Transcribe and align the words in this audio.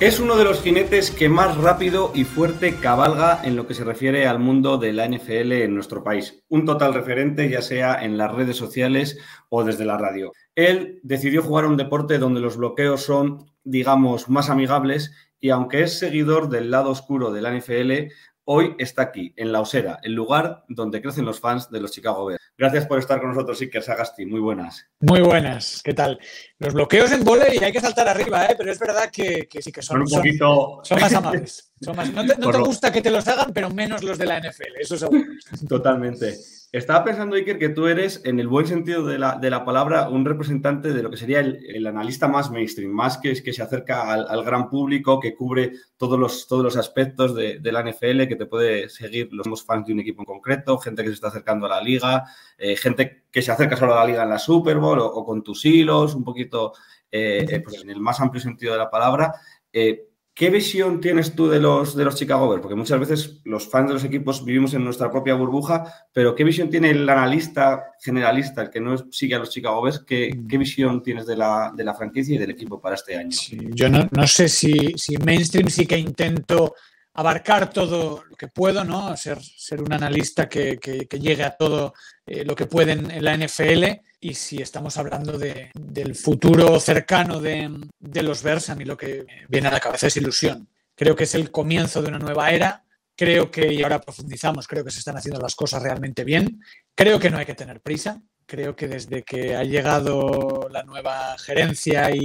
Es 0.00 0.20
uno 0.20 0.36
de 0.36 0.44
los 0.44 0.62
jinetes 0.62 1.10
que 1.10 1.28
más 1.28 1.56
rápido 1.56 2.12
y 2.14 2.22
fuerte 2.22 2.76
cabalga 2.76 3.40
en 3.42 3.56
lo 3.56 3.66
que 3.66 3.74
se 3.74 3.82
refiere 3.82 4.28
al 4.28 4.38
mundo 4.38 4.78
de 4.78 4.92
la 4.92 5.08
NFL 5.08 5.50
en 5.50 5.74
nuestro 5.74 6.04
país. 6.04 6.44
Un 6.48 6.64
total 6.64 6.94
referente, 6.94 7.50
ya 7.50 7.62
sea 7.62 8.04
en 8.04 8.16
las 8.16 8.32
redes 8.32 8.56
sociales 8.56 9.18
o 9.48 9.64
desde 9.64 9.84
la 9.84 9.98
radio. 9.98 10.30
Él 10.54 11.00
decidió 11.02 11.42
jugar 11.42 11.66
un 11.66 11.76
deporte 11.76 12.18
donde 12.18 12.40
los 12.40 12.56
bloqueos 12.56 13.02
son, 13.02 13.50
digamos, 13.64 14.28
más 14.28 14.50
amigables 14.50 15.10
y 15.40 15.50
aunque 15.50 15.82
es 15.82 15.98
seguidor 15.98 16.48
del 16.48 16.70
lado 16.70 16.90
oscuro 16.90 17.32
de 17.32 17.42
la 17.42 17.52
NFL, 17.52 18.12
hoy 18.50 18.76
está 18.78 19.02
aquí, 19.02 19.34
en 19.36 19.52
La 19.52 19.60
Osera, 19.60 19.98
el 20.02 20.14
lugar 20.14 20.64
donde 20.68 21.02
crecen 21.02 21.26
los 21.26 21.38
fans 21.38 21.70
de 21.70 21.80
los 21.80 21.90
Chicago 21.90 22.24
Bears. 22.24 22.42
Gracias 22.56 22.86
por 22.86 22.98
estar 22.98 23.20
con 23.20 23.28
nosotros, 23.28 23.60
Iker 23.60 23.82
Sagasti. 23.82 24.24
Muy 24.24 24.40
buenas. 24.40 24.88
Muy 25.00 25.20
buenas, 25.20 25.82
¿qué 25.84 25.92
tal? 25.92 26.18
Los 26.60 26.74
bloqueos 26.74 27.12
en 27.12 27.22
volei 27.24 27.58
hay 27.58 27.70
que 27.72 27.80
saltar 27.80 28.08
arriba, 28.08 28.44
¿eh? 28.46 28.54
pero 28.58 28.72
es 28.72 28.78
verdad 28.80 29.10
que, 29.12 29.46
que 29.48 29.62
sí 29.62 29.70
que 29.70 29.80
son, 29.80 30.06
Son 30.08 30.18
un 30.18 30.22
poquito... 30.24 30.80
son 30.82 31.00
más 31.00 31.14
amables. 31.14 31.72
Son 31.80 31.94
más- 31.94 32.12
no 32.12 32.22
te, 32.26 32.34
no 32.36 32.40
Por 32.44 32.52
te 32.54 32.58
lo- 32.58 32.64
gusta 32.66 32.90
que 32.92 33.00
te 33.00 33.10
los 33.10 33.28
hagan, 33.28 33.52
pero 33.54 33.70
menos 33.70 34.02
los 34.02 34.18
de 34.18 34.26
la 34.26 34.40
NFL, 34.40 34.74
eso 34.80 34.96
seguro. 34.98 35.22
Totalmente. 35.68 36.34
Estaba 36.70 37.02
pensando, 37.04 37.36
Iker, 37.36 37.58
que 37.58 37.70
tú 37.70 37.86
eres, 37.86 38.20
en 38.24 38.38
el 38.40 38.46
buen 38.48 38.66
sentido 38.66 39.06
de 39.06 39.18
la, 39.18 39.36
de 39.36 39.48
la 39.48 39.64
palabra, 39.64 40.10
un 40.10 40.26
representante 40.26 40.92
de 40.92 41.02
lo 41.02 41.10
que 41.10 41.16
sería 41.16 41.40
el, 41.40 41.58
el 41.74 41.86
analista 41.86 42.28
más 42.28 42.50
mainstream, 42.50 42.90
más 42.90 43.16
que, 43.16 43.42
que 43.42 43.54
se 43.54 43.62
acerca 43.62 44.12
al, 44.12 44.26
al 44.28 44.44
gran 44.44 44.68
público, 44.68 45.18
que 45.18 45.34
cubre 45.34 45.72
todos 45.96 46.18
los, 46.18 46.46
todos 46.46 46.62
los 46.62 46.76
aspectos 46.76 47.34
de, 47.34 47.58
de 47.60 47.72
la 47.72 47.82
NFL, 47.82 48.26
que 48.28 48.36
te 48.36 48.44
puede 48.44 48.90
seguir 48.90 49.30
los 49.32 49.64
fans 49.64 49.86
de 49.86 49.94
un 49.94 50.00
equipo 50.00 50.20
en 50.22 50.26
concreto, 50.26 50.76
gente 50.76 51.02
que 51.02 51.08
se 51.08 51.14
está 51.14 51.28
acercando 51.28 51.64
a 51.66 51.70
la 51.70 51.80
liga, 51.80 52.24
eh, 52.58 52.76
gente 52.76 53.24
que 53.30 53.42
se 53.42 53.52
acerca 53.52 53.76
solo 53.76 53.94
a 53.94 54.00
la 54.00 54.06
liga 54.06 54.22
en 54.22 54.30
la 54.30 54.38
Super 54.38 54.78
Bowl 54.78 54.98
o, 54.98 55.06
o 55.06 55.24
con 55.24 55.42
tus 55.42 55.64
hilos, 55.64 56.14
un 56.14 56.24
poquito 56.24 56.72
eh, 57.10 57.46
eh, 57.48 57.60
pues 57.60 57.82
en 57.82 57.90
el 57.90 58.00
más 58.00 58.20
amplio 58.20 58.42
sentido 58.42 58.72
de 58.72 58.78
la 58.78 58.90
palabra. 58.90 59.34
Eh, 59.72 60.04
¿Qué 60.34 60.50
visión 60.50 61.00
tienes 61.00 61.34
tú 61.34 61.48
de 61.48 61.58
los, 61.58 61.96
de 61.96 62.04
los 62.04 62.14
Chicago 62.14 62.48
Bears? 62.48 62.62
Porque 62.62 62.76
muchas 62.76 63.00
veces 63.00 63.40
los 63.44 63.68
fans 63.68 63.88
de 63.88 63.94
los 63.94 64.04
equipos 64.04 64.44
vivimos 64.44 64.72
en 64.72 64.84
nuestra 64.84 65.10
propia 65.10 65.34
burbuja, 65.34 65.92
pero 66.12 66.36
¿qué 66.36 66.44
visión 66.44 66.70
tiene 66.70 66.90
el 66.90 67.08
analista 67.08 67.86
generalista, 68.00 68.62
el 68.62 68.70
que 68.70 68.80
no 68.80 68.96
sigue 69.10 69.34
a 69.34 69.40
los 69.40 69.50
Chicago 69.50 69.82
Bears? 69.82 70.04
¿Qué, 70.06 70.30
qué 70.48 70.56
visión 70.56 71.02
tienes 71.02 71.26
de 71.26 71.36
la, 71.36 71.72
de 71.74 71.82
la 71.82 71.92
franquicia 71.92 72.36
y 72.36 72.38
del 72.38 72.50
equipo 72.50 72.80
para 72.80 72.94
este 72.94 73.16
año? 73.16 73.32
Sí, 73.32 73.58
yo 73.72 73.88
no, 73.88 74.08
no 74.12 74.26
sé 74.28 74.48
si, 74.48 74.92
si 74.94 75.16
mainstream 75.16 75.68
sí 75.70 75.86
que 75.86 75.98
intento 75.98 76.76
abarcar 77.14 77.70
todo 77.70 78.24
lo 78.28 78.36
que 78.36 78.48
puedo, 78.48 78.84
¿no? 78.84 79.16
Ser, 79.16 79.42
ser 79.42 79.82
un 79.82 79.92
analista 79.92 80.48
que, 80.48 80.78
que- 80.78 81.06
que 81.08 81.18
llegue 81.18 81.44
a 81.44 81.56
todo 81.56 81.92
eh, 82.26 82.44
lo 82.44 82.54
que 82.54 82.66
puede 82.66 82.92
en, 82.92 83.24
la 83.24 83.36
NFL. 83.36 83.84
Y 84.20 84.34
si 84.34 84.60
estamos 84.62 84.96
hablando 84.96 85.36
de- 85.38 85.70
del 85.74 86.14
futuro 86.14 86.78
cercano 86.80 87.40
de, 87.40 87.70
de 87.98 88.22
los 88.22 88.42
Bears, 88.42 88.70
a 88.70 88.74
mí 88.76 88.84
lo 88.84 88.96
que 88.96 89.24
viene 89.48 89.68
a 89.68 89.72
la 89.72 89.80
cabeza 89.80 90.06
es 90.08 90.16
ilusión. 90.16 90.68
Creo 90.94 91.14
que 91.16 91.24
es 91.24 91.34
el 91.34 91.50
comienzo 91.50 92.02
de 92.02 92.08
una 92.08 92.18
nueva 92.18 92.50
era. 92.50 92.84
Creo 93.16 93.50
que, 93.50 93.72
y 93.72 93.82
ahora 93.82 94.00
profundizamos, 94.00 94.68
creo 94.68 94.84
que 94.84 94.92
se 94.92 95.00
están 95.00 95.16
haciendo 95.16 95.40
las 95.40 95.56
cosas 95.56 95.82
realmente 95.82 96.22
bien. 96.24 96.60
Creo 96.94 97.18
que 97.18 97.30
no 97.30 97.38
hay 97.38 97.46
que 97.46 97.54
tener 97.54 97.80
prisa. 97.80 98.22
Creo 98.46 98.74
que 98.76 98.86
desde 98.88 99.24
que 99.24 99.54
ha 99.56 99.62
llegado 99.64 100.68
la 100.70 100.82
nueva 100.84 101.36
gerencia 101.38 102.10
y, 102.14 102.24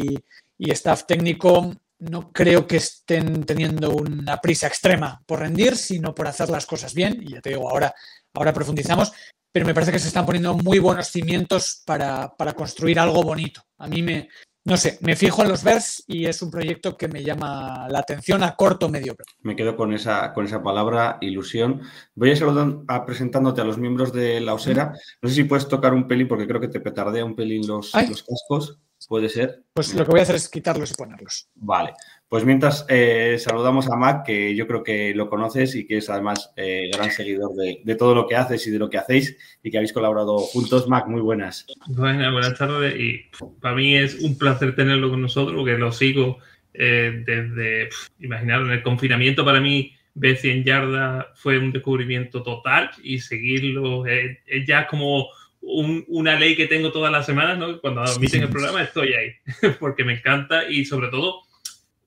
y 0.58 0.72
staff 0.72 1.06
técnico, 1.06 1.74
no 2.00 2.32
creo 2.32 2.68
que 2.68 2.78
estén 2.78 3.44
teniendo 3.44 3.92
una 3.92 4.38
prisa 4.42 4.68
extrema 4.68 5.22
por 5.26 5.40
rendir, 5.40 5.76
sino 5.76 6.14
por 6.14 6.28
hacer 6.28 6.50
las 6.50 6.66
cosas 6.66 6.94
bien. 6.94 7.22
Y 7.22 7.32
ya 7.32 7.42
te 7.42 7.52
digo, 7.52 7.70
ahora, 7.70 7.94
ahora 8.34 8.54
profundizamos, 8.54 9.12
pero 9.52 9.66
me 9.66 9.74
parece 9.74 9.92
que 9.92 10.00
se 10.00 10.08
están 10.08 10.26
poniendo 10.26 10.56
muy 10.56 10.80
buenos 10.80 11.08
cimientos 11.08 11.84
para, 11.86 12.36
para 12.36 12.54
construir 12.54 13.00
algo 13.00 13.24
bonito. 13.24 13.62
A 13.78 13.88
mí 13.88 14.02
me, 14.02 14.30
no 14.66 14.78
sé, 14.78 14.98
me 15.02 15.18
fijo 15.18 15.44
en 15.44 15.50
los 15.50 15.62
Bears 15.62 16.06
y 16.08 16.26
es 16.26 16.42
un 16.42 16.50
proyecto 16.50 16.96
que 16.96 17.10
me 17.10 17.22
llama 17.22 17.86
la 17.90 18.00
atención 18.00 18.44
a 18.44 18.56
corto 18.56 18.86
o 18.86 18.90
medio 18.90 19.14
plazo. 19.14 19.36
Me 19.42 19.58
quedo 19.58 19.76
con 19.76 19.92
esa, 19.94 20.32
con 20.34 20.46
esa 20.46 20.64
palabra, 20.64 21.18
ilusión. 21.20 21.82
Voy 22.16 22.32
a 22.32 22.36
saludar 22.38 22.78
a 22.88 23.06
presentándote 23.06 23.60
a 23.60 23.66
los 23.66 23.78
miembros 23.78 24.14
de 24.14 24.40
la 24.40 24.54
Osera. 24.54 24.94
No 25.22 25.28
sé 25.28 25.36
si 25.36 25.44
puedes 25.44 25.68
tocar 25.68 25.94
un 25.94 26.08
pelín, 26.08 26.30
porque 26.30 26.48
creo 26.48 26.62
que 26.62 26.70
te 26.70 26.80
petardea 26.80 27.26
un 27.26 27.36
pelín 27.36 27.68
los, 27.68 27.94
Ay. 27.94 28.08
los 28.08 28.24
cascos. 28.24 28.80
Puede 29.08 29.30
ser. 29.30 29.64
Pues 29.74 29.94
lo 29.94 30.06
que 30.06 30.12
voy 30.12 30.20
a 30.20 30.24
hacer 30.24 30.36
es 30.36 30.50
quitarlos 30.50 30.92
y 30.92 30.94
ponerlos. 30.96 31.50
Vale, 31.56 31.94
pues 32.30 32.46
mientras 32.46 32.86
eh, 32.90 33.38
saludamos 33.40 33.90
a 33.90 33.96
Mac, 33.96 34.26
que 34.26 34.56
yo 34.56 34.68
creo 34.68 34.84
que 34.84 35.14
lo 35.14 35.30
conoces 35.30 35.76
y 35.76 35.86
que 35.86 35.98
es 35.98 36.10
además 36.10 36.52
eh, 36.56 36.90
gran 36.94 37.12
seguidor 37.12 37.54
de, 37.56 37.82
de 37.84 37.96
todo 37.96 38.16
lo 38.16 38.28
que 38.28 38.36
haces 38.36 38.66
y 38.68 38.72
de 38.72 38.80
lo 38.80 38.90
que 38.90 38.98
hacéis 38.98 39.38
y 39.62 39.70
que 39.70 39.78
habéis 39.78 39.94
colaborado 39.94 40.38
juntos. 40.38 40.88
Mac, 40.88 41.08
muy 41.08 41.22
buenas. 41.22 41.66
Buenas, 41.88 42.32
buenas 42.32 42.58
tardes 42.58 42.96
y 43.00 43.26
para 43.62 43.76
mí 43.76 43.96
es 43.96 44.16
un 44.22 44.38
placer 44.38 44.76
tenerlo 44.76 45.10
con 45.10 45.22
nosotros 45.22 45.56
porque 45.56 45.78
lo 45.78 45.92
sigo 45.92 46.38
eh, 46.74 47.24
desde, 47.26 47.86
pf, 47.86 48.10
imaginaros, 48.20 48.68
en 48.68 48.74
el 48.74 48.84
confinamiento 48.84 49.46
para 49.46 49.60
mí 49.60 49.94
ver 50.16 50.38
100 50.38 50.64
yardas 50.64 51.26
fue 51.36 51.58
un 51.58 51.72
descubrimiento 51.72 52.42
total 52.42 52.90
y 53.04 53.20
seguirlo 53.20 54.06
eh, 54.08 54.42
es 54.46 54.66
ya 54.66 54.88
como 54.88 55.28
un- 55.66 56.04
una 56.08 56.38
ley 56.38 56.56
que 56.56 56.68
tengo 56.68 56.92
todas 56.92 57.12
las 57.12 57.26
semanas, 57.26 57.58
¿no? 57.58 57.80
Cuando 57.80 58.02
admiten 58.02 58.44
el 58.44 58.50
programa 58.50 58.84
estoy 58.84 59.14
ahí 59.14 59.32
porque 59.80 60.04
me 60.04 60.14
encanta 60.14 60.70
y 60.70 60.86
sobre 60.86 61.08
todo 61.08 61.42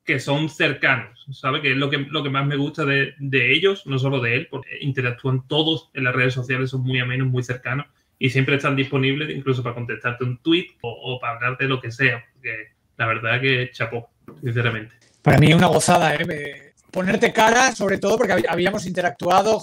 que 0.05 0.21
son 0.21 0.49
cercanos, 0.49 1.27
¿sabes? 1.33 1.63
Que 1.63 1.73
es 1.73 1.77
lo 1.77 1.91
que, 1.91 1.99
lo 1.99 2.23
que 2.23 2.31
más 2.31 2.47
me 2.47 2.55
gusta 2.57 2.85
de, 2.85 3.15
de 3.19 3.53
ellos, 3.53 3.85
no 3.87 3.99
solo 3.99 4.21
de 4.21 4.37
él, 4.37 4.47
porque 4.49 4.71
interactúan 4.81 5.49
todos 5.49 5.91
en 5.95 6.05
las 6.05 6.15
redes 6.15 6.33
sociales, 6.35 6.71
son 6.71 6.83
muy 6.83 7.01
amenos, 7.01 7.27
muy 7.27 7.43
cercanos 7.43 7.87
y 8.19 8.31
siempre 8.31 8.55
están 8.57 8.77
disponibles 8.77 9.31
incluso 9.37 9.63
para 9.65 9.75
contestarte 9.75 10.23
un 10.25 10.39
tweet 10.43 10.69
o, 10.83 10.91
o 10.91 11.19
para 11.21 11.35
hablarte 11.37 11.65
de 11.65 11.71
lo 11.71 11.81
que 11.81 11.91
sea, 11.91 12.25
porque 12.35 12.69
la 12.97 13.07
verdad 13.07 13.41
que 13.41 13.71
chapó, 13.73 14.09
sinceramente. 14.43 14.95
Para 15.23 15.39
mí 15.39 15.53
una 15.53 15.67
gozada, 15.67 16.15
¿eh? 16.15 16.25
Me- 16.25 16.66
Ponerte 16.91 17.33
cara, 17.33 17.75
sobre 17.75 17.99
todo 17.99 18.17
porque 18.17 18.33
hab- 18.33 18.47
habíamos 18.49 18.87
interactuado, 18.87 19.63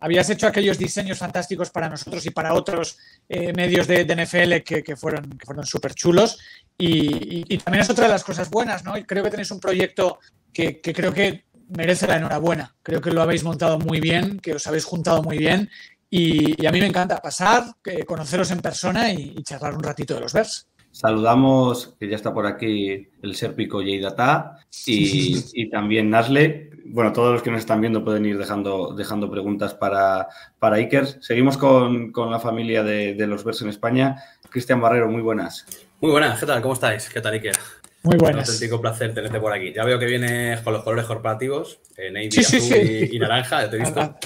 habías 0.00 0.28
hecho 0.30 0.46
aquellos 0.46 0.76
diseños 0.76 1.18
fantásticos 1.18 1.70
para 1.70 1.88
nosotros 1.88 2.24
y 2.26 2.30
para 2.30 2.52
otros 2.54 2.98
eh, 3.28 3.52
medios 3.52 3.86
de, 3.86 4.04
NFL 4.04 4.62
que, 4.62 4.96
fueron, 4.96 5.38
que 5.38 5.66
súper 5.66 5.94
chulos. 5.94 6.38
Y, 6.76 7.58
también 7.58 7.82
es 7.82 7.90
otra 7.90 8.06
de 8.06 8.12
las 8.12 8.24
cosas 8.24 8.50
buenas, 8.50 8.84
¿no? 8.84 8.96
Y 8.96 9.04
creo 9.04 9.24
que 9.24 9.30
tenéis 9.30 9.50
un 9.50 9.60
proyecto 9.60 10.18
que, 10.52 10.80
creo 10.80 11.12
que 11.12 11.44
merece 11.76 12.06
la 12.06 12.16
enhorabuena. 12.16 12.74
Creo 12.82 13.00
que 13.00 13.10
lo 13.10 13.22
habéis 13.22 13.44
montado 13.44 13.78
muy 13.78 14.00
bien, 14.00 14.38
que 14.38 14.54
os 14.54 14.66
habéis 14.66 14.84
juntado 14.84 15.22
muy 15.22 15.38
bien. 15.38 15.70
Y, 16.10 16.66
a 16.66 16.70
mí 16.70 16.80
me 16.80 16.86
encanta 16.86 17.20
pasar, 17.20 17.64
eh, 17.84 18.04
conoceros 18.04 18.50
en 18.50 18.60
persona 18.60 19.12
y, 19.12 19.42
charlar 19.42 19.74
un 19.74 19.82
ratito 19.82 20.14
de 20.14 20.20
los 20.20 20.32
Bears. 20.32 20.66
Saludamos, 20.98 21.94
que 22.00 22.08
ya 22.08 22.16
está 22.16 22.34
por 22.34 22.44
aquí 22.44 23.06
el 23.22 23.36
sérpico 23.36 23.80
Yeidata 23.80 24.58
y, 24.84 25.36
y 25.52 25.70
también 25.70 26.10
Nasle. 26.10 26.70
Bueno, 26.86 27.12
todos 27.12 27.32
los 27.34 27.40
que 27.40 27.52
nos 27.52 27.60
están 27.60 27.80
viendo 27.80 28.02
pueden 28.04 28.26
ir 28.26 28.36
dejando, 28.36 28.92
dejando 28.96 29.30
preguntas 29.30 29.74
para, 29.74 30.26
para 30.58 30.74
Iker. 30.74 31.22
Seguimos 31.22 31.56
con, 31.56 32.10
con 32.10 32.32
la 32.32 32.40
familia 32.40 32.82
de, 32.82 33.14
de 33.14 33.26
los 33.28 33.44
Vers 33.44 33.62
en 33.62 33.68
España. 33.68 34.16
Cristian 34.50 34.80
Barrero, 34.80 35.08
muy 35.08 35.22
buenas. 35.22 35.66
Muy 36.00 36.10
buenas, 36.10 36.40
¿qué 36.40 36.46
tal? 36.46 36.60
¿Cómo 36.62 36.74
estáis? 36.74 37.08
¿Qué 37.08 37.20
tal, 37.20 37.34
Iker? 37.34 37.54
Muy 38.02 38.14
Un 38.14 38.18
buenas. 38.18 38.48
auténtico 38.48 38.80
placer 38.80 39.14
tenerte 39.14 39.38
por 39.38 39.52
aquí. 39.52 39.72
Ya 39.72 39.84
veo 39.84 40.00
que 40.00 40.06
vienes 40.06 40.62
con 40.62 40.72
los 40.72 40.82
colores 40.82 41.04
corporativos, 41.04 41.78
eh, 41.96 42.10
navy, 42.10 42.32
Sí, 42.32 42.42
sí, 42.42 42.56
azul 42.56 42.76
sí. 42.76 43.08
Y, 43.12 43.16
y 43.16 43.18
naranja, 43.20 43.62
ya 43.62 43.70
te 43.70 43.76
he 43.76 43.78
visto. 43.78 44.16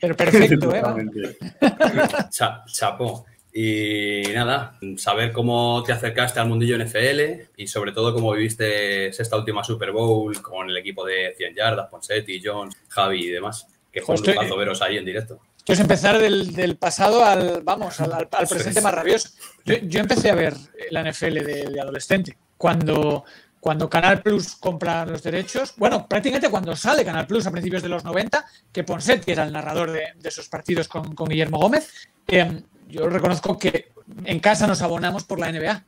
Pero 0.00 0.16
perfecto, 0.16 0.74
¿eh? 0.74 0.80
Totalmente. 0.80 1.36
Y 3.54 4.22
nada, 4.34 4.78
saber 4.96 5.30
cómo 5.32 5.82
te 5.84 5.92
acercaste 5.92 6.40
al 6.40 6.48
mundillo 6.48 6.78
NFL 6.82 7.50
y 7.56 7.66
sobre 7.66 7.92
todo 7.92 8.14
cómo 8.14 8.32
viviste 8.32 9.08
esta 9.08 9.36
última 9.36 9.62
Super 9.62 9.92
Bowl 9.92 10.40
con 10.40 10.70
el 10.70 10.76
equipo 10.78 11.04
de 11.04 11.34
100 11.36 11.54
yardas, 11.54 11.88
Ponsetti, 11.90 12.40
Jones, 12.42 12.74
Javi 12.88 13.26
y 13.26 13.30
demás. 13.30 13.66
Que 13.92 14.00
fue 14.00 14.14
un 14.14 14.20
Hostia. 14.20 14.34
lujazo 14.34 14.56
veros 14.56 14.80
ahí 14.80 14.96
en 14.96 15.04
directo. 15.04 15.38
Esto 15.58 15.74
es 15.74 15.80
empezar 15.80 16.18
del, 16.18 16.54
del 16.54 16.76
pasado 16.76 17.22
al, 17.24 17.60
vamos, 17.62 18.00
al, 18.00 18.12
al- 18.14 18.28
al 18.32 18.48
presente 18.48 18.80
más 18.80 18.94
rabioso. 18.94 19.28
Yo, 19.66 19.74
yo 19.82 20.00
empecé 20.00 20.30
a 20.30 20.34
ver 20.34 20.54
la 20.90 21.02
NFL 21.08 21.34
de, 21.44 21.66
de 21.70 21.80
adolescente. 21.80 22.36
Cuando, 22.56 23.24
cuando 23.60 23.90
Canal 23.90 24.22
Plus 24.22 24.56
compra 24.56 25.04
los 25.04 25.22
derechos, 25.22 25.74
bueno, 25.76 26.08
prácticamente 26.08 26.48
cuando 26.48 26.74
sale 26.74 27.04
Canal 27.04 27.26
Plus 27.26 27.46
a 27.46 27.50
principios 27.50 27.82
de 27.82 27.90
los 27.90 28.02
90, 28.02 28.44
que 28.72 28.82
Ponset, 28.82 29.28
era 29.28 29.44
el 29.44 29.52
narrador 29.52 29.92
de, 29.92 30.04
esos 30.24 30.48
partidos 30.48 30.88
con, 30.88 31.14
Guillermo 31.14 31.58
Gómez, 31.58 32.08
eh, 32.28 32.62
yo 32.88 33.08
reconozco 33.08 33.58
que 33.58 33.92
en 34.24 34.40
casa 34.40 34.66
nos 34.66 34.82
abonamos 34.82 35.24
por 35.24 35.38
la 35.38 35.50
NBA. 35.50 35.84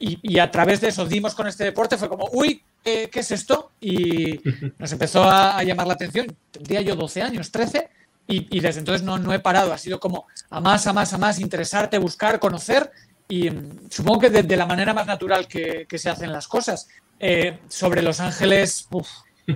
Y, 0.00 0.38
a 0.40 0.50
través 0.50 0.80
de 0.80 0.88
eso 0.88 1.06
dimos 1.06 1.34
con 1.34 1.46
este 1.46 1.62
deporte, 1.62 1.96
fue 1.96 2.08
como, 2.08 2.28
uy, 2.32 2.60
¿qué, 2.82 3.08
es 3.12 3.30
esto? 3.30 3.70
Y 3.80 4.40
nos 4.78 4.90
empezó 4.90 5.22
a, 5.22 5.62
llamar 5.62 5.86
la 5.86 5.94
atención. 5.94 6.26
Tendría 6.50 6.80
yo 6.80 6.96
12 6.96 7.22
años, 7.22 7.52
13, 7.52 7.88
y, 8.26 8.60
desde 8.60 8.80
entonces 8.80 9.02
no, 9.02 9.18
no 9.18 9.32
he 9.32 9.38
parado. 9.38 9.72
Ha 9.72 9.78
sido 9.78 10.00
como 10.00 10.26
a 10.50 10.60
más, 10.60 10.86
a 10.86 10.92
más, 10.92 11.12
a 11.12 11.18
más, 11.18 11.38
interesarte, 11.38 11.98
buscar, 11.98 12.40
conocer, 12.40 12.90
y 13.28 13.48
mm, 13.50 13.90
supongo 13.90 14.20
que 14.20 14.30
de, 14.30 14.56
la 14.56 14.66
manera 14.66 14.92
más 14.92 15.06
natural 15.06 15.46
que, 15.46 15.86
se 15.96 16.10
hacen 16.10 16.32
las 16.32 16.48
cosas. 16.48 16.88
Eh, 17.20 17.58
sobre 17.68 18.02
Los 18.02 18.18
Ángeles, 18.18 18.88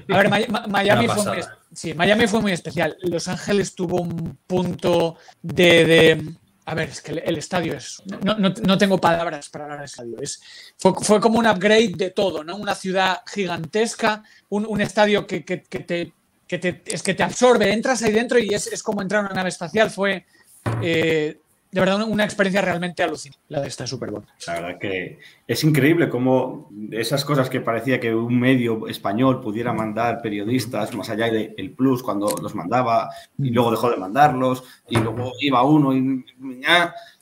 a 0.09 0.17
ver, 0.17 0.29
Miami 0.69 1.09
fue, 1.09 1.25
muy, 1.25 1.45
sí, 1.73 1.95
Miami 1.95 2.27
fue 2.27 2.41
muy 2.41 2.53
especial. 2.53 2.97
Los 3.03 3.29
Ángeles 3.29 3.75
tuvo 3.75 4.01
un 4.01 4.39
punto 4.47 5.17
de 5.43 6.35
a 6.67 6.75
ver, 6.75 6.89
es 6.89 7.03
que 7.03 7.13
el, 7.13 7.37
estadio 7.37 7.75
es. 7.75 8.03
No, 8.23 8.79
tengo 8.79 8.99
palabras 8.99 9.51
para 9.51 9.65
hablar 9.65 9.81
del 9.81 9.85
estadio. 9.85 10.17
Es, 10.21 10.41
fue, 10.79 11.21
como 11.21 11.39
un 11.39 11.47
upgrade 11.47 11.93
de 11.97 12.11
todo, 12.11 12.43
¿no? 12.43 12.57
Una 12.57 12.75
ciudad 12.75 13.21
gigantesca, 13.27 14.23
un, 14.49 14.81
estadio 14.81 15.27
que, 15.27 15.41
te, 15.41 16.13
es 16.87 17.03
que 17.03 17.15
te 17.15 17.23
absorbe. 17.23 17.71
Entras 17.71 18.03
ahí 18.03 18.13
dentro 18.13 18.39
y 18.39 18.55
es, 18.55 18.83
como 18.83 19.03
entrar 19.03 19.21
en 19.21 19.27
una 19.27 19.35
nave 19.35 19.51
espacial. 19.51 19.91
Fue 19.91 20.25
eh, 20.83 21.39
de 21.75 21.81
verdad 21.81 22.03
una 22.07 22.23
experiencia 22.23 22.63
realmente 22.63 23.03
alucinante, 23.03 23.43
la 23.49 23.61
de 23.61 23.67
esta 23.67 23.85
Super. 23.85 24.13
La 24.47 24.53
verdad 24.53 24.79
que 24.79 25.19
es 25.49 25.65
increíble 25.65 26.09
cómo 26.09 26.71
esas 26.93 27.25
cosas 27.25 27.51
que 27.51 27.61
parecía 27.61 27.99
que 27.99 28.15
un 28.15 28.39
medio 28.39 28.87
español 28.87 29.41
pudiera 29.41 29.73
mandar 29.73 30.23
periodistas, 30.23 30.95
más 30.95 31.11
allá 31.11 31.33
del 31.33 31.73
Plus 31.73 32.05
cuando 32.05 32.29
los 32.41 32.55
mandaba 32.55 33.11
y 33.37 33.51
luego 33.51 33.73
dejó 33.73 33.91
de 33.91 33.97
mandarlos 33.97 34.63
y 34.89 34.99
luego 34.99 35.33
iba 35.41 35.65
uno 35.65 35.93
y, 35.93 36.25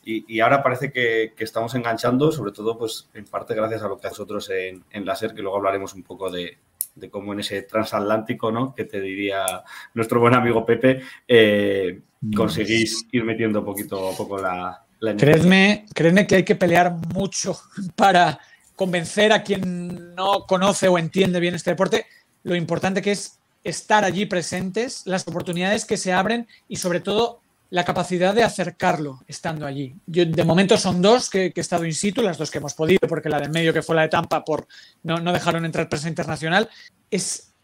y, 0.05 0.41
ahora 0.41 0.63
parece 0.63 0.93
que, 0.93 1.33
estamos 1.39 1.75
enganchando, 1.75 2.31
sobre 2.31 2.53
todo 2.53 2.77
pues 2.77 3.09
en 3.15 3.25
parte 3.25 3.55
gracias 3.55 3.83
a 3.83 3.89
lo 3.89 3.99
que 3.99 4.09
nosotros 4.09 4.51
en, 4.51 4.85
en 4.91 5.07
Láser, 5.07 5.35
que 5.35 5.41
luego 5.41 5.57
hablaremos 5.57 5.95
un 5.95 6.03
poco 6.03 6.31
de, 6.31 6.59
de 6.95 7.11
cómo 7.11 7.33
en 7.33 7.41
ese 7.41 7.63
transatlántico, 7.63 8.51
¿no? 8.51 8.75
Que 8.75 8.85
te 8.85 9.01
diría 9.01 9.45
nuestro 9.95 10.21
buen 10.21 10.35
amigo 10.35 10.65
Pepe, 10.65 11.03
eh, 11.27 12.01
conseguís 12.35 13.07
ir 13.13 13.25
metiendo 13.25 13.65
poquito 13.65 14.11
a 14.11 14.17
poco 14.17 14.39
la, 14.39 14.83
la 15.01 15.17
creedme, 15.17 15.87
que 15.95 16.37
hay 16.37 16.45
que 16.45 16.55
pelear 16.55 16.93
mucho 17.13 17.59
para 17.97 18.39
convencer 18.77 19.33
a 19.33 19.43
quien 19.43 20.15
no 20.15 20.47
conoce 20.47 20.89
o 20.89 20.99
entiende 20.99 21.41
bien 21.41 21.55
este 21.55 21.71
deporte. 21.71 22.07
Lo 22.45 22.57
importante 22.57 23.03
que 23.03 23.13
es 23.13 23.39
estar 23.65 24.05
allí 24.05 24.27
presentes, 24.27 25.03
las 25.07 25.27
oportunidades 25.29 25.85
que 25.85 25.97
se 25.97 26.13
abren 26.13 26.49
y 26.69 26.77
sobre 26.77 27.01
todo 27.01 27.42
la 27.73 27.85
capacidad 27.87 28.35
de 28.35 28.43
acercarlo 28.43 29.25
estando 29.27 29.65
allí. 29.65 29.95
Yo, 30.05 30.27
de 30.27 30.45
momento 30.45 30.77
son 30.77 31.01
dos 31.01 31.31
que, 31.31 31.47
he 31.57 31.61
estado 31.61 31.87
in 31.87 31.95
situ, 31.95 32.21
las 32.21 32.37
dos 32.37 32.51
que 32.51 32.59
hemos 32.59 32.75
podido, 32.75 33.09
porque 33.09 33.31
la 33.31 33.41
de 33.41 33.49
medio 33.49 33.73
que 33.73 33.81
fue 33.81 33.97
la 33.97 34.03
de 34.03 34.11
Tampa 34.11 34.45
por 34.45 34.69
no, 35.05 35.21
no 35.21 35.33
dejaron 35.33 35.65
entrar 35.65 35.89
prensa 35.89 36.07
internacional. 36.07 36.69
Es 37.11 37.55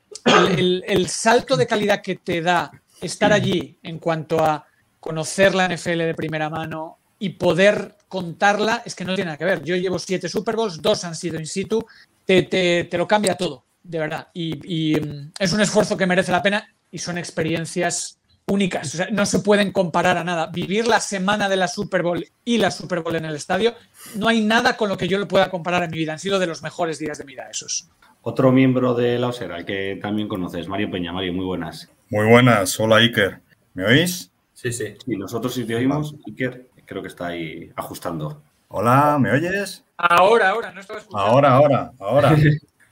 el, 0.56 0.82
el, 0.86 1.10
salto 1.10 1.58
de 1.58 1.66
calidad 1.66 2.00
que 2.00 2.16
te 2.16 2.40
da 2.40 2.70
estar 3.02 3.34
allí 3.34 3.76
en 3.82 3.98
cuanto 3.98 4.42
a 4.42 4.66
conocer 4.98 5.54
la 5.54 5.68
NFL 5.68 5.98
de 5.98 6.14
primera 6.14 6.48
mano 6.48 6.96
y 7.18 7.28
poder 7.28 7.96
contarla, 8.08 8.82
es 8.86 8.94
que 8.94 9.04
no 9.04 9.14
tiene 9.14 9.26
nada 9.26 9.36
que 9.36 9.44
ver. 9.44 9.62
Yo 9.62 9.76
llevo 9.76 9.98
siete 9.98 10.30
Super 10.30 10.56
Bowls, 10.56 10.80
dos 10.80 11.04
han 11.04 11.16
sido 11.16 11.38
in 11.38 11.46
situ, 11.46 11.84
te, 12.24 12.44
te, 12.44 12.84
te 12.84 12.96
lo 12.96 13.06
cambia 13.06 13.36
todo, 13.36 13.62
de 13.82 13.98
verdad. 13.98 14.28
Y, 14.32 14.94
y 14.94 14.98
mm, 14.98 15.32
es 15.38 15.52
un 15.52 15.60
esfuerzo 15.60 15.98
que 15.98 16.06
merece 16.06 16.32
la 16.32 16.42
pena 16.42 16.66
y 16.90 16.96
son 16.96 17.18
experiencias 17.18 18.17
únicas, 18.48 19.10
no 19.12 19.26
se 19.26 19.40
pueden 19.40 19.72
comparar 19.72 20.18
a 20.18 20.24
nada. 20.24 20.46
Vivir 20.46 20.86
la 20.86 21.00
semana 21.00 21.48
de 21.48 21.56
la 21.56 21.68
Super 21.68 22.02
Bowl 22.02 22.26
y 22.44 22.58
la 22.58 22.70
Super 22.70 23.00
Bowl 23.00 23.16
en 23.16 23.24
el 23.24 23.34
estadio, 23.34 23.74
no 24.16 24.28
hay 24.28 24.40
nada 24.40 24.76
con 24.76 24.88
lo 24.88 24.96
que 24.96 25.08
yo 25.08 25.18
lo 25.18 25.28
pueda 25.28 25.50
comparar 25.50 25.84
en 25.84 25.90
mi 25.90 25.98
vida. 25.98 26.12
Han 26.12 26.18
sido 26.18 26.38
de 26.38 26.46
los 26.46 26.62
mejores 26.62 26.98
días 26.98 27.18
de 27.18 27.24
mi 27.24 27.32
vida 27.34 27.48
esos. 27.50 27.88
Otro 28.22 28.50
miembro 28.50 28.94
de 28.94 29.18
la 29.18 29.28
Osera 29.28 29.64
que 29.64 29.98
también 30.02 30.28
conoces, 30.28 30.68
Mario 30.68 30.90
Peña. 30.90 31.12
Mario, 31.12 31.32
muy 31.32 31.44
buenas. 31.44 31.88
Muy 32.10 32.26
buenas, 32.26 32.78
hola 32.80 32.96
Iker. 32.96 33.40
¿Me 33.74 33.84
oís? 33.84 34.30
Sí, 34.54 34.72
sí. 34.72 34.94
Y 35.06 35.16
nosotros 35.16 35.54
sí 35.54 35.64
te 35.64 35.74
oímos, 35.74 36.14
Iker, 36.26 36.68
creo 36.84 37.02
que 37.02 37.08
está 37.08 37.28
ahí 37.28 37.70
ajustando. 37.76 38.42
Hola, 38.68 39.18
¿me 39.20 39.30
oyes? 39.30 39.84
Ahora, 39.96 40.50
ahora, 40.50 40.72
no 40.72 40.80
estaba 40.80 40.98
escuchando. 40.98 41.26
Ahora, 41.26 41.54
ahora, 41.54 41.92
ahora. 41.98 42.36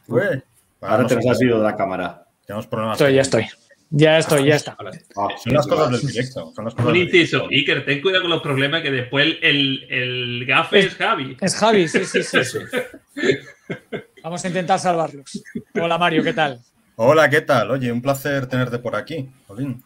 ahora 0.80 1.06
te 1.06 1.16
nos 1.16 1.26
has 1.26 1.42
ido 1.42 1.58
de 1.58 1.64
la 1.64 1.76
cámara. 1.76 2.26
Tenemos 2.46 2.66
problemas. 2.66 3.00
Estoy, 3.00 3.14
ya 3.14 3.22
estoy. 3.22 3.46
Ya 3.90 4.18
estoy, 4.18 4.46
ya 4.46 4.56
está. 4.56 4.76
Ah, 5.16 5.28
son 5.42 5.52
las 5.52 5.66
cosas 5.66 5.90
del 5.92 6.10
directo. 6.10 6.52
Un 6.84 6.96
inciso, 6.96 7.46
Iker, 7.50 7.84
ten 7.84 8.02
cuidado 8.02 8.22
con 8.22 8.30
los 8.30 8.42
problemas 8.42 8.82
que 8.82 8.90
después 8.90 9.36
el, 9.42 9.86
el 9.88 10.44
gafe 10.46 10.80
es, 10.80 10.94
Javi. 10.94 11.36
Es 11.40 11.54
Javi, 11.54 11.86
sí, 11.86 12.04
sí, 12.04 12.22
sí. 12.22 12.58
Vamos 14.22 14.44
a 14.44 14.48
intentar 14.48 14.80
salvarlos. 14.80 15.42
Hola 15.80 15.98
Mario, 15.98 16.22
¿qué 16.24 16.32
tal? 16.32 16.60
Hola, 16.96 17.30
¿qué 17.30 17.42
tal? 17.42 17.70
Oye, 17.70 17.92
un 17.92 18.02
placer 18.02 18.46
tenerte 18.46 18.78
por 18.78 18.96
aquí. 18.96 19.28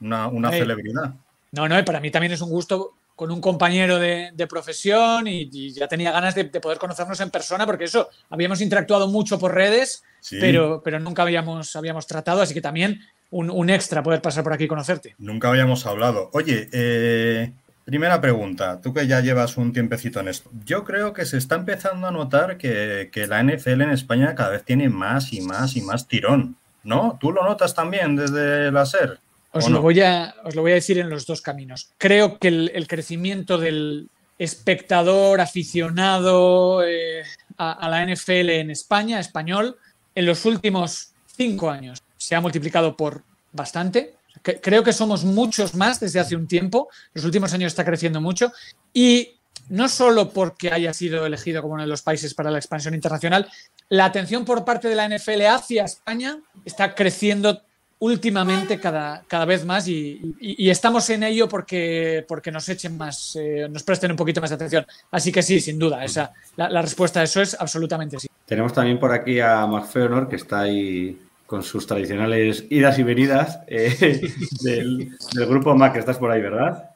Una, 0.00 0.28
una 0.28 0.50
celebridad. 0.50 1.14
No, 1.52 1.68
no, 1.68 1.84
para 1.84 2.00
mí 2.00 2.10
también 2.10 2.32
es 2.32 2.40
un 2.40 2.50
gusto 2.50 2.94
con 3.16 3.30
un 3.30 3.40
compañero 3.42 3.98
de, 3.98 4.46
profesión 4.48 5.26
y, 5.26 5.72
ya 5.72 5.88
tenía 5.88 6.10
ganas 6.10 6.34
de, 6.34 6.46
poder 6.46 6.78
conocernos 6.78 7.20
en 7.20 7.30
persona 7.30 7.66
porque 7.66 7.84
eso, 7.84 8.08
habíamos 8.30 8.62
interactuado 8.62 9.08
mucho 9.08 9.38
por 9.38 9.54
redes, 9.54 10.02
pero, 10.30 10.80
pero 10.82 10.98
nunca 11.00 11.20
habíamos, 11.20 11.76
habíamos 11.76 12.06
tratado, 12.06 12.40
así 12.40 12.54
que 12.54 12.62
también 12.62 13.02
un, 13.30 13.70
extra 13.70 14.02
poder 14.02 14.20
pasar 14.20 14.44
por 14.44 14.52
aquí 14.52 14.64
y 14.64 14.68
conocerte. 14.68 15.14
Nunca 15.18 15.48
habíamos 15.48 15.86
hablado. 15.86 16.30
Oye, 16.32 16.68
eh, 16.72 17.52
primera 17.84 18.20
pregunta, 18.20 18.80
tú 18.80 18.92
que 18.92 19.06
ya 19.06 19.20
llevas 19.20 19.56
un 19.56 19.72
tiempecito 19.72 20.20
en 20.20 20.28
esto. 20.28 20.50
Yo 20.64 20.84
creo 20.84 21.12
que 21.12 21.24
se 21.24 21.38
está 21.38 21.54
empezando 21.54 22.06
a 22.06 22.10
notar 22.10 22.56
que, 22.56 23.08
la 23.28 23.42
NFL 23.42 23.82
en 23.82 23.90
España 23.90 24.34
cada 24.34 24.50
vez 24.50 24.64
tiene 24.64 24.88
más 24.88 25.32
y 25.32 25.40
más 25.40 25.76
y 25.76 25.82
más 25.82 26.08
tirón, 26.08 26.56
¿no? 26.82 27.18
¿Tú 27.20 27.32
lo 27.32 27.44
notas 27.44 27.74
también 27.74 28.16
desde 28.16 28.72
la 28.72 28.84
SER? 28.84 29.20
Os, 29.52 29.68
lo 29.68 29.82
voy 29.82 30.00
a, 30.00 30.34
os 30.44 30.54
lo 30.54 30.62
voy 30.62 30.72
a 30.72 30.76
decir 30.76 30.98
en 30.98 31.10
los 31.10 31.26
dos 31.26 31.42
caminos. 31.42 31.90
Creo 31.98 32.38
que 32.38 32.48
el, 32.48 32.86
crecimiento 32.86 33.58
del 33.58 34.08
espectador 34.38 35.40
aficionado 35.40 36.84
eh, 36.84 37.24
a 37.58 37.88
la 37.88 38.06
NFL 38.06 38.50
en 38.50 38.70
España, 38.70 39.20
español, 39.20 39.76
en 40.14 40.26
los 40.26 40.44
últimos 40.46 41.12
cinco 41.26 41.70
años 41.70 42.02
se 42.20 42.34
ha 42.36 42.40
multiplicado 42.40 42.96
por 42.96 43.24
bastante. 43.50 44.14
Creo 44.42 44.84
que 44.84 44.92
somos 44.92 45.24
muchos 45.24 45.74
más 45.74 45.98
desde 45.98 46.20
hace 46.20 46.36
un 46.36 46.46
tiempo. 46.46 46.88
Los 47.14 47.24
últimos 47.24 47.52
años 47.54 47.72
está 47.72 47.84
creciendo 47.84 48.20
mucho. 48.20 48.52
Y 48.92 49.40
no 49.70 49.88
solo 49.88 50.30
porque 50.30 50.70
haya 50.70 50.92
sido 50.92 51.24
elegido 51.24 51.62
como 51.62 51.74
uno 51.74 51.82
de 51.82 51.88
los 51.88 52.02
países 52.02 52.34
para 52.34 52.50
la 52.50 52.58
expansión 52.58 52.94
internacional, 52.94 53.48
la 53.88 54.04
atención 54.04 54.44
por 54.44 54.64
parte 54.66 54.88
de 54.88 54.96
la 54.96 55.08
NFL 55.08 55.46
hacia 55.46 55.84
España 55.84 56.38
está 56.64 56.94
creciendo 56.94 57.62
últimamente 58.00 58.78
cada, 58.78 59.22
cada 59.26 59.44
vez 59.46 59.64
más 59.64 59.88
y, 59.88 60.36
estamos 60.70 61.08
en 61.10 61.22
ello 61.22 61.48
porque, 61.48 62.24
porque 62.28 62.52
nos 62.52 62.68
echen 62.68 62.98
más, 62.98 63.36
eh, 63.36 63.66
nos 63.70 63.82
presten 63.82 64.10
un 64.10 64.16
poquito 64.16 64.42
más 64.42 64.50
de 64.50 64.56
atención. 64.56 64.86
Así 65.10 65.32
que 65.32 65.42
sí, 65.42 65.58
sin 65.58 65.78
duda, 65.78 66.04
esa, 66.04 66.32
la, 66.56 66.82
respuesta 66.82 67.20
a 67.20 67.22
eso 67.22 67.40
es 67.40 67.58
absolutamente 67.58 68.18
sí. 68.18 68.28
Tenemos 68.44 68.72
también 68.72 68.98
por 68.98 69.12
aquí 69.12 69.40
a 69.40 69.66
Mark 69.66 69.86
Feonor, 69.86 70.28
que 70.28 70.36
está 70.36 70.60
ahí 70.60 71.18
con 71.50 71.64
sus 71.64 71.84
tradicionales 71.84 72.64
idas 72.70 72.96
y 73.00 73.02
venidas 73.02 73.58
eh, 73.66 74.20
del, 74.62 75.18
grupo 75.48 75.74
Mac. 75.74 75.96
Estás 75.96 76.16
por 76.16 76.30
ahí, 76.30 76.40
¿verdad? 76.40 76.90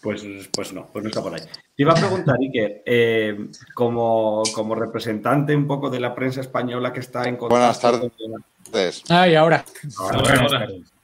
Pues, 0.00 0.24
pues 0.52 0.72
no, 0.72 0.86
pues 0.86 1.02
no 1.02 1.08
está 1.08 1.20
por 1.20 1.34
ahí. 1.34 1.40
Te 1.40 1.82
iba 1.82 1.90
a 1.90 1.96
preguntar, 1.96 2.36
Iker, 2.40 2.84
eh, 2.86 3.48
como, 3.74 4.44
como 4.54 4.76
representante 4.76 5.56
un 5.56 5.66
poco 5.66 5.90
de 5.90 5.98
la 5.98 6.14
prensa 6.14 6.40
española 6.40 6.92
que 6.92 7.00
está 7.00 7.24
en 7.24 7.36
Buenas 7.36 7.80
tardes. 7.80 9.02
Ah, 9.08 9.26
y 9.26 9.34
ahora. 9.34 9.64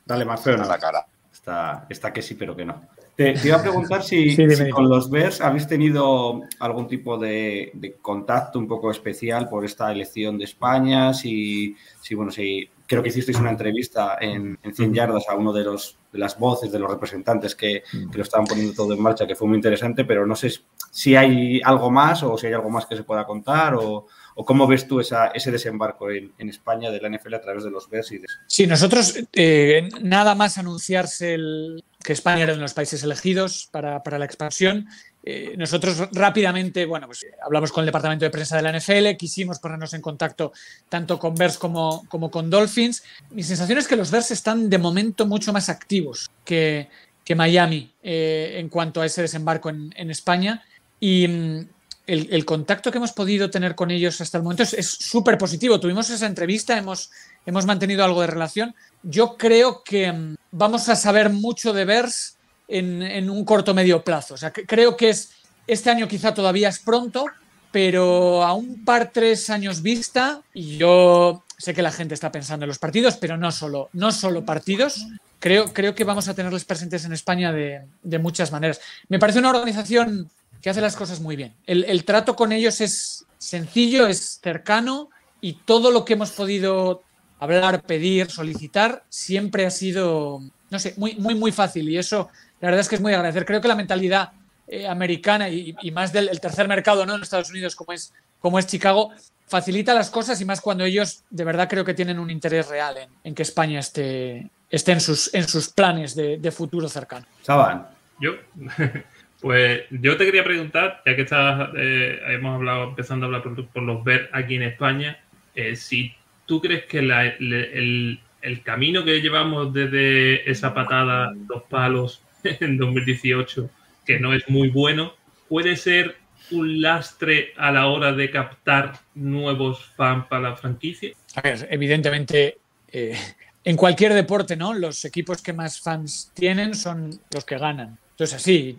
Dale, 0.04 0.24
más 0.24 0.40
feo. 0.40 0.56
la 0.56 0.78
cara. 0.78 1.04
Está, 1.32 1.86
está 1.88 2.12
que 2.12 2.22
sí, 2.22 2.36
pero 2.36 2.54
que 2.54 2.66
no. 2.66 2.82
Te, 3.16 3.34
iba 3.42 3.56
a 3.56 3.62
preguntar 3.62 4.04
si, 4.04 4.36
con 4.70 4.88
los 4.88 5.10
Bears 5.10 5.40
habéis 5.40 5.66
tenido 5.66 6.42
algún 6.60 6.86
tipo 6.86 7.18
de, 7.18 7.96
contacto 8.00 8.60
un 8.60 8.68
poco 8.68 8.92
especial 8.92 9.48
por 9.48 9.64
esta 9.64 9.90
elección 9.90 10.38
de 10.38 10.44
España, 10.44 11.12
si, 11.14 11.74
si 12.00 12.14
bueno, 12.14 12.30
si 12.30 12.70
creo 12.86 13.02
que 13.02 13.08
hicisteis 13.08 13.38
una 13.38 13.50
entrevista 13.50 14.16
en, 14.20 14.58
en 14.62 14.74
100 14.74 14.94
yardas 14.94 15.28
a 15.28 15.34
uno 15.34 15.52
de 15.52 15.64
los 15.64 15.98
de 16.12 16.18
las 16.18 16.38
voces 16.38 16.72
de 16.72 16.78
los 16.78 16.90
representantes 16.90 17.54
que, 17.54 17.82
que, 18.10 18.16
lo 18.16 18.22
estaban 18.22 18.46
poniendo 18.46 18.72
todo 18.72 18.94
en 18.94 19.02
marcha, 19.02 19.26
que 19.26 19.34
fue 19.34 19.46
muy 19.46 19.56
interesante, 19.56 20.04
pero 20.04 20.26
no 20.26 20.34
sé 20.34 20.50
si 20.90 21.14
hay 21.14 21.60
algo 21.62 21.90
más 21.90 22.22
o 22.22 22.38
si 22.38 22.46
hay 22.46 22.54
algo 22.54 22.70
más 22.70 22.86
que 22.86 22.96
se 22.96 23.02
pueda 23.02 23.26
contar 23.26 23.74
o, 23.74 24.06
o 24.34 24.44
cómo 24.44 24.66
ves 24.66 24.88
tú 24.88 25.00
esa, 25.00 25.28
ese 25.28 25.50
desembarco 25.50 26.10
en, 26.10 26.32
en, 26.38 26.48
España 26.48 26.90
de 26.90 27.00
la 27.00 27.10
NFL 27.10 27.34
a 27.34 27.40
través 27.40 27.64
de 27.64 27.70
los 27.70 27.88
Bears 27.90 28.12
y 28.12 28.18
de... 28.18 28.26
Sí, 28.46 28.66
nosotros 28.66 29.18
eh, 29.32 29.88
nada 30.00 30.34
más 30.34 30.58
anunciarse 30.58 31.34
el, 31.34 31.84
que 32.02 32.12
España 32.12 32.44
era 32.44 32.52
uno 32.52 32.60
de 32.60 32.62
los 32.62 32.74
países 32.74 33.02
elegidos 33.02 33.68
para, 33.70 34.02
para 34.02 34.18
la 34.18 34.24
expansión, 34.24 34.88
eh, 35.28 35.56
nosotros 35.58 36.08
rápidamente, 36.12 36.86
bueno, 36.86 37.08
pues 37.08 37.26
hablamos 37.44 37.72
con 37.72 37.82
el 37.82 37.86
departamento 37.86 38.24
de 38.24 38.30
prensa 38.30 38.56
de 38.56 38.62
la 38.62 38.78
NFL, 38.78 39.16
quisimos 39.18 39.58
ponernos 39.58 39.92
en 39.92 40.00
contacto 40.00 40.52
tanto 40.88 41.18
con 41.18 41.34
Bears 41.34 41.58
como, 41.58 42.06
como 42.08 42.30
con 42.30 42.48
Dolphins. 42.48 43.02
Mi 43.30 43.42
sensación 43.42 43.76
es 43.78 43.88
que 43.88 43.96
los 43.96 44.12
Bears 44.12 44.30
están 44.30 44.70
de 44.70 44.78
momento 44.78 45.26
mucho 45.26 45.52
más 45.52 45.68
activos 45.68 46.30
que, 46.44 46.88
que 47.24 47.34
Miami 47.34 47.92
eh, 48.04 48.54
en 48.58 48.68
cuanto 48.68 49.00
a 49.00 49.06
ese 49.06 49.22
desembarco 49.22 49.68
en, 49.68 49.92
en 49.96 50.12
España. 50.12 50.62
Y 51.00 51.26
mm, 51.26 51.68
el, 52.06 52.28
el, 52.30 52.44
contacto 52.44 52.92
que 52.92 52.98
hemos 52.98 53.12
podido 53.12 53.50
tener 53.50 53.74
con 53.74 53.90
ellos 53.90 54.20
hasta 54.20 54.38
el 54.38 54.44
momento 54.44 54.62
es 54.62 54.86
súper 54.86 55.38
positivo. 55.38 55.80
Tuvimos 55.80 56.08
esa 56.08 56.26
entrevista, 56.26 56.78
hemos, 56.78 57.10
hemos 57.44 57.66
mantenido 57.66 58.04
algo 58.04 58.20
de 58.20 58.28
relación. 58.28 58.76
Yo 59.02 59.36
creo 59.36 59.82
que 59.82 60.12
mm, 60.12 60.36
vamos 60.52 60.88
a 60.88 60.94
saber 60.94 61.30
mucho 61.30 61.72
de 61.72 61.84
Bears 61.84 62.35
en, 62.68 63.02
en 63.02 63.30
un 63.30 63.44
corto 63.44 63.74
medio 63.74 64.02
plazo. 64.02 64.34
O 64.34 64.36
sea, 64.36 64.52
que, 64.52 64.66
creo 64.66 64.96
que 64.96 65.10
es 65.10 65.30
este 65.66 65.90
año 65.90 66.08
quizá 66.08 66.32
todavía 66.34 66.68
es 66.68 66.78
pronto, 66.78 67.26
pero 67.72 68.42
a 68.44 68.54
un 68.54 68.84
par, 68.84 69.10
tres 69.12 69.50
años 69.50 69.82
vista, 69.82 70.40
y 70.54 70.78
yo 70.78 71.44
sé 71.58 71.74
que 71.74 71.82
la 71.82 71.92
gente 71.92 72.14
está 72.14 72.30
pensando 72.30 72.64
en 72.64 72.68
los 72.68 72.78
partidos, 72.78 73.16
pero 73.16 73.36
no 73.36 73.50
solo, 73.50 73.88
no 73.92 74.12
solo 74.12 74.44
partidos. 74.44 75.06
Creo, 75.38 75.72
creo 75.72 75.94
que 75.94 76.04
vamos 76.04 76.28
a 76.28 76.34
tenerles 76.34 76.64
presentes 76.64 77.04
en 77.04 77.12
España 77.12 77.52
de, 77.52 77.82
de 78.02 78.18
muchas 78.18 78.52
maneras. 78.52 78.80
Me 79.08 79.18
parece 79.18 79.38
una 79.38 79.50
organización 79.50 80.30
que 80.62 80.70
hace 80.70 80.80
las 80.80 80.96
cosas 80.96 81.20
muy 81.20 81.36
bien. 81.36 81.54
El, 81.66 81.84
el, 81.84 82.04
trato 82.04 82.34
con 82.36 82.52
ellos 82.52 82.80
es 82.80 83.26
sencillo, 83.38 84.06
es 84.06 84.40
cercano 84.42 85.10
y 85.40 85.54
todo 85.64 85.90
lo 85.90 86.04
que 86.04 86.14
hemos 86.14 86.30
podido 86.30 87.02
hablar, 87.38 87.82
pedir, 87.82 88.30
solicitar, 88.30 89.04
siempre 89.08 89.66
ha 89.66 89.70
sido, 89.70 90.40
no 90.70 90.78
sé, 90.78 90.94
muy, 90.96 91.16
muy, 91.16 91.34
muy 91.34 91.52
fácil. 91.52 91.88
Y 91.88 91.98
eso 91.98 92.30
la 92.66 92.72
verdad 92.72 92.80
es 92.80 92.88
que 92.88 92.96
es 92.96 93.00
muy 93.00 93.14
agradecer. 93.14 93.44
Creo 93.44 93.60
que 93.60 93.68
la 93.68 93.76
mentalidad 93.76 94.32
eh, 94.66 94.88
americana 94.88 95.48
y, 95.48 95.72
y, 95.80 95.92
más 95.92 96.12
del 96.12 96.40
tercer 96.40 96.66
mercado 96.66 97.06
¿no? 97.06 97.14
en 97.14 97.22
Estados 97.22 97.48
Unidos 97.48 97.76
como 97.76 97.92
es, 97.92 98.12
como 98.40 98.58
es 98.58 98.66
Chicago 98.66 99.12
facilita 99.46 99.94
las 99.94 100.10
cosas 100.10 100.40
y 100.40 100.44
más 100.44 100.60
cuando 100.60 100.84
ellos 100.84 101.22
de 101.30 101.44
verdad 101.44 101.68
creo 101.68 101.84
que 101.84 101.94
tienen 101.94 102.18
un 102.18 102.28
interés 102.28 102.66
real 102.66 102.96
en, 102.96 103.08
en 103.22 103.36
que 103.36 103.42
España 103.42 103.78
esté, 103.78 104.50
esté 104.68 104.90
en, 104.90 105.00
sus, 105.00 105.32
en 105.32 105.46
sus 105.46 105.68
planes 105.68 106.16
de, 106.16 106.38
de 106.38 106.50
futuro 106.50 106.88
cercano. 106.88 107.24
Saban. 107.42 107.86
Yo, 108.18 108.32
pues 109.40 109.82
yo 109.90 110.16
te 110.16 110.24
quería 110.24 110.42
preguntar, 110.42 111.02
ya 111.06 111.14
que 111.14 111.22
estás, 111.22 111.68
eh, 111.76 112.18
hemos 112.30 112.56
hablado, 112.56 112.88
empezando 112.88 113.26
a 113.26 113.28
hablar 113.28 113.44
por, 113.44 113.68
por 113.68 113.84
los 113.84 114.02
ver 114.02 114.28
aquí 114.32 114.56
en 114.56 114.64
España, 114.64 115.20
eh, 115.54 115.76
si 115.76 116.12
tú 116.46 116.60
crees 116.60 116.86
que 116.86 117.02
la, 117.02 117.26
el, 117.26 118.20
el 118.42 118.62
camino 118.62 119.04
que 119.04 119.20
llevamos 119.20 119.72
desde 119.72 120.50
esa 120.50 120.74
patada, 120.74 121.32
dos 121.34 121.62
palos, 121.70 122.22
en 122.60 122.78
2018, 122.78 123.70
que 124.04 124.20
no 124.20 124.32
es 124.32 124.48
muy 124.48 124.68
bueno, 124.68 125.14
puede 125.48 125.76
ser 125.76 126.16
un 126.50 126.80
lastre 126.80 127.52
a 127.56 127.72
la 127.72 127.88
hora 127.88 128.12
de 128.12 128.30
captar 128.30 129.00
nuevos 129.14 129.84
fans 129.96 130.26
para 130.28 130.50
la 130.50 130.56
franquicia? 130.56 131.10
A 131.34 131.40
ver, 131.40 131.66
evidentemente, 131.70 132.58
eh, 132.92 133.16
en 133.64 133.76
cualquier 133.76 134.14
deporte, 134.14 134.56
¿no? 134.56 134.74
Los 134.74 135.04
equipos 135.04 135.42
que 135.42 135.52
más 135.52 135.80
fans 135.80 136.30
tienen 136.34 136.74
son 136.74 137.20
los 137.32 137.44
que 137.44 137.58
ganan. 137.58 137.98
Entonces, 138.12 138.36
así, 138.36 138.78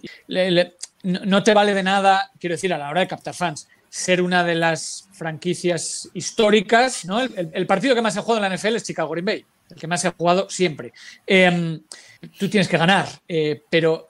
no 1.04 1.44
te 1.44 1.54
vale 1.54 1.74
de 1.74 1.84
nada, 1.84 2.32
quiero 2.40 2.56
decir, 2.56 2.74
a 2.74 2.78
la 2.78 2.90
hora 2.90 3.02
de 3.02 3.08
captar 3.08 3.34
fans, 3.34 3.68
ser 3.90 4.22
una 4.22 4.44
de 4.44 4.56
las 4.56 5.08
franquicias 5.14 6.10
históricas, 6.14 7.06
¿no? 7.06 7.22
El, 7.22 7.52
el 7.54 7.68
partido 7.68 7.96
que 7.96 8.02
más 8.02 8.14
se 8.14 8.22
jugado 8.22 8.44
en 8.44 8.50
la 8.50 8.58
NFL 8.58 8.76
es 8.76 8.84
Chicago 8.84 9.10
Green 9.10 9.26
Bay, 9.26 9.46
el 9.70 9.78
que 9.78 9.88
más 9.88 10.02
se 10.02 10.08
ha 10.08 10.16
jugado 10.18 10.50
siempre. 10.50 10.94
Eh, 11.26 11.80
tú 12.38 12.50
tienes 12.50 12.68
que 12.68 12.78
ganar, 12.78 13.08
eh, 13.28 13.62
pero 13.70 14.10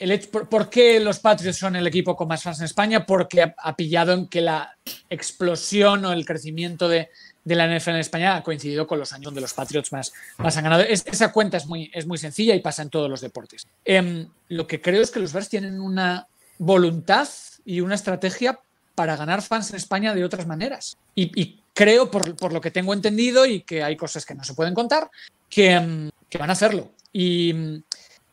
el 0.00 0.18
por, 0.28 0.70
qué 0.70 0.98
los 0.98 1.18
Patriots 1.18 1.58
son 1.58 1.76
el 1.76 1.86
equipo 1.86 2.16
con 2.16 2.26
más 2.26 2.42
fans 2.42 2.58
en 2.60 2.64
España? 2.64 3.04
Porque 3.04 3.52
ha, 3.54 3.76
pillado 3.76 4.14
en 4.14 4.28
que 4.28 4.40
la 4.40 4.74
explosión 5.10 6.04
o 6.06 6.12
el 6.12 6.24
crecimiento 6.24 6.88
de, 6.88 7.10
la 7.44 7.66
NFL 7.66 7.90
en 7.90 7.96
España 7.96 8.36
ha 8.36 8.42
coincidido 8.42 8.86
con 8.86 8.98
los 8.98 9.12
años 9.12 9.26
donde 9.26 9.42
los 9.42 9.52
Patriots 9.52 9.92
más, 9.92 10.12
más 10.38 10.56
han 10.56 10.64
ganado. 10.64 10.82
Es, 10.82 11.04
esa 11.06 11.32
cuenta 11.32 11.58
es 11.58 11.66
muy, 11.66 11.90
es 11.92 12.06
muy 12.06 12.16
sencilla 12.16 12.54
y 12.54 12.60
pasa 12.60 12.80
en 12.80 12.88
todos 12.88 13.10
los 13.10 13.20
deportes. 13.20 13.66
Eh, 13.84 14.26
lo 14.48 14.66
que 14.66 14.80
creo 14.80 15.02
es 15.02 15.10
que 15.10 15.20
los 15.20 15.34
Bears 15.34 15.50
tienen 15.50 15.78
una 15.78 16.26
voluntad 16.56 17.28
y 17.66 17.82
una 17.82 17.94
estrategia 17.94 18.58
para 18.94 19.16
ganar 19.16 19.42
fans 19.42 19.68
en 19.70 19.76
España 19.76 20.14
de 20.14 20.24
otras 20.24 20.46
maneras. 20.46 20.96
Y 21.14 21.59
creo, 21.74 22.10
por, 22.10 22.36
por, 22.36 22.52
lo 22.52 22.60
que 22.60 22.70
tengo 22.70 22.92
entendido, 22.92 23.46
y 23.46 23.62
que 23.62 23.82
hay 23.82 23.96
cosas 23.96 24.24
que 24.24 24.34
no 24.34 24.44
se 24.44 24.54
pueden 24.54 24.74
contar, 24.74 25.10
que, 25.48 26.10
que 26.28 26.38
van 26.38 26.50
a 26.50 26.54
hacerlo. 26.54 26.92
Y, 27.12 27.82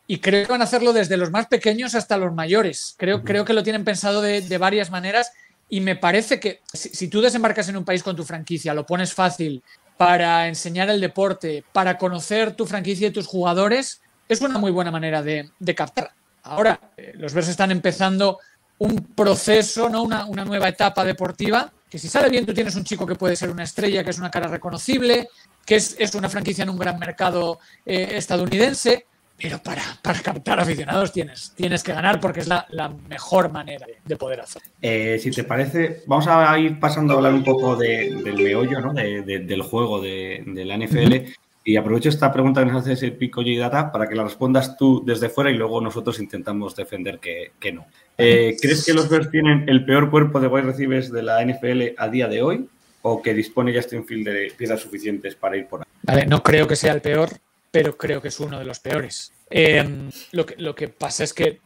y, 0.06 0.18
creo 0.18 0.46
que 0.46 0.52
van 0.52 0.60
a 0.60 0.64
hacerlo 0.64 0.92
desde 0.92 1.16
los 1.16 1.30
más 1.30 1.46
pequeños 1.46 1.94
hasta 1.94 2.16
los 2.16 2.32
mayores. 2.34 2.94
Creo, 2.96 3.24
creo 3.24 3.44
que 3.44 3.52
lo 3.52 3.62
tienen 3.62 3.84
pensado 3.84 4.22
de, 4.22 4.40
de 4.40 4.58
varias 4.58 4.90
maneras 4.90 5.32
y 5.68 5.80
me 5.80 5.96
parece 5.96 6.40
que 6.40 6.62
si, 6.72 6.90
si, 6.90 7.08
tú 7.08 7.20
desembarcas 7.20 7.68
en 7.68 7.76
un 7.76 7.84
país 7.84 8.02
con 8.02 8.16
tu 8.16 8.24
franquicia, 8.24 8.72
lo 8.74 8.86
pones 8.86 9.12
fácil 9.12 9.62
para 9.96 10.46
enseñar 10.46 10.88
el 10.88 11.00
deporte, 11.00 11.64
para 11.72 11.98
conocer 11.98 12.54
tu 12.54 12.66
franquicia 12.66 13.08
y 13.08 13.10
tus 13.10 13.26
jugadores, 13.26 14.00
es 14.28 14.40
una 14.40 14.58
muy 14.58 14.70
buena 14.70 14.90
manera 14.90 15.22
de, 15.22 15.50
de 15.58 15.74
captar. 15.74 16.12
Ahora, 16.44 16.80
eh, 16.96 17.12
los 17.16 17.34
Bears 17.34 17.48
están 17.48 17.70
empezando 17.70 18.38
un 18.78 18.96
proceso, 19.14 19.88
¿no? 19.88 20.02
una, 20.02 20.24
una 20.26 20.44
nueva 20.44 20.68
etapa 20.68 21.04
deportiva, 21.04 21.72
que 21.88 21.98
si 21.98 22.08
sale 22.08 22.28
bien 22.28 22.44
tú 22.44 22.52
tienes 22.52 22.76
un 22.76 22.84
chico 22.84 23.06
que 23.06 23.14
puede 23.14 23.36
ser 23.36 23.50
una 23.50 23.64
estrella, 23.64 24.04
que 24.04 24.10
es 24.10 24.18
una 24.18 24.30
cara 24.30 24.48
reconocible, 24.48 25.28
que 25.64 25.76
es, 25.76 25.96
es 25.98 26.14
una 26.14 26.28
franquicia 26.28 26.62
en 26.62 26.70
un 26.70 26.78
gran 26.78 26.98
mercado 26.98 27.58
eh, 27.84 28.12
estadounidense, 28.12 29.06
pero 29.40 29.58
para, 29.62 29.82
para, 30.02 30.20
captar 30.20 30.58
aficionados 30.58 31.12
tienes, 31.12 31.52
tienes 31.54 31.82
que 31.82 31.92
ganar 31.92 32.20
porque 32.20 32.40
es 32.40 32.48
la, 32.48 32.66
la 32.70 32.88
mejor 32.88 33.52
manera 33.52 33.86
de, 33.86 33.98
de 34.04 34.16
poder 34.16 34.40
hacer. 34.40 34.62
Eh, 34.82 35.18
si 35.22 35.30
te 35.30 35.44
parece, 35.44 36.02
vamos 36.06 36.26
a 36.26 36.58
ir 36.58 36.80
pasando 36.80 37.14
a 37.14 37.16
hablar 37.18 37.34
un 37.34 37.44
poco 37.44 37.76
de, 37.76 38.20
del 38.24 38.34
meollo, 38.34 38.80
¿no? 38.80 38.92
de, 38.92 39.22
del 39.22 39.62
juego 39.62 40.00
de, 40.00 40.42
la 40.46 40.76
NFL. 40.76 41.32
Y 41.68 41.76
aprovecho 41.76 42.08
esta 42.08 42.32
pregunta 42.32 42.64
que 42.64 42.72
nos 42.72 42.80
hace 42.80 42.94
ese 42.94 43.10
Pico 43.10 43.42
y 43.42 43.54
Data 43.54 43.92
para 43.92 44.08
que 44.08 44.14
la 44.14 44.24
respondas 44.24 44.74
tú 44.78 45.02
desde 45.04 45.28
fuera 45.28 45.50
y 45.50 45.54
luego 45.54 45.82
nosotros 45.82 46.18
intentamos 46.18 46.74
defender 46.74 47.18
que, 47.18 47.52
que 47.60 47.72
no. 47.72 47.86
Eh, 48.16 48.56
¿Crees 48.58 48.86
que 48.86 48.94
los 48.94 49.10
Bears 49.10 49.30
tienen 49.30 49.68
el 49.68 49.84
peor 49.84 50.10
cuerpo 50.10 50.40
de 50.40 50.46
wide 50.46 50.64
receivers 50.64 51.12
de 51.12 51.22
la 51.22 51.44
NFL 51.44 51.94
a 51.98 52.08
día 52.08 52.26
de 52.26 52.40
hoy? 52.40 52.70
¿O 53.02 53.20
que 53.20 53.34
dispone 53.34 53.74
Justin 53.74 54.06
Field 54.06 54.28
de 54.28 54.52
piezas 54.56 54.80
suficientes 54.80 55.34
para 55.34 55.58
ir 55.58 55.66
por 55.66 55.80
ahí? 55.80 55.86
Vale, 56.04 56.24
no 56.24 56.42
creo 56.42 56.66
que 56.66 56.74
sea 56.74 56.94
el 56.94 57.02
peor, 57.02 57.28
pero 57.70 57.98
creo 57.98 58.22
que 58.22 58.28
es 58.28 58.40
uno 58.40 58.58
de 58.58 58.64
los 58.64 58.80
peores. 58.80 59.34
Eh, 59.50 60.08
lo, 60.32 60.46
que, 60.46 60.54
lo 60.56 60.74
que 60.74 60.88
pasa 60.88 61.22
es 61.22 61.34
que 61.34 61.60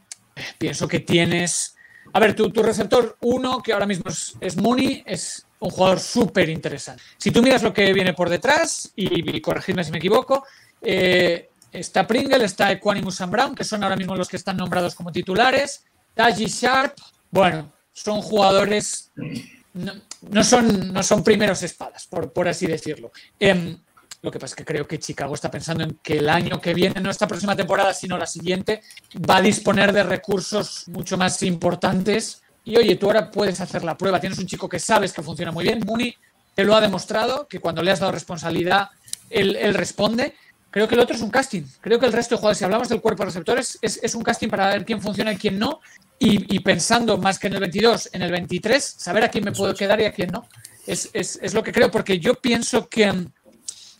pienso 0.57 0.85
que 0.85 0.99
tienes. 0.99 1.77
A 2.11 2.19
ver, 2.19 2.35
tu, 2.35 2.49
tu 2.49 2.61
receptor 2.61 3.15
uno, 3.21 3.63
que 3.63 3.71
ahora 3.71 3.85
mismo 3.85 4.09
es, 4.09 4.35
es 4.41 4.57
Mooney, 4.57 5.01
es 5.05 5.47
un 5.63 5.71
jugador 5.71 5.99
súper 5.99 6.49
interesante. 6.49 7.01
Si 7.17 7.31
tú 7.31 7.41
miras 7.41 7.63
lo 7.63 7.73
que 7.73 7.93
viene 7.93 8.13
por 8.13 8.29
detrás, 8.29 8.91
y, 8.95 9.39
corregidme 9.39 9.83
si 9.83 9.91
me 9.91 9.97
equivoco, 9.97 10.45
eh, 10.81 11.49
está 11.71 12.05
Pringle, 12.05 12.43
está 12.43 12.71
Equanimus 12.71 13.21
and 13.21 13.31
Brown, 13.31 13.55
que 13.55 13.63
son 13.63 13.81
ahora 13.83 13.95
mismo 13.95 14.15
los 14.15 14.27
que 14.27 14.37
están 14.37 14.57
nombrados 14.57 14.93
como 14.93 15.11
titulares. 15.11 15.85
Taji 16.13 16.45
Sharp, 16.45 16.97
bueno, 17.31 17.71
son 17.93 18.21
jugadores, 18.21 19.11
no, 19.73 20.43
son, 20.43 20.93
no 20.93 21.01
son 21.01 21.23
primeros 21.23 21.63
espadas, 21.63 22.07
por, 22.07 22.31
por 22.33 22.47
así 22.47 22.67
decirlo. 22.67 23.11
Eh, 23.39 23.77
lo 24.21 24.31
que 24.31 24.39
pasa 24.39 24.53
es 24.53 24.55
que 24.57 24.65
creo 24.65 24.87
que 24.87 24.99
Chicago 24.99 25.33
está 25.33 25.49
pensando 25.49 25.83
en 25.83 25.99
que 26.01 26.17
el 26.17 26.29
año 26.29 26.59
que 26.59 26.73
viene, 26.73 27.01
no 27.01 27.09
esta 27.09 27.27
próxima 27.27 27.55
temporada, 27.55 27.93
sino 27.93 28.17
la 28.17 28.25
siguiente, 28.25 28.81
va 29.29 29.37
a 29.37 29.41
disponer 29.41 29.91
de 29.91 30.03
recursos 30.03 30.87
mucho 30.87 31.17
más 31.17 31.41
importantes. 31.43 32.42
Y 32.65 32.77
oye, 32.77 32.95
tú 32.95 33.07
ahora 33.07 33.29
puedes 33.29 33.59
hacer 33.61 33.83
la 33.83 33.97
prueba. 33.97 34.19
Tienes 34.19 34.39
un 34.39 34.45
chico 34.45 34.69
que 34.69 34.79
sabes 34.79 35.11
que 35.13 35.21
funciona 35.21 35.51
muy 35.51 35.65
bien. 35.65 35.81
Mooney 35.85 36.15
te 36.55 36.63
lo 36.63 36.75
ha 36.75 36.81
demostrado, 36.81 37.47
que 37.47 37.59
cuando 37.59 37.81
le 37.81 37.91
has 37.91 37.99
dado 37.99 38.11
responsabilidad, 38.11 38.89
él, 39.29 39.55
él 39.55 39.73
responde. 39.73 40.35
Creo 40.69 40.87
que 40.87 40.95
el 40.95 41.01
otro 41.01 41.15
es 41.15 41.21
un 41.21 41.29
casting. 41.29 41.63
Creo 41.81 41.99
que 41.99 42.05
el 42.05 42.13
resto 42.13 42.35
de 42.35 42.39
jugadores, 42.39 42.57
si 42.57 42.63
hablamos 42.63 42.89
del 42.89 43.01
cuerpo 43.01 43.23
de 43.23 43.27
receptores, 43.27 43.77
es, 43.81 43.99
es 44.01 44.15
un 44.15 44.23
casting 44.23 44.49
para 44.49 44.69
ver 44.69 44.85
quién 44.85 45.01
funciona 45.01 45.33
y 45.33 45.37
quién 45.37 45.59
no. 45.59 45.81
Y, 46.17 46.55
y, 46.55 46.59
pensando 46.59 47.17
más 47.17 47.37
que 47.37 47.47
en 47.47 47.53
el 47.53 47.59
22, 47.59 48.09
en 48.13 48.21
el 48.21 48.31
23, 48.31 48.83
saber 48.83 49.23
a 49.25 49.29
quién 49.29 49.43
me 49.43 49.51
puedo 49.51 49.75
quedar 49.75 49.99
y 49.99 50.05
a 50.05 50.13
quién 50.13 50.31
no. 50.31 50.47
Es, 50.87 51.09
es, 51.13 51.37
es 51.41 51.53
lo 51.53 51.63
que 51.63 51.73
creo, 51.73 51.91
porque 51.91 52.19
yo 52.19 52.35
pienso 52.35 52.87
que 52.87 53.27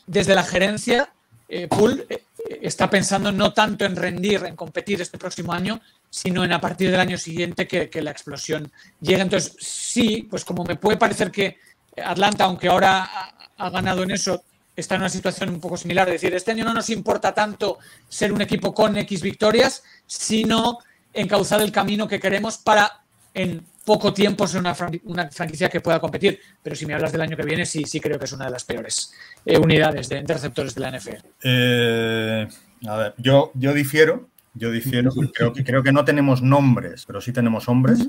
desde 0.08 0.36
la 0.36 0.44
gerencia, 0.44 1.14
eh, 1.50 1.68
Pool 1.68 2.06
eh, 2.10 2.24
está 2.62 2.90
pensando 2.90 3.32
no 3.32 3.54
tanto 3.54 3.86
en 3.86 3.96
rendir, 3.96 4.44
en 4.46 4.56
competir 4.56 5.02
este 5.02 5.18
próximo 5.18 5.54
año, 5.54 5.82
sino 6.10 6.44
en 6.44 6.54
a 6.54 6.62
partir 6.62 6.92
del 6.92 7.00
año 7.00 7.18
siguiente 7.18 7.68
que, 7.68 8.02
la 8.02 8.12
explosión 8.12 8.72
llegue. 9.00 9.22
Entonces, 9.22 9.56
sí, 9.60 10.28
pues 10.30 10.46
como 10.46 10.64
me 10.64 10.76
puede 10.76 10.98
parecer 10.98 11.32
que 11.32 11.58
Atlanta, 12.04 12.46
aunque 12.46 12.68
ahora 12.68 13.04
ha, 13.04 13.34
ha 13.58 13.70
ganado 13.70 14.04
en 14.04 14.12
eso, 14.12 14.44
está 14.76 14.96
en 14.96 15.02
una 15.02 15.10
situación 15.10 15.50
un 15.50 15.60
poco 15.60 15.78
similar. 15.78 16.08
Es 16.10 16.22
decir, 16.22 16.34
este 16.34 16.52
año 16.52 16.66
no 16.66 16.74
nos 16.74 16.90
importa 16.90 17.34
tanto 17.34 17.80
ser 18.10 18.34
un 18.34 18.42
equipo 18.42 18.74
con 18.74 18.98
X 18.98 19.22
victorias, 19.22 19.84
sino 20.06 20.80
encauzar 21.14 21.62
el 21.62 21.72
camino 21.72 22.08
que 22.08 22.20
queremos 22.20 22.58
para 22.58 23.04
en 23.34 23.66
poco 23.86 24.14
tiempo 24.14 24.48
ser 24.48 24.62
una, 24.62 24.76
fran 24.76 25.00
una, 25.06 25.30
franquicia 25.30 25.70
que 25.70 25.82
pueda 25.82 26.00
competir. 26.00 26.40
Pero 26.62 26.76
si 26.76 26.86
me 26.86 26.94
hablas 26.94 27.12
del 27.12 27.22
año 27.22 27.38
que 27.38 27.44
viene, 27.44 27.66
sí, 27.66 27.84
sí 27.86 28.00
creo 28.00 28.18
que 28.18 28.26
es 28.26 28.34
una 28.34 28.46
de 28.46 28.52
las 28.52 28.64
peores 28.64 29.14
eh, 29.46 29.58
unidades 29.58 30.10
de, 30.10 30.24
receptores 30.24 30.76
de 30.76 30.82
la 30.82 30.98
NFL. 30.98 31.26
Eh, 31.44 32.48
a 32.88 32.98
ver, 32.98 33.14
yo, 33.18 33.52
yo 33.56 33.74
difiero 33.74 34.30
Yo 34.54 34.72
difiero, 34.72 35.12
creo 35.34 35.54
que, 35.54 35.64
creo 35.64 35.84
que 35.84 35.92
no 35.92 36.06
tenemos 36.06 36.42
nombres, 36.42 37.06
pero 37.06 37.22
sí 37.22 37.32
tenemos 37.32 37.68
hombres. 37.68 38.08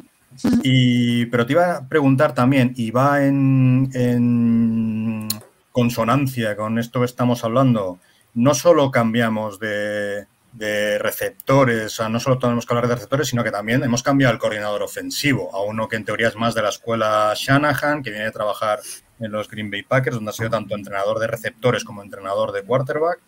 Y, 0.65 1.27
pero 1.27 1.47
te 1.47 1.53
iba 1.53 1.77
a 1.77 1.89
preguntar 1.89 2.35
también, 2.35 2.73
y 2.77 2.91
va 2.91 3.25
en, 3.25 3.89
en 3.95 5.29
consonancia 5.71 6.57
con 6.57 6.79
esto 6.81 7.01
que 7.01 7.07
estamos 7.07 7.45
hablando, 7.45 8.01
no 8.35 8.53
solo 8.55 8.91
cambiamos 8.91 9.61
de, 9.61 10.27
de 10.55 10.99
receptores, 10.99 11.87
o 11.87 11.89
sea, 11.89 12.09
no 12.09 12.21
solo 12.21 12.39
tenemos 12.39 12.65
que 12.65 12.73
hablar 12.73 12.89
de 12.89 12.95
receptores, 12.95 13.29
sino 13.29 13.43
que 13.43 13.51
también 13.51 13.83
hemos 13.83 14.05
cambiado 14.05 14.33
el 14.33 14.39
coordinador 14.39 14.83
ofensivo 14.83 15.55
a 15.55 15.63
uno 15.65 15.89
que 15.89 15.97
en 15.97 16.05
teoría 16.05 16.29
es 16.29 16.37
más 16.37 16.55
de 16.55 16.63
la 16.63 16.69
escuela 16.69 17.35
Shanahan, 17.37 18.03
que 18.03 18.11
viene 18.11 18.27
a 18.27 18.33
trabajar 18.33 18.79
en 19.19 19.33
los 19.33 19.49
Green 19.49 19.71
Bay 19.71 19.83
Packers, 19.83 20.15
donde 20.15 20.31
ha 20.31 20.33
sido 20.33 20.51
tanto 20.51 20.77
entrenador 20.77 21.19
de 21.19 21.27
receptores 21.27 21.83
como 21.83 22.03
entrenador 22.03 22.53
de 22.53 22.63
quarterback. 22.63 23.19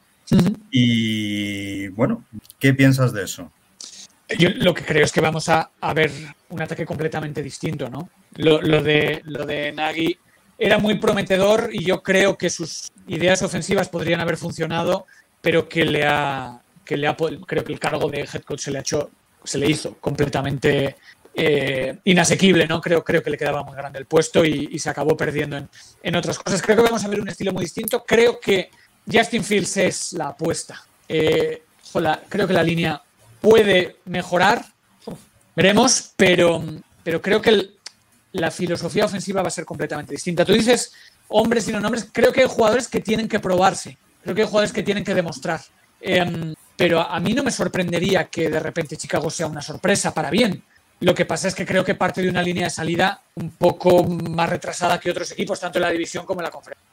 Y 0.70 1.88
bueno, 1.88 2.24
¿qué 2.60 2.74
piensas 2.74 3.12
de 3.12 3.24
eso? 3.24 3.50
Yo 4.38 4.48
lo 4.56 4.74
que 4.74 4.84
creo 4.84 5.04
es 5.04 5.12
que 5.12 5.20
vamos 5.20 5.48
a, 5.48 5.70
a 5.80 5.94
ver 5.94 6.10
un 6.48 6.62
ataque 6.62 6.86
completamente 6.86 7.42
distinto, 7.42 7.88
¿no? 7.88 8.08
Lo, 8.36 8.60
lo 8.60 8.82
de, 8.82 9.22
lo 9.24 9.46
de 9.46 9.72
Nagy 9.72 10.18
era 10.58 10.78
muy 10.78 10.96
prometedor 10.96 11.70
y 11.72 11.84
yo 11.84 12.02
creo 12.02 12.36
que 12.36 12.50
sus 12.50 12.90
ideas 13.08 13.42
ofensivas 13.42 13.88
podrían 13.88 14.20
haber 14.20 14.36
funcionado, 14.36 15.06
pero 15.40 15.68
que 15.68 15.84
le 15.84 16.04
ha, 16.04 16.60
que 16.86 16.96
le 16.96 17.06
ha 17.06 17.14
creo 17.14 17.64
que 17.64 17.72
el 17.74 17.78
cargo 17.78 18.08
de 18.08 18.20
head 18.20 18.42
coach 18.42 18.60
se 18.60 18.70
le 18.70 18.78
ha 18.78 18.80
hecho, 18.80 19.10
se 19.44 19.58
le 19.58 19.68
hizo 19.68 19.96
completamente 19.96 20.96
eh, 21.34 21.98
inasequible, 22.04 22.66
¿no? 22.66 22.80
Creo, 22.80 23.04
creo 23.04 23.22
que 23.22 23.28
le 23.28 23.36
quedaba 23.36 23.62
muy 23.62 23.76
grande 23.76 23.98
el 23.98 24.06
puesto 24.06 24.42
y, 24.42 24.78
se 24.78 24.88
acabó 24.88 25.14
perdiendo 25.14 25.58
en, 25.58 25.68
en, 26.02 26.16
otras 26.16 26.38
cosas. 26.38 26.62
Creo 26.62 26.76
que 26.76 26.82
vamos 26.84 27.04
a 27.04 27.08
ver 27.08 27.20
un 27.20 27.28
estilo 27.28 27.52
muy 27.52 27.64
distinto. 27.64 28.02
Creo 28.06 28.40
que 28.40 28.70
Justin 29.10 29.44
Fields 29.44 29.76
es 29.76 30.12
la 30.14 30.28
apuesta. 30.28 30.82
Eh, 31.08 31.62
creo 32.28 32.46
que 32.46 32.52
la 32.52 32.62
línea 32.62 33.02
puede 33.40 33.96
mejorar, 34.06 34.64
veremos, 35.54 36.12
pero, 36.16 36.62
pero 37.02 37.22
creo 37.22 37.40
que 37.40 37.70
la 38.32 38.50
filosofía 38.50 39.04
ofensiva 39.04 39.42
va 39.42 39.48
a 39.48 39.50
ser 39.50 39.64
completamente 39.64 40.12
distinta. 40.12 40.44
Tú 40.44 40.52
dices 40.52 40.92
hombres 41.28 41.68
y 41.68 41.72
no 41.72 41.80
nombres, 41.80 42.08
creo 42.12 42.32
que 42.32 42.42
hay 42.42 42.48
jugadores 42.48 42.88
que 42.88 43.00
tienen 43.00 43.28
que 43.28 43.40
probarse, 43.40 43.96
creo 44.22 44.34
que 44.34 44.42
hay 44.42 44.48
jugadores 44.48 44.72
que 44.72 44.82
tienen 44.82 45.04
que 45.04 45.14
demostrar. 45.14 45.60
Eh, 46.00 46.54
pero 46.76 47.00
a 47.00 47.18
mí 47.20 47.32
no 47.32 47.42
me 47.42 47.50
sorprendería 47.50 48.24
que 48.24 48.50
de 48.50 48.60
repente 48.60 48.96
Chicago 48.96 49.30
sea 49.30 49.46
una 49.46 49.62
sorpresa 49.62 50.12
para 50.12 50.30
bien. 50.30 50.62
Lo 51.00 51.14
que 51.14 51.26
pasa 51.26 51.48
es 51.48 51.54
que 51.54 51.66
creo 51.66 51.84
que 51.84 51.94
parte 51.94 52.22
de 52.22 52.30
una 52.30 52.42
línea 52.42 52.64
de 52.64 52.70
salida 52.70 53.20
un 53.34 53.50
poco 53.50 54.04
más 54.04 54.48
retrasada 54.48 54.98
que 54.98 55.10
otros 55.10 55.30
equipos, 55.32 55.60
tanto 55.60 55.78
en 55.78 55.82
la 55.82 55.90
división 55.90 56.24
como 56.24 56.40
en 56.40 56.44
la 56.44 56.50
conferencia. 56.50 56.86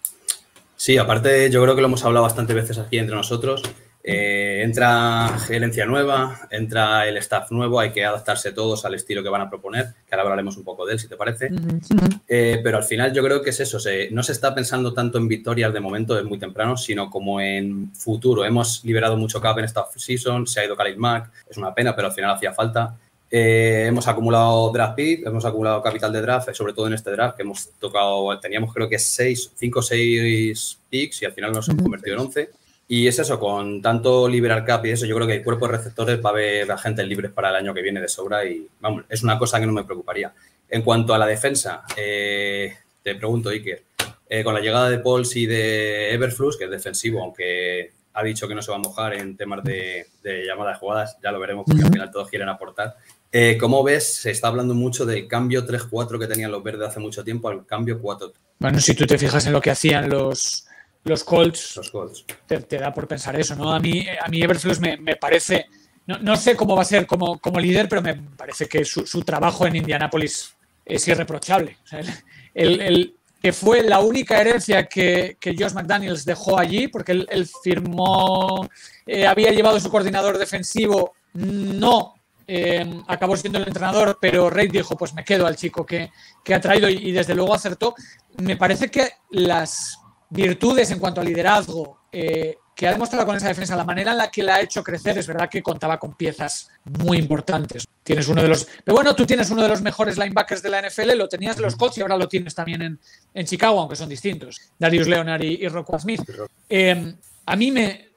Sí, 0.76 0.98
aparte 0.98 1.50
yo 1.50 1.62
creo 1.64 1.76
que 1.76 1.82
lo 1.82 1.88
hemos 1.88 2.04
hablado 2.04 2.24
bastantes 2.26 2.56
veces 2.56 2.78
aquí 2.78 2.98
entre 2.98 3.16
nosotros. 3.16 3.64
Eh, 4.06 4.62
entra 4.64 5.38
gerencia 5.48 5.86
nueva, 5.86 6.42
entra 6.52 7.08
el 7.08 7.16
staff 7.18 7.52
nuevo, 7.52 7.80
hay 7.80 7.92
que 7.92 8.04
adaptarse 8.04 8.52
todos 8.52 8.84
al 8.84 8.96
estilo 8.96 9.24
que 9.24 9.30
van 9.30 9.42
a 9.42 9.50
proponer, 9.50 9.94
que 10.06 10.14
ahora 10.14 10.24
hablaremos 10.24 10.58
un 10.58 10.66
poco 10.66 10.86
de 10.86 10.94
él, 10.94 11.00
si 11.00 11.08
te 11.08 11.16
parece. 11.16 11.46
Uh 11.46 11.56
-huh. 11.56 12.22
eh, 12.28 12.60
pero 12.62 12.78
al 12.78 12.84
final 12.84 13.14
yo 13.14 13.24
creo 13.24 13.42
que 13.42 13.52
es 13.52 13.60
eso, 13.62 13.80
se, 13.80 14.12
no 14.12 14.22
se 14.22 14.34
está 14.34 14.54
pensando 14.54 14.94
tanto 14.94 15.18
en 15.18 15.30
victorias 15.30 15.74
de 15.74 15.80
momento, 15.80 16.20
es 16.20 16.26
muy 16.26 16.38
temprano, 16.38 16.76
sino 16.76 17.10
como 17.10 17.40
en 17.40 17.94
futuro. 17.94 18.44
Hemos 18.44 18.84
liberado 18.84 19.16
mucho 19.16 19.40
cap 19.40 19.58
en 19.60 19.66
esta 19.66 19.86
season, 19.96 20.48
se 20.48 20.60
ha 20.60 20.66
ido 20.66 20.76
Khalid 20.76 20.98
Mack, 20.98 21.32
es 21.50 21.56
una 21.56 21.74
pena, 21.74 21.96
pero 21.96 22.10
al 22.10 22.14
final 22.14 22.32
hacía 22.32 22.52
falta. 22.52 22.98
Eh, 23.32 23.86
hemos 23.88 24.08
acumulado 24.08 24.70
draft 24.72 24.96
pick, 24.96 25.26
hemos 25.26 25.46
acumulado 25.46 25.82
capital 25.82 26.12
de 26.12 26.22
draft, 26.22 26.54
sobre 26.54 26.74
todo 26.74 26.88
en 26.88 26.94
este 26.94 27.10
draft 27.10 27.38
que 27.38 27.42
hemos 27.42 27.70
tocado, 27.80 28.38
teníamos 28.40 28.72
creo 28.74 28.88
que 28.88 29.00
5 29.00 29.80
o 29.80 29.82
6 29.82 30.78
picks 30.90 31.22
y 31.22 31.26
al 31.26 31.32
final 31.32 31.52
nos 31.54 31.68
hemos 31.70 31.82
convertido 31.82 32.16
en 32.16 32.22
11. 32.22 32.50
Y 32.96 33.08
es 33.08 33.18
eso, 33.18 33.40
con 33.40 33.82
tanto 33.82 34.30
liberar 34.30 34.64
cap 34.64 34.86
y 34.86 34.92
eso, 34.92 35.08
yo 35.08 35.16
creo 35.16 35.26
que 35.26 35.38
el 35.38 35.44
cuerpo 35.44 35.66
de 35.66 35.78
receptores 35.78 36.24
va 36.24 36.30
a 36.30 36.34
haber 36.34 36.72
agentes 36.72 37.08
libres 37.08 37.32
para 37.32 37.50
el 37.50 37.56
año 37.56 37.74
que 37.74 37.82
viene 37.82 38.00
de 38.00 38.08
sobra 38.08 38.46
y 38.46 38.68
vamos, 38.80 39.06
es 39.10 39.24
una 39.24 39.40
cosa 39.40 39.60
que 39.60 39.66
no 39.66 39.74
me 39.74 39.84
preocuparía. 39.84 40.32
En 40.70 40.84
cuanto 40.84 41.12
a 41.12 41.18
la 41.18 41.26
defensa, 41.26 41.86
eh, 41.98 42.72
te 43.02 43.16
pregunto, 43.16 43.50
Iker, 43.50 43.82
eh, 44.30 44.44
con 44.44 44.54
la 44.54 44.60
llegada 44.60 44.92
de 44.92 45.00
Pauls 45.00 45.36
y 45.36 45.48
de 45.48 46.14
Everflux, 46.14 46.56
que 46.56 46.66
es 46.66 46.70
defensivo, 46.70 47.24
aunque 47.24 47.94
ha 48.14 48.24
dicho 48.24 48.48
que 48.48 48.54
no 48.54 48.62
se 48.62 48.70
va 48.70 48.78
a 48.78 48.82
mojar 48.82 49.16
en 49.16 49.36
temas 49.38 49.64
de, 49.64 50.06
llamadas 50.46 50.78
jugadas, 50.78 51.18
ya 51.24 51.32
lo 51.32 51.40
veremos 51.40 51.66
porque 51.66 51.82
al 51.82 51.92
final 51.92 52.12
todos 52.12 52.30
quieren 52.30 52.48
aportar. 52.48 52.98
Eh, 53.32 53.58
¿Cómo 53.60 53.84
ves? 53.84 54.18
Se 54.18 54.30
está 54.30 54.50
hablando 54.50 54.76
mucho 54.76 55.04
del 55.04 55.28
cambio 55.28 55.66
3-4 55.66 56.20
que 56.20 56.28
tenían 56.28 56.52
los 56.52 56.62
verdes 56.62 56.90
hace 56.90 57.00
mucho 57.00 57.24
tiempo 57.24 57.50
al 57.50 57.66
cambio 57.66 58.00
4 58.00 58.32
Bueno, 58.60 58.80
si 58.80 58.94
tú 58.94 59.08
te 59.08 59.18
fijas 59.18 59.48
en 59.48 59.54
lo 59.54 59.62
que 59.62 59.72
hacían 59.72 60.12
los, 60.12 60.68
los 61.04 61.24
Colts, 61.24 61.76
los 61.78 61.90
Colts. 61.90 62.26
Te, 62.48 62.60
te, 62.62 62.78
da 62.78 62.94
por 62.94 63.08
pensar 63.08 63.40
eso, 63.40 63.56
¿no? 63.56 63.74
A 63.74 63.80
mí, 63.80 64.06
a 64.08 64.28
mí 64.30 64.42
Everflux 64.42 64.80
me, 64.80 64.98
me 64.98 65.16
parece, 65.16 65.68
no, 66.08 66.20
no, 66.20 66.36
sé 66.36 66.56
cómo 66.56 66.76
va 66.76 66.84
a 66.84 66.86
ser 66.86 67.06
como, 67.06 67.40
como 67.40 67.60
líder, 67.60 67.90
pero 67.90 68.02
me 68.02 68.16
parece 68.16 68.68
que 68.68 68.86
su, 68.86 69.06
su 69.06 69.22
trabajo 69.22 69.66
en 69.68 69.76
Indianápolis 69.76 70.56
es 70.86 71.08
irreprochable. 71.08 71.78
O 71.84 71.88
sea, 71.88 72.00
el, 72.00 72.10
el, 72.54 72.82
el, 72.82 73.16
que 73.42 73.52
fue 73.52 73.84
la 73.84 74.00
única 74.00 74.40
herencia 74.40 74.86
que, 74.86 75.36
que 75.38 75.54
Josh 75.58 75.74
McDaniels 75.74 76.24
dejó 76.24 76.58
allí, 76.58 76.88
porque 76.88 77.12
él, 77.12 77.28
él 77.30 77.50
firmó, 77.62 78.70
eh, 79.06 79.28
había 79.28 79.52
llevado 79.52 79.82
su 79.82 79.92
coordinador 79.92 80.38
defensivo, 80.38 81.14
no 81.34 82.14
eh, 82.48 83.02
acabó 83.08 83.36
siendo 83.36 83.60
el 83.60 83.68
entrenador, 83.68 84.18
pero 84.22 84.50
Reid 84.50 84.72
dijo, 84.72 84.96
pues 84.96 85.14
me 85.14 85.26
quedo 85.26 85.46
al 85.46 85.58
chico 85.58 85.86
que, 85.86 86.10
que 86.42 86.54
ha 86.54 86.62
traído 86.62 86.90
y, 86.90 87.10
y, 87.10 87.12
desde 87.12 87.36
luego 87.36 87.54
acertó. 87.54 87.96
Me 88.38 88.56
parece 88.56 88.90
que 88.90 89.10
las 89.32 89.98
virtudes 90.34 90.90
en 90.92 91.00
cuanto 91.00 91.22
a 91.22 91.24
liderazgo 91.24 92.00
eh, 92.12 92.58
que 92.76 92.88
ha 92.88 92.92
demostrado 92.92 93.26
con 93.26 93.36
esa 93.36 93.48
defensa, 93.48 93.76
la 93.76 93.84
manera 93.84 94.12
en 94.12 94.18
la 94.18 94.32
que 94.32 94.42
la 94.42 94.56
ha 94.56 94.62
hecho 94.62 94.84
crecer, 94.84 95.18
es 95.18 95.28
verdad 95.28 95.48
que 95.48 95.62
contaba 95.62 96.00
con 96.00 96.16
piezas 96.16 96.70
muy 96.86 97.20
importantes. 97.20 97.88
Tienes 98.04 98.28
uno 98.28 98.42
de 98.42 98.48
los. 98.48 98.68
Pero 98.84 98.96
bueno, 98.96 99.16
tú 99.16 99.26
tienes 99.26 99.52
uno 99.52 99.62
de 99.62 99.70
los 99.70 99.82
mejores 99.82 100.18
linebackers 100.18 100.64
de 100.64 100.70
la 100.70 100.82
NFL, 100.82 101.16
lo 101.16 101.30
tenías 101.30 101.56
de 101.56 101.62
los 101.62 101.76
Colts 101.76 102.00
y 102.00 102.02
ahora 102.02 102.18
lo 102.18 102.28
tienes 102.28 102.56
también 102.56 102.82
en, 102.82 103.00
en 103.34 103.46
Chicago, 103.46 103.80
aunque 103.80 103.96
son 103.96 104.10
distintos. 104.10 104.60
Darius 104.80 105.08
Leonard 105.08 105.44
y, 105.44 105.64
y 105.64 105.68
Rockwell 105.68 106.02
Smith. 106.02 106.22
Eh, 106.68 107.16
a 107.46 107.56
mí 107.56 107.72
me. 107.72 108.10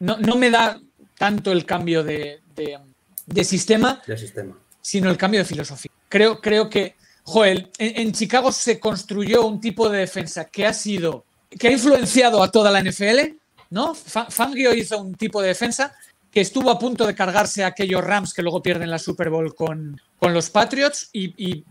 No, 0.00 0.16
no, 0.18 0.34
me 0.36 0.50
da 0.50 0.80
tanto 1.16 1.52
el 1.52 1.64
cambio 1.64 2.02
de, 2.02 2.40
de, 2.54 2.78
de, 3.26 3.44
sistema, 3.44 4.02
de, 4.06 4.18
sistema, 4.18 4.58
sino 4.82 5.08
el 5.08 5.16
cambio 5.16 5.40
de 5.40 5.46
filosofía. 5.46 5.92
Creo, 6.08 6.40
creo 6.40 6.68
que. 6.68 6.95
Joel, 7.26 7.70
en, 7.78 8.12
Chicago 8.12 8.52
se 8.52 8.78
construyó 8.78 9.46
un 9.46 9.60
tipo 9.60 9.88
de 9.88 9.98
defensa 9.98 10.44
que 10.44 10.64
ha 10.64 10.72
sido 10.72 11.24
que 11.50 11.68
ha 11.68 11.72
influenciado 11.72 12.40
a 12.40 12.52
toda 12.52 12.70
la 12.70 12.80
NFL, 12.80 13.34
¿no? 13.70 13.94
Fangio 13.94 14.72
hizo 14.72 14.98
un 14.98 15.14
tipo 15.14 15.42
de 15.42 15.48
defensa 15.48 15.92
que 16.30 16.40
estuvo 16.40 16.70
a 16.70 16.78
punto 16.78 17.04
de 17.04 17.16
cargarse 17.16 17.64
a 17.64 17.68
aquellos 17.68 18.04
Rams 18.04 18.32
que 18.32 18.42
luego 18.42 18.62
pierden 18.62 18.90
la 18.90 18.98
Super 19.00 19.30
Bowl 19.30 19.54
con, 19.56 20.00
con 20.18 20.34
los 20.34 20.50
Patriots 20.50 21.10
y, 21.12 21.64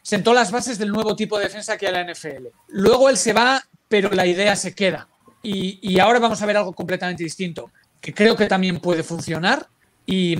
sentó 0.00 0.34
las 0.34 0.50
bases 0.50 0.78
del 0.78 0.88
nuevo 0.88 1.14
tipo 1.14 1.38
de 1.38 1.44
defensa 1.44 1.76
que 1.76 1.86
hay 1.86 1.94
en 1.94 2.06
la 2.06 2.12
NFL. 2.12 2.46
Luego 2.68 3.08
él 3.08 3.16
se 3.16 3.32
va, 3.32 3.62
pero 3.88 4.10
la 4.10 4.26
idea 4.26 4.56
se 4.56 4.74
queda. 4.74 5.08
Y, 5.42 5.98
ahora 6.00 6.18
vamos 6.18 6.40
a 6.40 6.46
ver 6.46 6.56
algo 6.56 6.72
completamente 6.72 7.22
distinto, 7.22 7.70
que 8.00 8.12
creo 8.12 8.34
que 8.34 8.46
también 8.46 8.80
puede 8.80 9.02
funcionar 9.02 9.68
y, 10.06 10.36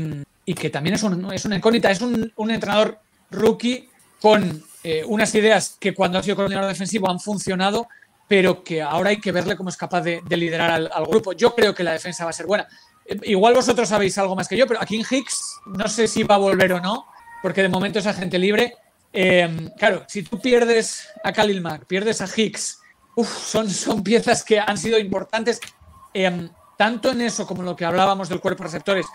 que 0.54 0.70
también 0.70 0.94
es, 0.94 1.02
un, 1.02 1.32
es 1.32 1.44
una 1.44 1.56
incógnita. 1.56 1.90
Es 1.90 2.00
un 2.00 2.50
entrenador 2.50 2.98
rookie 3.30 3.88
con 4.22 4.62
eh, 4.84 5.04
unas 5.06 5.34
ideas 5.34 5.76
que 5.78 5.92
cuando 5.92 6.18
ha 6.18 6.22
sido 6.22 6.36
coordinador 6.36 6.70
defensivo 6.70 7.10
han 7.10 7.20
funcionado, 7.20 7.88
pero 8.28 8.62
que 8.62 8.80
ahora 8.80 9.10
hay 9.10 9.20
que 9.20 9.32
verle 9.32 9.56
cómo 9.56 9.68
es 9.68 9.76
capaz 9.76 10.00
de, 10.00 10.22
de 10.24 10.36
liderar 10.36 10.70
al, 10.70 10.90
al, 10.92 11.04
grupo. 11.04 11.32
Yo 11.32 11.54
creo 11.54 11.74
que 11.74 11.82
la 11.82 11.92
defensa 11.92 12.24
va 12.24 12.30
a 12.30 12.32
ser 12.32 12.46
buena. 12.46 12.66
Eh, 13.04 13.18
igual 13.24 13.52
vosotros 13.54 13.88
sabéis 13.88 14.16
algo 14.18 14.36
más 14.36 14.48
que 14.48 14.56
yo, 14.56 14.66
pero 14.66 14.80
aquí 14.80 14.96
en 14.96 15.04
Hicks 15.08 15.60
no 15.66 15.88
sé 15.88 16.06
si 16.06 16.22
va 16.22 16.36
a 16.36 16.38
volver 16.38 16.72
o 16.72 16.80
no, 16.80 17.06
porque 17.42 17.62
de 17.62 17.68
momento 17.68 17.98
es 17.98 18.06
agente 18.06 18.38
libre. 18.38 18.76
Eh, 19.12 19.70
claro, 19.76 20.04
si 20.08 20.22
tú 20.22 20.40
pierdes 20.40 21.08
a 21.22 21.32
Khalil 21.32 21.60
Mack, 21.60 21.84
pierdes 21.86 22.22
a 22.22 22.28
Hicks, 22.34 22.78
uf, 23.16 23.28
son, 23.28 23.68
son 23.68 24.02
piezas 24.02 24.44
que 24.44 24.58
han 24.58 24.78
sido 24.78 24.98
importantes, 24.98 25.60
eh, 26.14 26.48
tanto 26.78 27.10
en 27.10 27.22
eso 27.22 27.46
como 27.46 27.60
en 27.60 27.66
lo 27.66 27.76
que 27.76 27.84
hablábamos 27.84 28.28
del 28.28 28.40
cuerpo 28.40 28.62
receptores. 28.62 29.06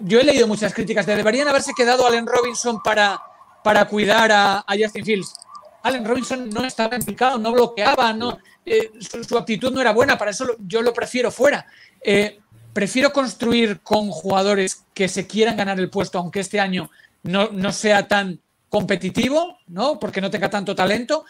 Yo 0.00 0.18
he 0.18 0.24
leído 0.24 0.46
muchas 0.46 0.72
críticas 0.72 1.06
de 1.06 1.14
deberían 1.14 1.46
haberse 1.46 1.72
quedado 1.76 2.06
Allen 2.06 2.26
Robinson 2.26 2.80
para, 2.82 3.20
para 3.66 3.84
cuidar 3.88 4.30
a, 4.30 4.58
a 4.58 4.74
Justin 4.80 5.04
Fields. 5.04 5.34
Allen 5.82 6.04
Robinson 6.04 6.48
no 6.50 6.64
estaba 6.64 6.94
implicado, 6.94 7.36
no 7.36 7.50
bloqueaba, 7.50 8.12
no, 8.12 8.38
eh, 8.64 8.92
su, 9.00 9.24
su, 9.24 9.36
actitud 9.36 9.72
no 9.72 9.80
era 9.80 9.92
buena, 9.92 10.16
para 10.16 10.30
eso 10.30 10.44
lo, 10.44 10.56
yo 10.68 10.82
lo 10.82 10.94
prefiero 10.94 11.32
fuera. 11.32 11.66
Eh, 12.00 12.38
prefiero 12.72 13.12
construir 13.12 13.80
con 13.80 14.10
jugadores 14.10 14.84
que 14.94 15.08
se 15.08 15.26
quieran 15.26 15.56
ganar 15.56 15.80
el 15.80 15.90
puesto, 15.90 16.16
aunque 16.16 16.38
este 16.38 16.60
año 16.60 16.90
no, 17.24 17.48
no, 17.50 17.72
sea 17.72 18.06
tan 18.06 18.38
competitivo, 18.68 19.58
¿no? 19.66 19.98
porque 19.98 20.20
no 20.20 20.30
tenga 20.30 20.48
tanto 20.48 20.76
talento, 20.76 21.24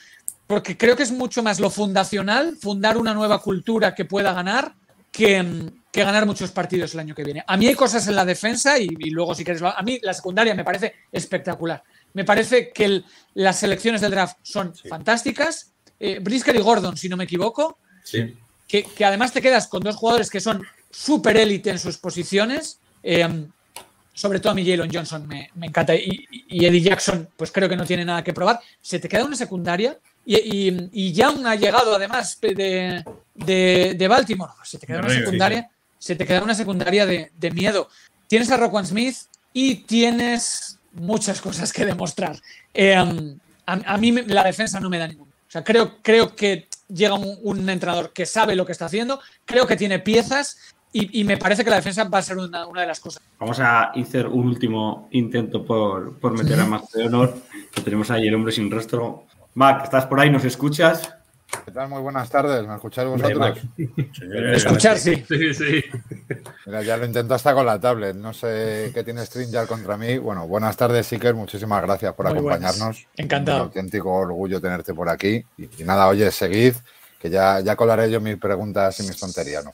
porque 0.47 0.77
creo 0.77 0.95
que 0.95 1.05
es 1.05 1.13
mucho 1.13 1.43
más 1.43 1.59
lo 1.59 1.71
fundacional, 1.71 2.59
fundar 2.61 2.99
una 2.99 3.15
nueva 3.15 3.41
cultura 3.41 3.95
que 3.95 4.05
pueda 4.05 4.35
ganar, 4.35 4.75
que, 5.11 5.73
que 5.91 6.05
ganar 6.05 6.27
muchos 6.27 6.51
partidos 6.51 6.93
el 6.93 7.01
año 7.01 7.15
que 7.15 7.25
viene. 7.25 7.43
A 7.47 7.57
mí 7.57 7.67
hay 7.67 7.75
cosas 7.75 8.07
en 8.09 8.15
la 8.15 8.27
defensa 8.27 8.79
y, 8.79 8.91
y 8.99 9.09
luego 9.09 9.35
si 9.35 9.43
quieres, 9.43 9.63
a 9.63 9.83
mí 9.83 9.99
la 10.03 10.13
secundaria 10.13 10.55
me 10.55 10.65
parece 10.65 10.97
espectacular. 11.11 11.83
Me 12.17 12.25
parece 12.25 12.71
que 12.71 12.87
el, 12.87 13.05
las 13.35 13.59
selecciones 13.59 14.01
del 14.01 14.11
draft 14.11 14.39
son 14.43 14.75
sí. 14.75 14.89
fantásticas. 14.89 15.73
Eh, 16.01 16.19
Brisker 16.19 16.57
y 16.57 16.61
Gordon, 16.61 16.97
si 16.97 17.11
no 17.11 17.17
me 17.19 17.25
equivoco. 17.25 17.77
Sí. 18.05 18.35
Que, 18.67 18.85
que, 18.85 19.05
además 19.05 19.35
te 19.35 19.43
quedas 19.43 19.69
con 19.69 19.83
dos 19.83 19.97
jugadores 19.97 20.31
que 20.31 20.41
son 20.41 20.63
súper 20.91 21.37
élite 21.37 21.69
en 21.69 21.79
sus 21.79 21.99
posiciones. 21.99 22.79
Eh, 23.03 23.47
sobre 24.15 24.41
todo 24.41 24.53
a 24.53 24.55
mí 24.55 24.65
Jalen 24.65 24.91
Johnson 24.91 25.29
me, 25.29 25.51
me 25.57 25.67
encanta 25.67 25.95
y, 25.95 26.27
y, 26.49 26.65
Eddie 26.65 26.81
Jackson 26.81 27.29
pues 27.37 27.53
creo 27.53 27.69
que 27.69 27.77
no 27.77 27.85
tiene 27.85 28.03
nada 28.03 28.25
que 28.25 28.33
probar. 28.33 28.61
Se 28.81 28.99
te 28.99 29.11
queda 29.11 29.27
una 29.27 29.37
secundaria 29.37 29.99
y, 30.25 30.37
y, 30.37 30.91
y 30.91 31.13
Young 31.13 31.47
ha 31.47 31.55
llegado 31.55 31.95
además 31.95 32.39
de, 32.41 33.05
de, 33.35 33.95
de 33.95 34.09
Baltimore. 34.09 34.55
Se 34.65 34.79
te 34.79 34.87
queda 34.87 35.01
una 35.01 35.11
secundaria, 35.11 35.71
se 35.99 36.17
te 36.17 36.27
queda 36.27 36.43
una 36.43 36.55
secundaria 36.55 37.05
de, 37.05 37.31
de 37.37 37.51
miedo. 37.51 37.91
Tienes 38.27 38.51
a 38.51 38.57
Roquan 38.57 38.87
Smith 38.87 39.17
y 39.53 39.75
tienes 39.75 40.76
muchas 40.97 41.41
cosas 41.41 41.73
que 41.73 41.85
demostrar. 41.85 42.37
Eh, 42.75 42.95
a, 42.95 43.07
a, 43.67 43.97
mí 43.97 44.13
la 44.13 44.45
defensa 44.45 44.81
no 44.81 44.91
me 44.91 44.99
da 44.99 45.09
ningún. 45.09 45.29
O 45.29 45.51
sea, 45.51 45.63
creo, 45.63 45.99
creo 46.03 46.35
que 46.35 46.69
llega 46.89 47.15
un, 47.15 47.39
un, 47.43 47.69
entrenador 47.69 48.13
que 48.13 48.27
sabe 48.27 48.57
lo 48.57 48.67
que 48.67 48.73
está 48.73 48.87
haciendo, 48.87 49.21
creo 49.45 49.67
que 49.67 49.77
tiene 49.77 49.99
piezas 49.99 50.75
y, 50.93 51.21
y 51.21 51.25
me 51.25 51.37
parece 51.37 51.65
que 51.65 51.71
la 51.71 51.77
defensa 51.77 52.05
va 52.05 52.19
a 52.19 52.23
ser 52.23 52.39
una, 52.39 52.67
una, 52.67 52.81
de 52.81 52.87
las 52.87 53.01
cosas. 53.01 53.23
Vamos 53.39 53.61
a 53.61 53.91
hacer 53.91 54.27
un 54.27 54.47
último 54.47 55.09
intento 55.13 55.65
por, 55.65 56.19
por 56.19 56.33
meter 56.33 56.59
a 56.61 56.67
Max 56.67 56.93
de 56.93 57.05
honor, 57.05 57.35
que 57.73 57.83
tenemos 57.83 58.11
ahí 58.11 58.27
el 58.27 58.35
hombre 58.35 58.53
sin 58.53 58.71
rostro. 58.71 59.27
Mac, 59.55 59.85
¿estás 59.85 60.07
por 60.07 60.21
ahí? 60.21 60.31
¿Nos 60.31 60.45
escuchas? 60.45 61.15
¿Qué 61.65 61.71
tal? 61.73 61.89
Muy 61.89 62.01
buenas 62.01 62.31
tardes. 62.31 62.67
¿Me 62.67 62.75
escucháis 62.75 63.09
vosotros? 63.09 63.59
Sí, 63.77 63.91
Escuchar, 64.55 64.99
sí. 64.99 65.25
sí, 65.29 65.55
sí. 65.55 65.85
Mira, 66.67 66.83
ya 66.83 66.97
lo 66.97 67.05
intento 67.07 67.35
hasta 67.35 67.55
con 67.55 67.67
la 67.67 67.81
tablet. 67.81 68.15
No 68.17 68.33
sé 68.33 68.91
qué 68.95 69.03
tiene 69.05 69.25
StreamYard 69.25 69.67
contra 69.67 69.97
mí. 69.97 70.19
Bueno, 70.19 70.47
buenas 70.47 70.77
tardes, 70.77 71.07
Siker. 71.07 71.35
Muchísimas 71.35 71.83
gracias 71.83 72.15
por 72.15 72.27
Muy 72.27 72.35
acompañarnos. 72.39 72.79
buenas. 72.79 73.07
Encantado. 73.17 73.59
Un 73.59 73.63
auténtico 73.65 74.13
orgullo 74.13 74.61
tenerte 74.61 74.95
por 74.95 75.09
aquí. 75.09 75.45
Y, 75.59 75.65
y 75.79 75.85
nada, 75.85 76.09
oye, 76.09 76.31
seguid, 76.31 76.75
que 77.21 77.31
ya, 77.31 77.61
ya 77.61 77.77
colaré 77.77 78.11
yo 78.11 78.21
mis 78.21 78.37
preguntas 78.37 78.99
y 79.01 79.03
mis 79.05 79.19
tonterías. 79.19 79.65
¿no? 79.65 79.73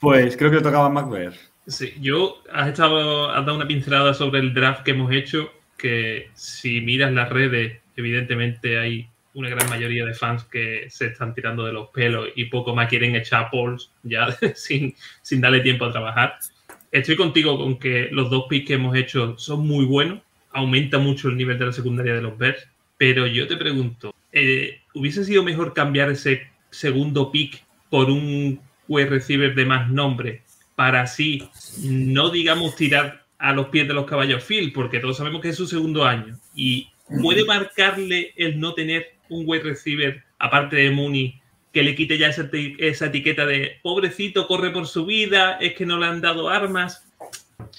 Pues 0.00 0.36
creo 0.36 0.50
que 0.50 0.56
le 0.56 0.62
tocaba 0.62 0.86
a 0.86 0.90
MacBear. 0.90 1.32
Sí, 1.66 1.94
yo 2.00 2.36
has, 2.52 2.68
estado, 2.68 3.30
has 3.30 3.44
dado 3.46 3.56
una 3.56 3.66
pincelada 3.66 4.14
sobre 4.14 4.40
el 4.40 4.52
draft 4.52 4.82
que 4.82 4.90
hemos 4.92 5.12
hecho, 5.12 5.48
que 5.78 6.30
si 6.34 6.80
miras 6.80 7.12
las 7.12 7.28
redes, 7.30 7.78
evidentemente 7.96 8.78
hay 8.80 9.08
una 9.34 9.48
gran 9.48 9.68
mayoría 9.68 10.04
de 10.04 10.14
fans 10.14 10.44
que 10.44 10.86
se 10.90 11.06
están 11.06 11.34
tirando 11.34 11.64
de 11.64 11.72
los 11.72 11.88
pelos 11.88 12.28
y 12.36 12.46
poco 12.46 12.74
más 12.74 12.88
quieren 12.88 13.14
echar 13.14 13.50
polls 13.50 13.90
ya 14.02 14.26
sin, 14.54 14.94
sin 15.22 15.40
darle 15.40 15.60
tiempo 15.60 15.84
a 15.84 15.92
trabajar. 15.92 16.38
Estoy 16.90 17.16
contigo 17.16 17.56
con 17.56 17.78
que 17.78 18.08
los 18.12 18.28
dos 18.30 18.44
picks 18.48 18.66
que 18.66 18.74
hemos 18.74 18.96
hecho 18.96 19.38
son 19.38 19.66
muy 19.66 19.84
buenos, 19.84 20.20
aumenta 20.50 20.98
mucho 20.98 21.28
el 21.28 21.36
nivel 21.36 21.58
de 21.58 21.66
la 21.66 21.72
secundaria 21.72 22.14
de 22.14 22.22
los 22.22 22.36
Bears, 22.36 22.68
pero 22.98 23.26
yo 23.26 23.46
te 23.48 23.56
pregunto, 23.56 24.14
eh, 24.32 24.80
¿hubiese 24.94 25.24
sido 25.24 25.42
mejor 25.42 25.72
cambiar 25.72 26.10
ese 26.10 26.48
segundo 26.70 27.32
pick 27.32 27.64
por 27.88 28.10
un 28.10 28.60
wide 28.88 29.08
receiver 29.08 29.54
de 29.54 29.64
más 29.64 29.90
nombre 29.90 30.42
para 30.74 31.02
así 31.02 31.48
no 31.82 32.30
digamos 32.30 32.76
tirar 32.76 33.24
a 33.38 33.52
los 33.52 33.68
pies 33.68 33.88
de 33.88 33.94
los 33.94 34.06
caballos 34.06 34.44
Phil, 34.44 34.72
porque 34.72 35.00
todos 35.00 35.16
sabemos 35.16 35.42
que 35.42 35.48
es 35.48 35.56
su 35.56 35.66
segundo 35.66 36.04
año 36.04 36.38
y 36.54 36.88
puede 37.20 37.44
marcarle 37.44 38.32
el 38.36 38.58
no 38.58 38.74
tener 38.74 39.14
un 39.32 39.44
wide 39.46 39.62
receiver, 39.62 40.22
aparte 40.38 40.76
de 40.76 40.90
Mooney, 40.90 41.40
que 41.72 41.82
le 41.82 41.94
quite 41.94 42.18
ya 42.18 42.28
esa, 42.28 42.48
esa, 42.78 43.06
etiqueta 43.06 43.46
de 43.46 43.78
pobrecito, 43.82 44.46
corre 44.46 44.70
por 44.70 44.86
su 44.86 45.06
vida, 45.06 45.58
es 45.60 45.74
que 45.74 45.86
no 45.86 45.98
le 45.98 46.06
han 46.06 46.20
dado 46.20 46.48
armas. 46.48 47.04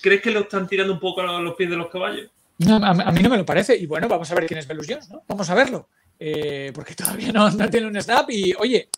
¿Crees 0.01 0.21
que 0.21 0.31
lo 0.31 0.41
están 0.41 0.67
tirando 0.67 0.93
un 0.93 0.99
poco 0.99 1.21
a 1.21 1.41
los 1.41 1.55
pies 1.55 1.69
de 1.69 1.77
los 1.77 1.89
caballos? 1.89 2.29
No, 2.57 2.75
a, 2.75 3.11
mí 3.11 3.21
no 3.21 3.29
me 3.29 3.37
lo 3.37 3.45
parece. 3.45 3.75
Y 3.77 3.85
bueno, 3.85 4.07
vamos 4.07 4.31
a 4.31 4.35
ver 4.35 4.47
quién 4.47 4.59
es 4.59 4.67
Velus 4.67 4.87
Jones, 4.89 5.09
¿no? 5.09 5.21
Vamos 5.27 5.49
a 5.49 5.55
verlo. 5.55 5.89
Eh, 6.19 6.71
porque 6.73 6.95
todavía 6.95 7.31
no, 7.31 7.49
no, 7.51 7.69
tiene 7.69 7.87
un 7.87 8.01
snap. 8.01 8.29
Y 8.29 8.53
oye, 8.57 8.89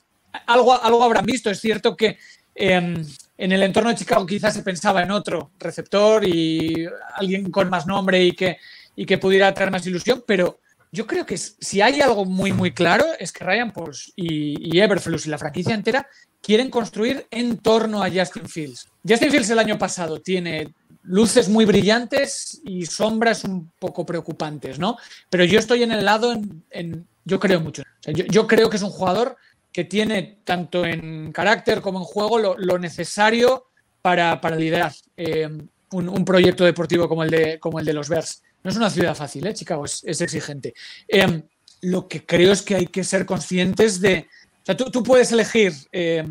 algo, 0.48 0.82
algo 0.82 1.04
habrán 1.04 1.26
visto. 1.26 1.50
Es 1.50 1.60
cierto 1.60 1.96
que 1.96 2.18
eh, 2.54 2.96
en 3.38 3.52
el 3.52 3.64
entorno 3.64 3.90
de 3.90 3.96
Chicago 3.96 4.26
quizás 4.26 4.54
se 4.54 4.64
pensaba 4.64 5.04
en 5.04 5.12
otro 5.12 5.52
receptor 5.60 6.26
y 6.26 6.88
alguien 7.16 7.52
con 7.52 7.70
más 7.70 7.86
nombre 7.86 8.24
y 8.24 8.32
que, 8.32 8.58
y 8.96 9.06
que 9.06 9.18
pudiera 9.18 9.54
traer 9.54 9.72
más 9.72 9.86
ilusión, 9.86 10.24
pero 10.26 10.60
yo 10.96 11.06
creo 11.06 11.26
que 11.26 11.38
si 11.38 11.82
hay 11.82 12.00
algo 12.00 12.26
muy, 12.26 12.54
muy 12.54 12.72
claro 12.74 13.06
es 13.20 13.32
que 13.32 13.44
Ryan 13.44 13.72
Pauls 13.72 14.14
y, 14.16 14.76
y 14.76 14.82
y 14.82 15.30
la 15.30 15.38
franquicia 15.38 15.76
entera 15.76 16.08
quieren 16.42 16.70
construir 16.70 17.28
en 17.32 17.58
torno 17.58 18.02
a 18.02 18.10
Justin 18.10 18.48
Fields. 18.48 18.88
Justin 19.08 19.30
Fields 19.30 19.50
el 19.50 19.60
año 19.60 19.78
pasado 19.78 20.22
tiene 20.22 20.74
luces 21.04 21.50
muy 21.50 21.66
brillantes 21.66 22.62
y 22.64 22.86
sombras 22.86 23.44
un 23.44 23.72
poco 23.78 24.06
preocupantes, 24.06 24.80
¿no? 24.80 24.98
Pero 25.30 25.44
yo 25.44 25.60
estoy 25.60 25.84
en 25.84 25.92
el 25.92 26.06
lado, 26.06 26.32
en, 26.32 26.64
en 26.72 27.08
yo 27.26 27.40
creo 27.40 27.60
mucho. 27.60 27.84
Yo, 28.06 28.48
creo 28.48 28.70
que 28.70 28.78
es 28.78 28.84
un 28.84 28.90
jugador 28.90 29.36
que 29.72 29.84
tiene 29.84 30.40
tanto 30.44 30.86
en 30.86 31.32
carácter 31.32 31.82
como 31.82 32.00
en 32.00 32.06
juego 32.06 32.40
lo, 32.40 32.56
lo 32.58 32.80
necesario 32.80 33.66
para, 34.02 34.40
para 34.40 34.56
liderar 34.56 34.94
eh, 35.18 35.50
un, 35.92 36.10
un, 36.10 36.24
proyecto 36.24 36.64
deportivo 36.64 37.10
como 37.10 37.24
el 37.24 37.32
de, 37.32 37.60
como 37.60 37.80
el 37.80 37.86
de 37.86 37.94
los 37.94 38.08
Bears. 38.08 38.44
No 38.66 38.72
es 38.72 38.78
una 38.78 38.90
ciudad 38.90 39.14
fácil, 39.14 39.46
¿eh? 39.46 39.54
Chicago 39.54 39.86
es, 39.86 40.04
exigente. 40.04 40.74
Eh, 41.08 41.44
lo 41.82 42.08
que 42.08 42.26
creo 42.26 42.52
es 42.52 42.64
que 42.64 42.74
hay 42.74 42.88
que 42.88 43.04
ser 43.04 43.28
conscientes 43.28 44.02
de. 44.02 44.28
O 44.64 44.66
sea, 44.66 44.76
tú, 44.76 45.04
puedes 45.04 45.32
elegir 45.32 45.72
eh, 45.92 46.26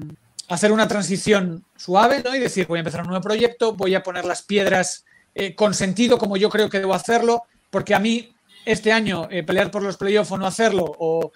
hacer 0.48 0.72
una 0.72 0.88
transición 0.88 1.64
suave 1.76 2.24
¿no? 2.24 2.34
y 2.34 2.40
decir, 2.40 2.66
voy 2.66 2.78
a 2.78 2.80
empezar 2.80 3.02
un 3.02 3.06
nuevo 3.06 3.22
proyecto, 3.22 3.74
voy 3.74 3.94
a 3.94 4.02
poner 4.02 4.24
las 4.24 4.42
piedras 4.42 5.04
eh, 5.36 5.54
con 5.54 5.74
sentido 5.74 6.18
como 6.18 6.36
yo 6.36 6.50
creo 6.50 6.68
que 6.68 6.80
debo 6.80 6.94
hacerlo, 6.94 7.44
porque 7.70 7.94
a 7.94 8.00
mí 8.00 8.34
este 8.64 8.90
año 8.90 9.28
eh, 9.30 9.44
pelear 9.44 9.70
por 9.70 9.84
los 9.84 9.96
playoffs 9.96 10.32
o 10.32 10.36
no 10.36 10.48
hacerlo, 10.48 10.84
o, 10.86 11.30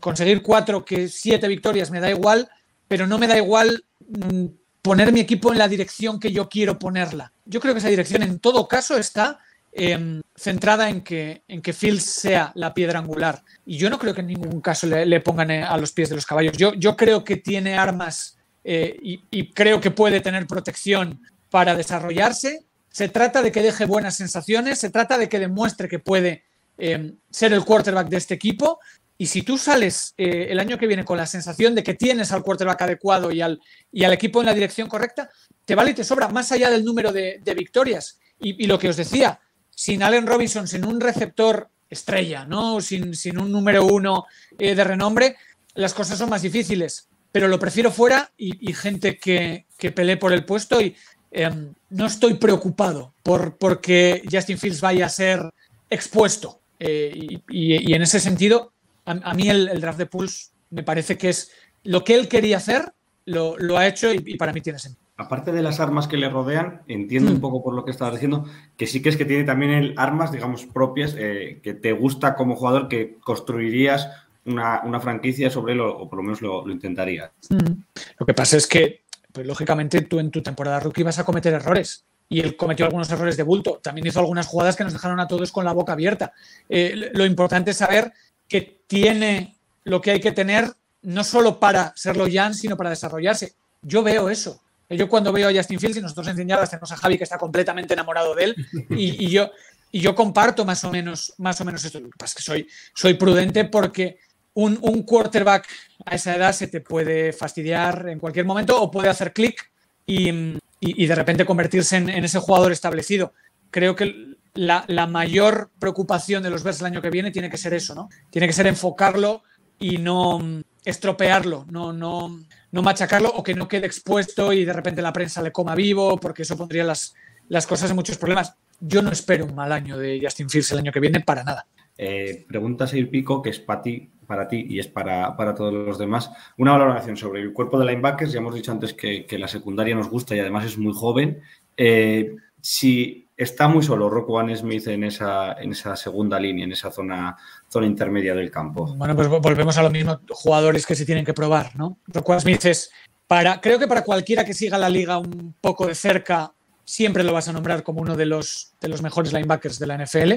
conseguir 0.00 0.40
cuatro 0.40 0.82
que 0.82 1.08
siete 1.08 1.46
victorias 1.46 1.90
me 1.90 2.00
da 2.00 2.08
igual, 2.08 2.48
pero 2.88 3.06
no 3.06 3.18
me 3.18 3.26
da 3.26 3.36
igual 3.36 3.84
mmm, 4.08 4.46
poner 4.80 5.12
mi 5.12 5.20
equipo 5.20 5.52
en 5.52 5.58
la 5.58 5.68
dirección 5.68 6.18
que 6.18 6.32
yo 6.32 6.48
quiero 6.48 6.78
ponerla. 6.78 7.34
Yo 7.44 7.60
creo 7.60 7.74
que 7.74 7.80
esa 7.80 7.88
dirección 7.88 8.22
en 8.22 8.38
todo 8.38 8.66
caso 8.66 8.96
está 8.96 9.38
eh, 9.72 10.20
centrada 10.36 10.88
en 10.90 11.00
que, 11.00 11.42
en 11.48 11.62
que 11.62 11.72
Fields 11.72 12.04
sea 12.04 12.52
la 12.54 12.74
piedra 12.74 12.98
angular. 12.98 13.42
Y 13.64 13.76
yo 13.78 13.90
no 13.90 13.98
creo 13.98 14.14
que 14.14 14.20
en 14.20 14.28
ningún 14.28 14.60
caso 14.60 14.86
le, 14.86 15.06
le 15.06 15.20
pongan 15.20 15.50
a 15.50 15.76
los 15.76 15.92
pies 15.92 16.08
de 16.08 16.16
los 16.16 16.26
caballos. 16.26 16.56
Yo, 16.56 16.74
yo 16.74 16.96
creo 16.96 17.24
que 17.24 17.36
tiene 17.36 17.76
armas 17.76 18.36
eh, 18.64 18.96
y, 19.02 19.22
y, 19.30 19.52
creo 19.52 19.80
que 19.80 19.90
puede 19.90 20.20
tener 20.20 20.46
protección 20.46 21.20
para 21.50 21.74
desarrollarse. 21.74 22.64
Se 22.90 23.08
trata 23.08 23.42
de 23.42 23.50
que 23.50 23.62
deje 23.62 23.86
buenas 23.86 24.16
sensaciones, 24.16 24.78
se 24.78 24.90
trata 24.90 25.18
de 25.18 25.28
que 25.28 25.40
demuestre 25.40 25.88
que 25.88 25.98
puede 25.98 26.44
eh, 26.78 27.12
ser 27.30 27.52
el 27.52 27.64
quarterback 27.64 28.08
de 28.08 28.16
este 28.18 28.34
equipo. 28.34 28.78
Y 29.18 29.26
si 29.26 29.42
tú 29.42 29.56
sales 29.58 30.14
eh, 30.16 30.48
el 30.50 30.58
año 30.58 30.78
que 30.78 30.86
viene 30.86 31.04
con 31.04 31.16
la 31.16 31.26
sensación 31.26 31.74
de 31.74 31.82
que 31.82 31.94
tienes 31.94 32.32
al 32.32 32.42
quarterback 32.42 32.82
adecuado 32.82 33.30
y 33.30 33.40
al, 33.40 33.60
y 33.92 34.04
al 34.04 34.12
equipo 34.12 34.40
en 34.40 34.46
la 34.46 34.54
dirección 34.54 34.88
correcta, 34.88 35.30
te 35.64 35.74
vale 35.74 35.92
y 35.92 35.94
te 35.94 36.04
sobra 36.04 36.28
más 36.28 36.50
allá 36.52 36.70
del 36.70 36.84
número 36.84 37.12
de, 37.12 37.40
de 37.42 37.54
victorias. 37.54 38.18
Y, 38.40 38.64
y 38.64 38.66
lo 38.66 38.78
que 38.78 38.88
os 38.88 38.96
decía, 38.96 39.38
sin 39.82 40.00
Allen 40.04 40.28
Robinson, 40.28 40.68
sin 40.68 40.86
un 40.86 41.00
receptor 41.00 41.68
estrella, 41.90 42.44
¿no? 42.44 42.80
sin, 42.80 43.16
sin 43.16 43.36
un 43.36 43.50
número 43.50 43.84
uno 43.84 44.26
eh, 44.56 44.76
de 44.76 44.84
renombre, 44.84 45.34
las 45.74 45.92
cosas 45.92 46.18
son 46.18 46.30
más 46.30 46.42
difíciles. 46.42 47.08
Pero 47.32 47.48
lo 47.48 47.58
prefiero 47.58 47.90
fuera 47.90 48.30
y, 48.36 48.72
gente 48.74 49.18
que, 49.18 49.66
que, 49.76 49.90
pelee 49.90 50.18
por 50.18 50.32
el 50.32 50.44
puesto 50.44 50.80
y 50.80 50.94
eh, 51.32 51.50
no 51.90 52.06
estoy 52.06 52.34
preocupado 52.34 53.12
por 53.24 53.56
porque 53.56 54.22
Justin 54.30 54.58
Fields 54.58 54.80
vaya 54.80 55.06
a 55.06 55.08
ser 55.08 55.50
expuesto. 55.90 56.60
Eh, 56.78 57.40
y, 57.48 57.90
y, 57.90 57.92
en 57.92 58.02
ese 58.02 58.20
sentido, 58.20 58.72
a, 59.04 59.34
mí 59.34 59.48
el, 59.48 59.68
el, 59.68 59.80
draft 59.80 59.98
de 59.98 60.06
Pulse 60.06 60.50
me 60.70 60.84
parece 60.84 61.18
que 61.18 61.30
es 61.30 61.50
lo 61.82 62.04
que 62.04 62.14
él 62.14 62.28
quería 62.28 62.58
hacer, 62.58 62.92
lo, 63.24 63.58
lo 63.58 63.78
ha 63.78 63.88
hecho 63.88 64.12
y, 64.12 64.36
para 64.36 64.52
mí 64.52 64.60
tiene 64.60 64.78
sentido 64.78 65.01
aparte 65.22 65.52
de 65.52 65.62
las 65.62 65.80
armas 65.80 66.08
que 66.08 66.16
le 66.16 66.28
rodean, 66.28 66.82
entiendo 66.88 67.30
mm. 67.30 67.34
un 67.34 67.40
poco 67.40 67.62
por 67.62 67.74
lo 67.74 67.84
que 67.84 67.90
estabas 67.90 68.14
diciendo, 68.14 68.44
que 68.76 68.86
sí 68.86 69.00
que 69.00 69.08
es 69.08 69.16
que 69.16 69.24
tiene 69.24 69.44
también 69.44 69.72
el 69.72 69.94
armas, 69.96 70.32
digamos, 70.32 70.66
propias, 70.66 71.14
eh, 71.16 71.60
que 71.62 71.74
te 71.74 71.92
gusta 71.92 72.34
como 72.34 72.56
jugador, 72.56 72.88
que 72.88 73.18
construirías 73.20 74.08
una, 74.44 74.82
una 74.82 75.00
franquicia 75.00 75.50
sobre 75.50 75.74
él, 75.74 75.80
o, 75.80 75.96
o 75.96 76.08
por 76.08 76.18
lo 76.18 76.22
menos 76.24 76.42
lo, 76.42 76.66
lo 76.66 76.72
intentarías. 76.72 77.30
Mm. 77.48 77.72
Lo 78.18 78.26
que 78.26 78.34
pasa 78.34 78.56
es 78.56 78.66
que, 78.66 79.02
pues 79.32 79.46
lógicamente, 79.46 80.02
tú 80.02 80.18
en 80.18 80.30
tu 80.30 80.42
temporada 80.42 80.80
rookie 80.80 81.02
vas 81.02 81.18
a 81.18 81.24
cometer 81.24 81.54
errores. 81.54 82.04
Y 82.28 82.40
él 82.40 82.56
cometió 82.56 82.86
algunos 82.86 83.10
errores 83.10 83.36
de 83.36 83.42
bulto. 83.42 83.78
También 83.82 84.06
hizo 84.06 84.18
algunas 84.18 84.46
jugadas 84.46 84.74
que 84.74 84.84
nos 84.84 84.94
dejaron 84.94 85.20
a 85.20 85.28
todos 85.28 85.52
con 85.52 85.66
la 85.66 85.72
boca 85.72 85.92
abierta. 85.92 86.32
Eh, 86.68 87.10
lo 87.12 87.26
importante 87.26 87.72
es 87.72 87.76
saber 87.76 88.12
que 88.48 88.80
tiene 88.86 89.56
lo 89.84 90.00
que 90.00 90.12
hay 90.12 90.20
que 90.20 90.32
tener, 90.32 90.72
no 91.02 91.24
solo 91.24 91.60
para 91.60 91.92
serlo 91.94 92.24
Jan, 92.32 92.54
sino 92.54 92.76
para 92.76 92.90
desarrollarse. 92.90 93.52
Yo 93.82 94.02
veo 94.02 94.30
eso 94.30 94.62
yo 94.96 95.08
cuando 95.08 95.32
veo 95.32 95.48
a 95.48 95.52
Justin 95.52 95.80
Fields 95.80 95.98
y 95.98 96.00
nosotros 96.00 96.28
en 96.28 96.48
Yardas 96.48 96.70
tenemos 96.70 96.92
a 96.92 96.96
Javi 96.96 97.18
que 97.18 97.24
está 97.24 97.38
completamente 97.38 97.94
enamorado 97.94 98.34
de 98.34 98.44
él 98.44 98.66
y, 98.90 99.28
yo, 99.28 99.50
y 99.90 100.00
yo 100.00 100.14
comparto 100.14 100.64
más 100.64 100.84
o 100.84 100.90
menos, 100.90 101.34
más 101.38 101.60
o 101.60 101.64
menos 101.64 101.84
esto. 101.84 102.00
Es 102.24 102.34
que 102.34 102.42
soy, 102.42 102.68
soy 102.94 103.14
prudente 103.14 103.64
porque 103.64 104.18
un, 104.54 104.78
un 104.82 105.02
quarterback 105.02 105.66
a 106.04 106.14
esa 106.14 106.36
edad 106.36 106.52
se 106.52 106.66
te 106.66 106.80
puede 106.80 107.32
fastidiar 107.32 108.08
en 108.08 108.18
cualquier 108.18 108.44
momento 108.44 108.80
o 108.80 108.90
puede 108.90 109.08
hacer 109.08 109.32
clic 109.32 109.70
y, 110.06 110.30
y, 110.30 110.58
y, 110.80 111.06
de 111.06 111.14
repente 111.14 111.44
convertirse 111.44 111.96
en, 111.96 112.08
en, 112.08 112.24
ese 112.24 112.38
jugador 112.38 112.72
establecido. 112.72 113.32
Creo 113.70 113.94
que 113.96 114.36
la, 114.54 114.84
la, 114.88 115.06
mayor 115.06 115.70
preocupación 115.78 116.42
de 116.42 116.50
los 116.50 116.62
Bears 116.62 116.80
el 116.80 116.86
año 116.86 117.00
que 117.00 117.10
viene 117.10 117.30
tiene 117.30 117.48
que 117.48 117.56
ser 117.56 117.72
eso, 117.72 117.94
¿no? 117.94 118.08
Tiene 118.30 118.46
que 118.46 118.52
ser 118.52 118.66
enfocarlo 118.66 119.42
y 119.78 119.98
no 119.98 120.62
estropearlo, 120.84 121.64
no, 121.70 121.92
no, 121.92 122.40
no 122.72 122.82
machacarlo 122.82 123.30
o 123.30 123.42
que 123.42 123.54
no 123.54 123.68
quede 123.68 123.86
expuesto 123.86 124.52
y 124.52 124.64
de 124.64 124.72
repente 124.72 125.02
la 125.02 125.12
prensa 125.12 125.42
le 125.42 125.52
coma 125.52 125.74
vivo, 125.74 126.18
porque 126.18 126.42
eso 126.42 126.56
pondría 126.56 126.84
las, 126.84 127.14
las 127.48 127.66
cosas 127.66 127.90
en 127.90 127.96
muchos 127.96 128.18
problemas. 128.18 128.56
Yo 128.80 129.02
no 129.02 129.12
espero 129.12 129.44
un 129.44 129.54
mal 129.54 129.70
año 129.70 129.96
de 129.96 130.18
Justin 130.20 130.50
Fields 130.50 130.72
el 130.72 130.78
año 130.78 130.92
que 130.92 131.00
viene 131.00 131.20
para 131.20 131.44
nada. 131.44 131.66
Eh, 131.96 132.44
pregunta 132.48 132.86
Seir 132.86 133.10
Pico, 133.10 133.42
que 133.42 133.50
es 133.50 133.60
para 133.60 133.82
ti, 133.82 134.10
para 134.26 134.48
ti 134.48 134.66
y 134.68 134.80
es 134.80 134.88
para, 134.88 135.36
para, 135.36 135.54
todos 135.54 135.72
los 135.72 135.98
demás. 135.98 136.30
Una 136.56 136.72
valoración 136.72 137.16
sobre 137.16 137.42
el 137.42 137.52
cuerpo 137.52 137.78
de 137.78 137.86
linebackers. 137.86 138.32
Ya 138.32 138.38
hemos 138.38 138.54
dicho 138.54 138.72
antes 138.72 138.94
que, 138.94 139.26
que 139.26 139.38
la 139.38 139.46
secundaria 139.46 139.94
nos 139.94 140.08
gusta 140.08 140.34
y 140.34 140.40
además 140.40 140.64
es 140.64 140.78
muy 140.78 140.94
joven. 140.94 141.40
Eh, 141.76 142.34
si 142.60 143.21
está 143.36 143.68
muy 143.68 143.82
solo 143.82 144.08
Rocco 144.08 144.40
Smith 144.54 144.86
en 144.88 145.04
esa, 145.04 145.54
en 145.54 145.72
esa 145.72 145.96
segunda 145.96 146.38
línea, 146.38 146.64
en 146.64 146.72
esa 146.72 146.90
zona, 146.90 147.36
zona 147.68 147.86
intermedia 147.86 148.34
del 148.34 148.50
campo. 148.50 148.94
Bueno, 148.94 149.16
pues 149.16 149.28
volvemos 149.28 149.76
a 149.78 149.82
lo 149.82 149.90
mismo, 149.90 150.20
jugadores 150.30 150.86
que 150.86 150.94
se 150.94 151.06
tienen 151.06 151.24
que 151.24 151.34
probar, 151.34 151.74
¿no? 151.76 151.98
Rocco 152.06 152.38
Smith 152.38 152.64
es 152.66 152.90
para, 153.26 153.60
creo 153.60 153.78
que 153.78 153.88
para 153.88 154.02
cualquiera 154.02 154.44
que 154.44 154.54
siga 154.54 154.78
la 154.78 154.88
liga 154.88 155.18
un 155.18 155.54
poco 155.60 155.86
de 155.86 155.94
cerca, 155.94 156.52
siempre 156.84 157.24
lo 157.24 157.32
vas 157.32 157.48
a 157.48 157.52
nombrar 157.52 157.82
como 157.82 158.00
uno 158.00 158.16
de 158.16 158.26
los, 158.26 158.74
de 158.80 158.88
los 158.88 159.02
mejores 159.02 159.32
linebackers 159.32 159.78
de 159.78 159.86
la 159.86 159.98
NFL. 159.98 160.32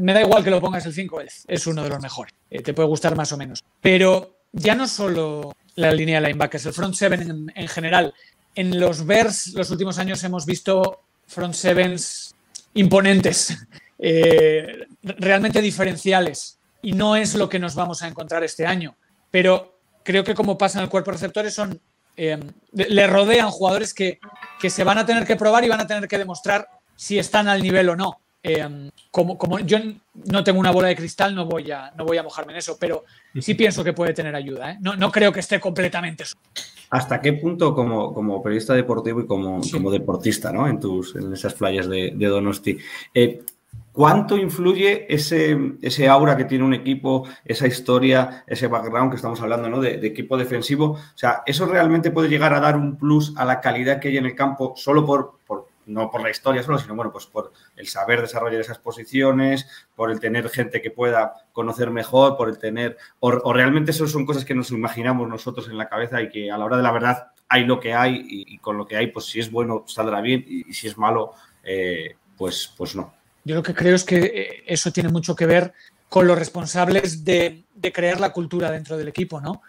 Me 0.00 0.12
da 0.12 0.20
igual 0.20 0.42
que 0.42 0.50
lo 0.50 0.60
pongas 0.60 0.84
el 0.86 0.92
5, 0.92 1.20
es 1.46 1.66
uno 1.66 1.82
de 1.82 1.88
los 1.88 2.00
mejores. 2.00 2.34
Eh, 2.50 2.62
te 2.62 2.74
puede 2.74 2.88
gustar 2.88 3.16
más 3.16 3.32
o 3.32 3.36
menos. 3.36 3.64
Pero 3.80 4.40
ya 4.52 4.74
no 4.74 4.88
solo 4.88 5.54
la 5.76 5.92
línea 5.92 6.20
de 6.20 6.26
linebackers, 6.26 6.66
el 6.66 6.72
front 6.72 6.94
seven 6.94 7.22
en, 7.22 7.52
en 7.54 7.68
general. 7.68 8.12
En 8.54 8.80
los 8.80 9.06
Bears, 9.06 9.54
los 9.54 9.70
últimos 9.70 9.98
años 9.98 10.22
hemos 10.24 10.44
visto 10.44 11.00
front 11.28 11.54
sevens 11.54 12.34
imponentes, 12.74 13.56
eh, 13.98 14.86
realmente 15.02 15.62
diferenciales. 15.62 16.58
Y 16.82 16.92
no 16.92 17.16
es 17.16 17.34
lo 17.34 17.48
que 17.48 17.58
nos 17.58 17.74
vamos 17.74 18.02
a 18.02 18.08
encontrar 18.08 18.42
este 18.42 18.66
año. 18.66 18.96
Pero 19.30 19.80
creo 20.02 20.24
que 20.24 20.34
como 20.34 20.58
pasa 20.58 20.78
en 20.78 20.84
el 20.84 20.90
cuerpo 20.90 21.10
de 21.10 21.16
receptores, 21.16 21.54
son, 21.54 21.80
eh, 22.16 22.38
le 22.72 23.06
rodean 23.06 23.50
jugadores 23.50 23.94
que, 23.94 24.18
que, 24.60 24.70
se 24.70 24.84
van 24.84 24.98
a 24.98 25.06
tener 25.06 25.26
que 25.26 25.36
probar 25.36 25.64
y 25.64 25.68
van 25.68 25.80
a 25.80 25.86
tener 25.86 26.08
que 26.08 26.18
demostrar 26.18 26.68
si 26.96 27.18
están 27.18 27.48
al 27.48 27.62
nivel 27.62 27.88
o 27.90 27.96
no. 27.96 28.20
Eh, 28.42 28.90
como, 29.10 29.36
como, 29.36 29.58
yo 29.58 29.78
no 30.14 30.44
tengo 30.44 30.60
una 30.60 30.70
bola 30.70 30.88
de 30.88 30.96
cristal, 30.96 31.34
no 31.34 31.44
voy, 31.44 31.70
a, 31.70 31.92
no 31.96 32.04
voy 32.04 32.18
a 32.18 32.22
mojarme 32.22 32.52
en 32.52 32.58
eso, 32.58 32.78
pero 32.78 33.04
sí 33.40 33.54
pienso 33.54 33.82
que 33.82 33.92
puede 33.92 34.14
tener 34.14 34.34
ayuda. 34.34 34.72
¿eh? 34.72 34.78
No, 34.80 34.96
no, 34.96 35.10
creo 35.10 35.32
que 35.32 35.40
esté 35.40 35.58
completamente. 35.58 36.24
¿Hasta 36.90 37.20
qué 37.20 37.34
punto 37.34 37.74
como, 37.74 38.14
como 38.14 38.42
periodista 38.42 38.74
deportivo 38.74 39.20
y 39.20 39.26
como, 39.26 39.62
sí. 39.62 39.72
como 39.72 39.90
deportista 39.90 40.52
¿no? 40.52 40.66
en, 40.66 40.80
tus, 40.80 41.14
en 41.16 41.32
esas 41.32 41.54
playas 41.54 41.88
de, 41.88 42.12
de 42.14 42.26
Donosti? 42.26 42.78
Eh, 43.14 43.42
¿Cuánto 43.92 44.36
influye 44.36 45.12
ese, 45.12 45.74
ese, 45.82 46.08
aura 46.08 46.36
que 46.36 46.44
tiene 46.44 46.64
un 46.64 46.72
equipo, 46.72 47.26
esa 47.44 47.66
historia, 47.66 48.44
ese 48.46 48.68
background 48.68 49.10
que 49.10 49.16
estamos 49.16 49.40
hablando 49.40 49.68
¿no? 49.68 49.80
de, 49.80 49.96
de, 49.98 50.06
equipo 50.06 50.36
defensivo? 50.36 50.92
O 50.92 50.98
sea, 51.16 51.42
¿eso 51.44 51.66
realmente 51.66 52.10
puede 52.10 52.28
llegar 52.28 52.54
a 52.54 52.60
dar 52.60 52.76
un 52.76 52.96
plus 52.96 53.34
a 53.36 53.44
la 53.44 53.60
calidad 53.60 53.98
que 53.98 54.08
hay 54.08 54.16
en 54.16 54.26
el 54.26 54.36
campo 54.36 54.72
solo 54.76 55.04
por, 55.04 55.38
por 55.46 55.67
no 55.88 56.10
por 56.10 56.22
la 56.22 56.30
historia 56.30 56.62
solo, 56.62 56.78
sino 56.78 56.94
bueno, 56.94 57.10
pues 57.10 57.26
por 57.26 57.52
el 57.76 57.88
saber 57.88 58.20
desarrollar 58.20 58.60
esas 58.60 58.78
posiciones, 58.78 59.66
por 59.96 60.10
el 60.10 60.20
tener 60.20 60.48
gente 60.48 60.80
que 60.80 60.90
pueda 60.90 61.32
conocer 61.52 61.90
mejor, 61.90 62.36
por 62.36 62.48
el 62.48 62.58
tener, 62.58 62.96
o, 63.20 63.52
realmente 63.52 63.90
eso 63.90 64.06
son 64.06 64.26
cosas 64.26 64.44
que 64.44 64.54
nos 64.54 64.70
imaginamos 64.70 65.28
nosotros 65.28 65.68
en 65.68 65.78
la 65.78 65.88
cabeza 65.88 66.22
y 66.22 66.28
que 66.28 66.50
a 66.50 66.58
la 66.58 66.64
hora 66.64 66.76
de 66.76 66.82
la 66.82 66.92
verdad 66.92 67.28
hay 67.48 67.64
lo 67.64 67.80
que 67.80 67.94
hay 67.94 68.24
y, 68.28 68.58
con 68.58 68.76
lo 68.76 68.86
que 68.86 68.96
hay, 68.96 69.08
pues 69.08 69.26
si 69.26 69.40
es 69.40 69.50
bueno 69.50 69.84
saldrá 69.86 70.20
bien 70.20 70.44
y, 70.46 70.72
si 70.72 70.86
es 70.86 70.98
malo, 70.98 71.32
eh, 71.64 72.16
pues, 72.36 72.72
pues 72.76 72.94
no. 72.94 73.14
Yo 73.44 73.54
lo 73.54 73.62
que 73.62 73.74
creo 73.74 73.94
es 73.94 74.04
que 74.04 74.18
eh, 74.18 74.64
eso 74.66 74.92
tiene 74.92 75.08
mucho 75.08 75.34
que 75.34 75.46
ver 75.46 75.72
con 76.08 76.26
los 76.26 76.38
responsables 76.38 77.24
de, 77.24 77.64
de 77.74 77.92
crear 77.92 78.20
la 78.20 78.32
cultura 78.32 78.70
dentro 78.70 78.96
del 78.96 79.08
equipo, 79.08 79.40
¿no? 79.40 79.62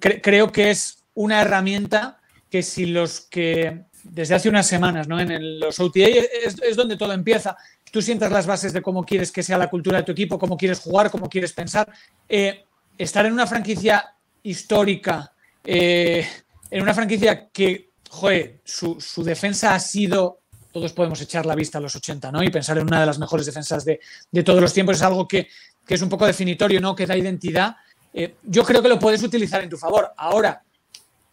Creo 0.00 0.52
que 0.52 0.70
es 0.70 1.04
una 1.14 1.40
herramienta 1.40 2.20
que 2.50 2.62
si 2.62 2.86
los 2.86 3.22
que 3.22 3.84
desde 4.04 4.34
hace 4.34 4.48
unas 4.48 4.66
semanas, 4.66 5.08
¿no? 5.08 5.20
En 5.20 5.60
los 5.60 5.78
OTA 5.78 6.00
es, 6.00 6.56
es, 6.62 6.76
donde 6.76 6.96
todo 6.96 7.12
empieza. 7.12 7.56
Tú 7.90 8.00
sientas 8.00 8.30
las 8.30 8.46
bases 8.46 8.72
de 8.72 8.82
cómo 8.82 9.04
quieres 9.04 9.32
que 9.32 9.42
sea 9.42 9.58
la 9.58 9.68
cultura 9.68 9.98
de 9.98 10.04
tu 10.04 10.12
equipo, 10.12 10.38
cómo 10.38 10.56
quieres 10.56 10.80
jugar, 10.80 11.10
cómo 11.10 11.28
quieres 11.28 11.52
pensar. 11.52 11.90
Eh, 12.28 12.64
estar 12.96 13.26
en 13.26 13.32
una 13.32 13.46
franquicia 13.46 14.14
histórica, 14.42 15.32
eh, 15.64 16.26
en 16.70 16.82
una 16.82 16.94
franquicia 16.94 17.48
que, 17.48 17.90
joder, 18.08 18.60
su, 18.64 18.96
defensa 19.24 19.74
ha 19.74 19.80
sido, 19.80 20.40
todos 20.72 20.92
podemos 20.92 21.20
echar 21.20 21.46
la 21.46 21.54
vista 21.54 21.78
a 21.78 21.80
los 21.80 21.94
80, 21.96 22.30
¿no? 22.30 22.42
Y 22.42 22.50
pensar 22.50 22.78
en 22.78 22.86
una 22.86 23.00
de 23.00 23.06
las 23.06 23.18
mejores 23.18 23.46
defensas 23.46 23.84
de, 23.84 24.00
todos 24.44 24.60
los 24.60 24.72
tiempos 24.72 24.96
es 24.96 25.02
algo 25.02 25.26
que, 25.26 25.48
que, 25.86 25.94
es 25.94 26.02
un 26.02 26.08
poco 26.08 26.26
definitorio, 26.26 26.80
¿no? 26.80 26.94
Que 26.94 27.06
da 27.06 27.16
identidad. 27.16 27.76
Eh, 28.14 28.36
yo 28.42 28.64
creo 28.64 28.82
que 28.82 28.88
lo 28.88 28.98
puedes 28.98 29.22
utilizar 29.22 29.62
en 29.62 29.70
tu 29.70 29.76
favor. 29.76 30.12
Ahora, 30.16 30.62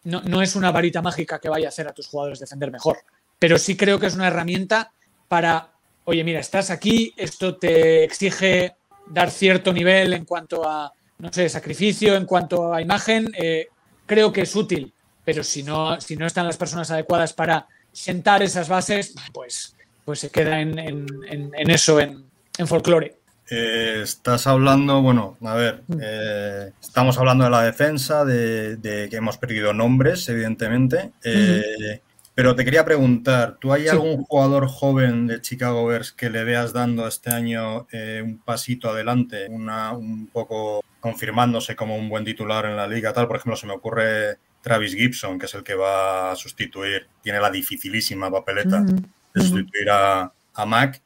no, 0.08 0.22
no, 0.22 0.42
es 0.42 0.56
una 0.56 0.70
varita 0.70 1.02
mágica 1.02 1.38
que 1.38 1.48
vaya 1.48 1.66
a 1.66 1.68
hacer 1.68 1.86
a 1.86 1.92
tus 1.92 2.06
jugadores 2.06 2.38
defender 2.38 2.70
mejor, 2.70 2.98
pero 3.38 3.58
sí 3.58 3.76
creo 3.76 3.98
que 3.98 4.06
es 4.06 4.14
una 4.14 4.28
herramienta 4.28 4.92
para, 5.28 5.72
oye, 6.04 6.24
mira, 6.24 6.40
estás 6.40 6.70
aquí, 6.70 7.12
esto 7.16 7.56
te 7.56 8.04
exige 8.04 8.76
dar 9.06 9.30
cierto 9.30 9.72
nivel 9.72 10.14
en 10.14 10.24
cuanto 10.24 10.68
a, 10.68 10.92
no 11.18 11.32
sé, 11.32 11.48
sacrificio, 11.48 12.14
en 12.14 12.24
cuanto 12.24 12.72
a 12.72 12.80
imagen, 12.80 13.30
eh, 13.36 13.68
creo 14.06 14.32
que 14.32 14.42
es 14.42 14.56
útil, 14.56 14.92
pero 15.24 15.44
si 15.44 15.62
no, 15.62 16.00
si 16.00 16.16
no 16.16 16.26
están 16.26 16.46
las 16.46 16.56
personas 16.56 16.90
adecuadas 16.90 17.32
para 17.32 17.66
sentar 17.92 18.42
esas 18.42 18.68
bases, 18.68 19.14
pues, 19.32 19.76
pues 20.04 20.20
se 20.20 20.30
queda 20.30 20.60
en, 20.60 20.78
en, 20.78 21.06
en, 21.28 21.50
en 21.54 21.70
eso, 21.70 22.00
en, 22.00 22.24
folclore. 22.66 23.18
Eh, 23.50 24.00
estás 24.02 24.46
hablando, 24.46 25.00
bueno, 25.00 25.38
a 25.42 25.54
ver, 25.54 25.82
eh, 26.02 26.72
estamos 26.82 27.16
hablando 27.16 27.44
de 27.44 27.50
la 27.50 27.62
defensa, 27.62 28.24
de, 28.24 28.76
de, 28.76 29.08
que 29.08 29.16
hemos 29.16 29.38
perdido 29.38 29.72
nombres, 29.72 30.28
evidentemente, 30.28 31.12
eh, 31.24 31.62
uh 31.78 31.82
-huh. 31.82 32.00
pero 32.34 32.54
te 32.54 32.64
quería 32.64 32.84
preguntar, 32.84 33.56
¿tú 33.58 33.72
hay 33.72 33.84
sí. 33.84 33.88
algún 33.88 34.22
jugador 34.24 34.68
joven 34.68 35.26
de 35.26 35.40
Chicago 35.40 35.86
Bears 35.86 36.12
que 36.12 36.28
le 36.28 36.44
veas 36.44 36.74
dando 36.74 37.08
este 37.08 37.30
año 37.30 37.86
un 38.22 38.42
pasito 38.44 38.90
adelante, 38.90 39.46
una, 39.48 39.92
un 39.92 40.26
poco 40.26 40.84
confirmándose 41.00 41.74
como 41.74 41.96
un 41.96 42.10
buen 42.10 42.24
titular 42.26 42.66
en 42.66 42.76
la 42.76 42.86
liga, 42.86 43.14
tal? 43.14 43.28
Por 43.28 43.36
ejemplo, 43.36 43.56
se 43.56 43.66
me 43.66 43.72
ocurre 43.72 44.36
Travis 44.60 44.94
Gibson, 44.94 45.38
que 45.38 45.46
es 45.46 45.54
el 45.54 45.62
que 45.62 45.74
va 45.74 46.32
a 46.32 46.36
sustituir, 46.36 47.06
tiene 47.22 47.40
la 47.40 47.50
dificilísima 47.50 48.30
papeleta 48.30 48.82
uh 48.82 48.84
-huh. 48.84 49.04
de 49.32 49.40
sustituir 49.40 49.88
a, 49.90 50.30
a 50.54 50.66
Mac 50.66 51.00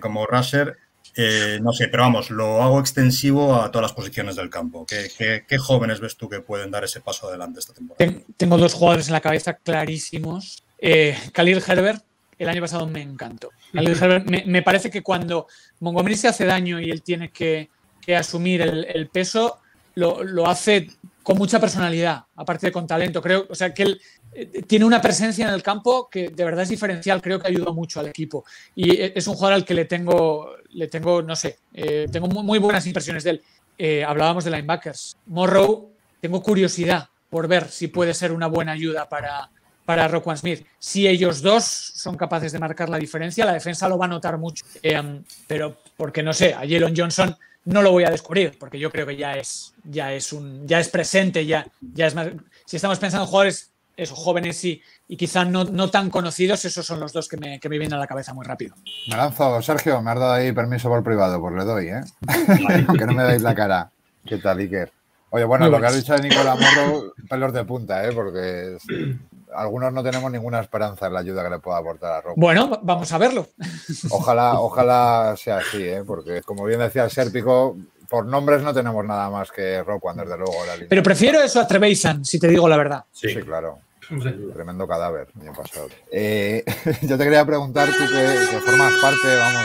como 0.00 0.24
rusher 0.26 0.83
eh, 1.16 1.58
no 1.62 1.72
sé, 1.72 1.88
pero 1.88 2.02
vamos, 2.02 2.30
lo 2.30 2.62
hago 2.62 2.80
extensivo 2.80 3.54
a 3.54 3.70
todas 3.70 3.82
las 3.82 3.92
posiciones 3.92 4.34
del 4.36 4.50
campo. 4.50 4.84
¿Qué, 4.84 5.08
qué, 5.16 5.44
qué 5.46 5.58
jóvenes 5.58 6.00
ves 6.00 6.16
tú 6.16 6.28
que 6.28 6.40
pueden 6.40 6.70
dar 6.70 6.82
ese 6.84 7.00
paso 7.00 7.28
adelante 7.28 7.60
esta 7.60 7.72
temporada? 7.72 8.12
Tengo 8.36 8.58
dos 8.58 8.74
jugadores 8.74 9.06
en 9.06 9.12
la 9.12 9.20
cabeza 9.20 9.54
clarísimos. 9.54 10.64
Eh, 10.78 11.16
Khalil 11.32 11.62
Herbert, 11.66 12.04
el 12.38 12.48
año 12.48 12.60
pasado 12.60 12.86
me 12.86 13.00
encantó. 13.00 13.50
Khalil 13.72 13.92
Herbert, 13.92 14.28
me, 14.28 14.44
me, 14.46 14.62
parece 14.62 14.90
que 14.90 15.02
cuando 15.02 15.46
Montgomery 15.80 16.16
se 16.16 16.28
hace 16.28 16.44
daño 16.46 16.80
y 16.80 16.90
él 16.90 17.02
tiene 17.02 17.30
que, 17.30 17.70
que 18.00 18.16
asumir 18.16 18.62
el, 18.62 18.84
el 18.84 19.08
peso, 19.08 19.58
lo, 19.94 20.24
lo, 20.24 20.48
hace 20.48 20.88
con 21.22 21.38
mucha 21.38 21.60
personalidad, 21.60 22.24
aparte 22.34 22.66
de 22.66 22.72
con 22.72 22.88
talento. 22.88 23.22
Creo, 23.22 23.46
o 23.48 23.54
sea, 23.54 23.72
que 23.72 23.84
él 23.84 24.00
tiene 24.66 24.84
una 24.84 25.00
presencia 25.00 25.48
en 25.48 25.54
el 25.54 25.62
campo 25.62 26.08
que 26.10 26.28
de 26.28 26.44
verdad 26.44 26.62
es 26.62 26.68
diferencial, 26.68 27.22
creo 27.22 27.38
que 27.38 27.48
ayuda 27.48 27.72
mucho 27.72 28.00
al 28.00 28.08
equipo. 28.08 28.44
Y 28.74 28.90
eh, 28.90 29.12
es 29.14 29.26
un 29.26 29.34
jugador 29.34 29.54
al 29.54 29.64
que 29.64 29.74
le 29.74 29.84
tengo, 29.84 30.50
le 30.70 30.88
tengo 30.88 31.22
no 31.22 31.36
sé, 31.36 31.58
eh, 31.72 32.06
tengo 32.10 32.28
muy, 32.28 32.58
buenas 32.58 32.86
impresiones 32.86 33.24
de 33.24 33.30
él. 33.30 33.42
Eh, 33.76 34.04
hablábamos 34.04 34.44
de 34.44 34.50
linebackers. 34.50 35.16
Morrow, 35.26 35.90
tengo 36.20 36.42
curiosidad 36.42 37.08
por 37.28 37.48
ver 37.48 37.68
si 37.68 37.88
puede 37.88 38.14
ser 38.14 38.32
una 38.32 38.46
buena 38.46 38.72
ayuda 38.72 39.08
para, 39.08 39.50
para 39.84 40.08
Roquan 40.08 40.36
Smith. 40.36 40.66
Si 40.78 41.06
ellos 41.06 41.42
dos 41.42 41.64
son 41.64 42.16
capaces 42.16 42.52
de 42.52 42.58
marcar 42.58 42.88
la 42.88 42.98
diferencia, 42.98 43.44
la 43.44 43.52
defensa 43.52 43.88
lo 43.88 43.98
va 43.98 44.06
a 44.06 44.08
notar 44.08 44.38
mucho. 44.38 44.64
Eh, 44.82 45.20
pero 45.46 45.78
porque 45.96 46.22
no 46.22 46.32
sé, 46.32 46.54
a 46.54 46.60
Jalen 46.60 46.94
Johnson 46.96 47.36
no 47.66 47.82
lo 47.82 47.92
voy 47.92 48.04
a 48.04 48.10
descubrir, 48.10 48.56
porque 48.58 48.78
yo 48.78 48.90
creo 48.90 49.06
que 49.06 49.16
ya 49.16 49.36
es, 49.36 49.74
ya 49.84 50.12
es, 50.12 50.32
un, 50.32 50.66
ya 50.66 50.80
es 50.80 50.88
presente, 50.88 51.46
ya, 51.46 51.66
ya 51.80 52.06
es 52.06 52.14
más. 52.14 52.28
Si 52.66 52.76
estamos 52.76 52.98
pensando 52.98 53.24
en 53.24 53.30
jugadores 53.30 53.73
esos 53.96 54.18
jóvenes 54.18 54.64
y, 54.64 54.82
y 55.08 55.16
quizá 55.16 55.44
no, 55.44 55.64
no, 55.64 55.90
tan 55.90 56.10
conocidos, 56.10 56.64
esos 56.64 56.84
son 56.84 57.00
los 57.00 57.12
dos 57.12 57.28
que 57.28 57.36
me, 57.36 57.60
que 57.60 57.68
me, 57.68 57.78
vienen 57.78 57.94
a 57.94 58.00
la 58.00 58.06
cabeza 58.06 58.34
muy 58.34 58.44
rápido. 58.44 58.74
Me 59.08 59.16
lanzo, 59.16 59.60
Sergio, 59.62 60.00
me 60.02 60.10
has 60.10 60.18
dado 60.18 60.32
ahí 60.32 60.52
permiso 60.52 60.88
por 60.88 61.02
privado, 61.02 61.40
pues 61.40 61.54
le 61.54 61.64
doy, 61.64 61.88
¿eh? 61.88 62.00
que 62.98 63.06
no 63.06 63.14
me 63.14 63.22
dais 63.22 63.42
la 63.42 63.54
cara. 63.54 63.90
¿Qué 64.24 64.38
tal, 64.38 64.58
Iker? 64.58 64.92
Oye, 65.30 65.44
bueno, 65.44 65.64
muy 65.64 65.72
lo 65.72 65.80
que 65.80 65.86
has 65.86 65.96
dicho 65.96 66.14
de 66.14 66.28
Nicolás 66.28 66.58
Morro, 66.58 67.12
pelos 67.28 67.52
de 67.52 67.64
punta, 67.64 68.06
¿eh? 68.06 68.12
Porque 68.12 68.76
es, 68.76 68.82
algunos 69.54 69.92
no 69.92 70.02
tenemos 70.02 70.30
ninguna 70.30 70.60
esperanza 70.60 71.06
en 71.06 71.14
la 71.14 71.20
ayuda 71.20 71.44
que 71.44 71.50
le 71.50 71.58
pueda 71.58 71.78
aportar 71.78 72.12
a 72.12 72.20
Rob. 72.20 72.34
Bueno, 72.36 72.80
vamos 72.82 73.12
a 73.12 73.18
verlo. 73.18 73.48
Ojalá, 74.10 74.60
ojalá 74.60 75.34
sea 75.36 75.58
así, 75.58 75.82
¿eh? 75.82 76.02
Porque 76.06 76.42
como 76.42 76.64
bien 76.64 76.80
decía 76.80 77.04
el 77.04 77.10
Sérpico, 77.10 77.76
por 78.14 78.26
nombres 78.26 78.62
no 78.62 78.72
tenemos 78.72 79.04
nada 79.04 79.28
más 79.28 79.50
que 79.50 79.82
Roquan, 79.82 80.16
desde 80.16 80.36
luego. 80.36 80.54
La 80.66 80.86
Pero 80.88 81.02
prefiero 81.02 81.42
eso 81.42 81.58
a 81.58 81.66
Trevisan, 81.66 82.24
si 82.24 82.38
te 82.38 82.46
digo 82.46 82.68
la 82.68 82.76
verdad. 82.76 83.04
Sí, 83.10 83.28
sí 83.28 83.42
claro. 83.42 83.80
Tremendo 84.52 84.86
cadáver, 84.86 85.26
bien 85.34 85.52
pasado. 85.52 85.88
Eh, 86.12 86.62
yo 87.02 87.18
te 87.18 87.24
quería 87.24 87.44
preguntar, 87.44 87.88
tú 87.88 88.04
que, 88.06 88.50
que, 88.52 88.60
formas 88.60 88.92
parte, 89.02 89.36
vamos, 89.36 89.64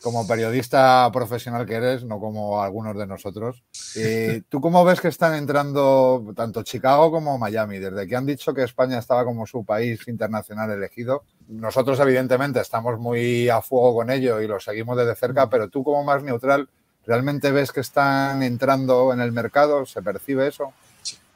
como 0.00 0.24
periodista 0.24 1.10
profesional 1.12 1.66
que 1.66 1.74
eres, 1.74 2.04
no 2.04 2.20
como 2.20 2.62
algunos 2.62 2.96
de 2.96 3.08
nosotros, 3.08 3.64
eh, 3.96 4.42
¿tú 4.48 4.60
cómo 4.60 4.84
ves 4.84 5.00
que 5.00 5.08
están 5.08 5.34
entrando 5.34 6.32
tanto 6.36 6.62
Chicago 6.62 7.10
como 7.10 7.38
Miami? 7.38 7.80
Desde 7.80 8.06
que 8.06 8.14
han 8.14 8.26
dicho 8.26 8.54
que 8.54 8.62
España 8.62 8.98
estaba 8.98 9.24
como 9.24 9.48
su 9.48 9.64
país 9.64 10.06
internacional 10.06 10.70
elegido, 10.70 11.24
nosotros 11.48 11.98
evidentemente 11.98 12.60
estamos 12.60 13.00
muy 13.00 13.48
a 13.48 13.62
fuego 13.62 13.94
con 13.94 14.10
ello 14.10 14.40
y 14.40 14.46
lo 14.46 14.60
seguimos 14.60 14.96
desde 14.96 15.16
cerca, 15.16 15.50
pero 15.50 15.70
tú 15.70 15.82
como 15.82 16.04
más 16.04 16.22
neutral, 16.22 16.68
¿realmente 17.06 17.50
ves 17.52 17.72
que 17.72 17.80
están 17.80 18.42
entrando 18.42 19.12
en 19.12 19.20
el 19.20 19.32
mercado? 19.32 19.86
¿Se 19.86 20.02
percibe 20.02 20.48
eso? 20.48 20.72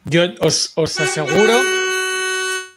Yo 0.04 0.22
os, 0.40 0.72
os 0.76 1.00
aseguro 1.00 1.60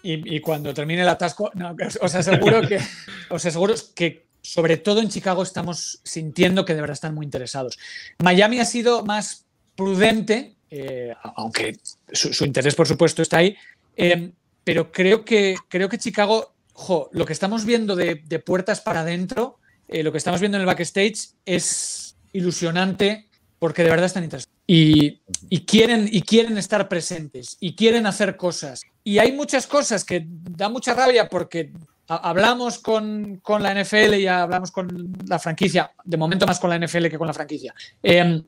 y, 0.04 0.36
y, 0.36 0.42
cuando 0.42 0.74
termine 0.74 1.04
el 1.04 1.10
atasco, 1.10 1.52
no, 1.54 1.76
os 2.02 2.16
aseguro 2.16 2.68
que 2.68 2.80
os 3.30 3.46
aseguro 3.46 3.76
que 3.96 4.26
sobre 4.42 4.78
todo 4.78 5.02
en 5.02 5.10
Chicago 5.10 5.44
estamos 5.44 6.02
sintiendo 6.04 6.66
que 6.66 6.74
de 6.74 6.82
verdad 6.82 6.96
están 6.96 7.14
muy 7.14 7.26
interesados. 7.26 7.78
Miami 8.20 8.60
ha 8.60 8.66
sido 8.66 9.06
más 9.06 9.46
prudente, 9.76 10.56
eh, 10.70 11.14
aunque 11.36 11.78
su, 12.12 12.34
su, 12.34 12.46
interés 12.46 12.76
por 12.76 12.88
supuesto 12.88 13.22
está 13.22 13.38
ahí, 13.38 13.56
eh, 13.96 14.32
pero 14.64 14.92
creo 14.92 15.24
que, 15.24 15.56
creo 15.68 15.90
que 15.90 15.98
Chicago, 15.98 16.54
jo, 16.74 17.10
lo 17.14 17.26
que 17.26 17.34
estamos 17.34 17.66
viendo 17.66 17.96
de, 17.96 18.22
de 18.26 18.40
puertas 18.40 18.82
para 18.82 19.02
adentro, 19.02 19.60
eh, 19.88 20.04
lo 20.04 20.12
que 20.12 20.18
estamos 20.18 20.40
viendo 20.40 20.58
en 20.58 20.62
el 20.62 20.68
backstage 20.68 21.30
es 21.46 22.01
ilusionante 22.34 23.28
porque 23.60 23.84
de 23.84 23.90
verdad 23.90 24.08
están 24.08 24.24
interesados. 24.24 24.52
Y, 24.66 25.22
y, 25.50 25.66
quieren, 25.66 26.08
y 26.12 26.22
quieren 26.22 26.58
estar 26.58 26.88
presentes 26.90 27.58
y 27.60 27.76
quieren 27.76 28.06
hacer 28.06 28.38
cosas. 28.38 28.82
Y 29.04 29.20
hay 29.20 29.32
muchas 29.32 29.68
cosas 29.68 30.04
que 30.04 30.26
da 30.28 30.70
mucha 30.70 30.94
rabia 30.94 31.28
porque 31.28 31.72
hablamos 32.08 32.80
con, 32.80 33.38
con, 33.38 33.64
la 33.64 33.74
NFL 33.74 34.16
y 34.16 34.28
hablamos 34.28 34.72
con 34.72 35.14
la 35.28 35.40
franquicia, 35.40 35.92
de 36.04 36.18
momento 36.18 36.46
más 36.46 36.60
con 36.60 36.70
la 36.70 36.80
NFL 36.80 37.08
que 37.08 37.18
con 37.18 37.28
la 37.28 37.34
franquicia, 37.34 37.74
eh, 38.04 38.42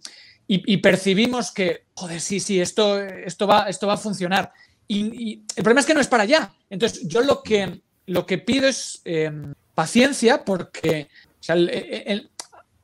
y, 0.48 0.74
y, 0.74 0.78
percibimos 0.78 1.52
que, 1.52 1.86
joder, 1.94 2.20
sí, 2.20 2.42
sí, 2.42 2.60
esto, 2.60 3.00
esto, 3.00 3.48
va, 3.48 3.70
esto 3.70 3.88
va 3.88 3.94
a 3.94 3.98
funcionar. 3.98 4.52
Y, 4.88 5.00
y, 5.00 5.44
el 5.56 5.64
problema 5.64 5.80
es 5.80 5.86
que 5.86 5.94
no 5.94 6.02
es 6.02 6.08
para 6.08 6.24
allá. 6.24 6.54
Entonces, 6.70 7.08
yo 7.08 7.22
lo 7.22 7.42
que, 7.42 7.82
lo 8.08 8.26
que 8.26 8.40
pido 8.40 8.68
es 8.68 9.02
eh, 9.06 9.32
paciencia 9.74 10.44
porque, 10.44 11.08
o 11.40 11.44
sea, 11.44 11.56
el, 11.56 11.70
el, 11.70 12.30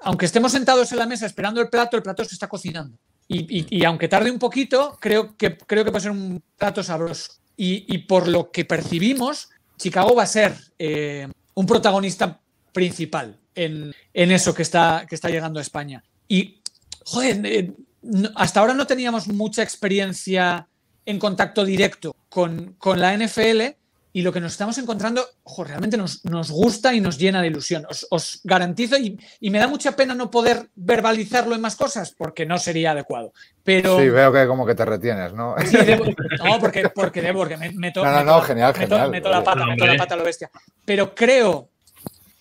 aunque 0.01 0.25
estemos 0.25 0.51
sentados 0.51 0.91
en 0.91 0.99
la 0.99 1.05
mesa 1.05 1.25
esperando 1.25 1.62
el 1.62 1.69
plato, 1.69 1.97
el 1.97 2.03
plato 2.03 2.23
se 2.23 2.35
está 2.35 2.47
cocinando. 2.47 2.97
Y, 3.27 3.83
aunque 3.85 4.07
tarde 4.07 4.31
un 4.31 4.39
poquito, 4.39 4.97
creo 4.99 5.38
que, 5.38 5.55
creo 5.55 5.85
que 5.85 5.91
puede 5.91 6.01
ser 6.01 6.12
un 6.12 6.41
plato 6.57 6.81
sabroso. 6.81 7.33
y 7.55 7.97
por 7.99 8.27
lo 8.27 8.49
que 8.51 8.65
percibimos, 8.65 9.49
Chicago 9.79 10.13
va 10.13 10.23
a 10.23 10.27
ser 10.27 10.55
eh, 10.77 11.27
un 11.55 11.65
protagonista 11.65 12.39
principal 12.73 13.39
en, 13.55 13.93
en, 14.13 14.31
eso 14.31 14.53
que 14.53 14.62
está, 14.62 15.05
que 15.07 15.15
está 15.15 15.29
llegando 15.29 15.57
a 15.57 15.62
España. 15.62 16.03
Y, 16.27 16.62
joder, 17.05 17.41
eh, 17.45 17.73
no, 18.01 18.29
hasta 18.35 18.59
ahora 18.59 18.73
no 18.73 18.85
teníamos 18.85 19.27
mucha 19.29 19.63
experiencia 19.63 20.67
en 21.05 21.17
contacto 21.17 21.63
directo 21.63 22.15
con, 22.27 22.75
con 22.77 22.99
la 22.99 23.17
NFL 23.17 23.78
y 24.11 24.21
lo 24.23 24.33
que 24.33 24.39
nos 24.39 24.53
estamos 24.53 24.77
encontrando 24.77 25.23
realmente 25.65 25.97
nos, 25.97 26.25
nos, 26.25 26.49
gusta 26.49 26.93
y 26.93 27.01
nos 27.01 27.17
llena 27.17 27.41
de 27.41 27.47
ilusión. 27.47 27.85
Os, 27.89 28.07
os 28.09 28.41
garantizo, 28.43 28.97
y, 28.97 29.19
y, 29.39 29.49
me 29.49 29.59
da 29.59 29.67
mucha 29.67 29.95
pena 29.95 30.15
no 30.15 30.31
poder 30.31 30.69
verbalizarlo 30.75 31.53
en 31.53 31.61
más 31.61 31.75
cosas 31.75 32.13
porque 32.17 32.45
no 32.45 32.57
sería 32.57 32.91
adecuado. 32.91 33.33
Pero, 33.63 33.99
sí, 33.99 34.09
veo 34.09 34.31
que 34.31 34.47
como 34.47 34.65
que 34.65 34.73
te 34.73 34.85
retienes, 34.85 35.33
¿no? 35.33 35.55
Sí, 35.65 35.77
debo, 35.77 36.05
no, 36.05 36.59
porque, 36.59 36.89
porque 36.89 37.21
debo, 37.21 37.39
porque 37.39 37.57
me, 37.57 37.71
meto, 37.71 38.03
no, 38.03 38.11
no, 38.11 38.23
no, 38.23 38.41
genial, 38.41 38.73
meto, 38.77 38.95
genial. 38.95 39.11
meto 39.11 39.29
la 39.29 39.43
pata, 39.43 39.65
meto 39.65 39.85
la 39.85 39.97
pata 39.97 40.13
a 40.15 40.17
lo 40.17 40.23
bestia. 40.23 40.49
Pero 40.85 41.13
creo 41.13 41.69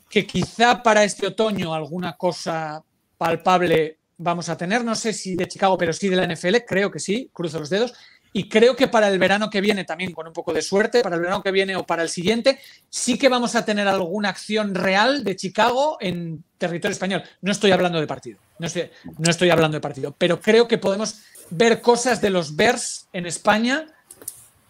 que 0.08 0.26
quizá 0.26 0.82
para 0.82 1.04
este 1.04 1.26
otoño 1.26 1.74
alguna 1.74 2.16
cosa 2.16 2.82
palpable 3.18 3.98
vamos 4.16 4.48
a 4.48 4.56
tener, 4.56 4.84
no 4.84 4.94
sé 4.94 5.12
si 5.12 5.36
de 5.36 5.46
Chicago, 5.46 5.78
pero 5.78 5.92
sí 5.92 6.08
de 6.08 6.16
la 6.16 6.26
NFL, 6.26 6.56
creo 6.66 6.90
que 6.90 6.98
sí, 6.98 7.30
cruzo 7.32 7.60
los 7.60 7.70
dedos. 7.70 7.94
Y 8.32 8.48
creo 8.48 8.76
que 8.76 8.88
para 8.88 9.08
el 9.08 9.18
verano 9.18 9.50
que 9.50 9.60
viene, 9.60 9.84
también 9.84 10.12
con 10.12 10.26
un 10.26 10.32
poco 10.32 10.52
de 10.52 10.62
suerte, 10.62 11.02
para 11.02 11.16
el 11.16 11.22
verano 11.22 11.42
que 11.42 11.50
viene 11.50 11.76
o 11.76 11.84
para 11.84 12.02
el 12.02 12.08
siguiente, 12.08 12.58
sí 12.90 13.18
que 13.18 13.28
vamos 13.28 13.54
a 13.54 13.64
tener 13.64 13.88
alguna 13.88 14.28
acción 14.28 14.74
real 14.74 15.24
de 15.24 15.36
Chicago 15.36 15.96
en 16.00 16.44
territorio 16.58 16.92
español. 16.92 17.22
No 17.40 17.52
estoy 17.52 17.70
hablando 17.70 18.00
de 18.00 18.06
partido, 18.06 18.38
no 18.58 18.66
estoy, 18.66 18.90
no 19.18 19.30
estoy 19.30 19.50
hablando 19.50 19.76
de 19.76 19.80
partido, 19.80 20.14
pero 20.16 20.40
creo 20.40 20.68
que 20.68 20.78
podemos 20.78 21.20
ver 21.50 21.80
cosas 21.80 22.20
de 22.20 22.30
los 22.30 22.54
Bears 22.56 23.08
en 23.12 23.26
España 23.26 23.86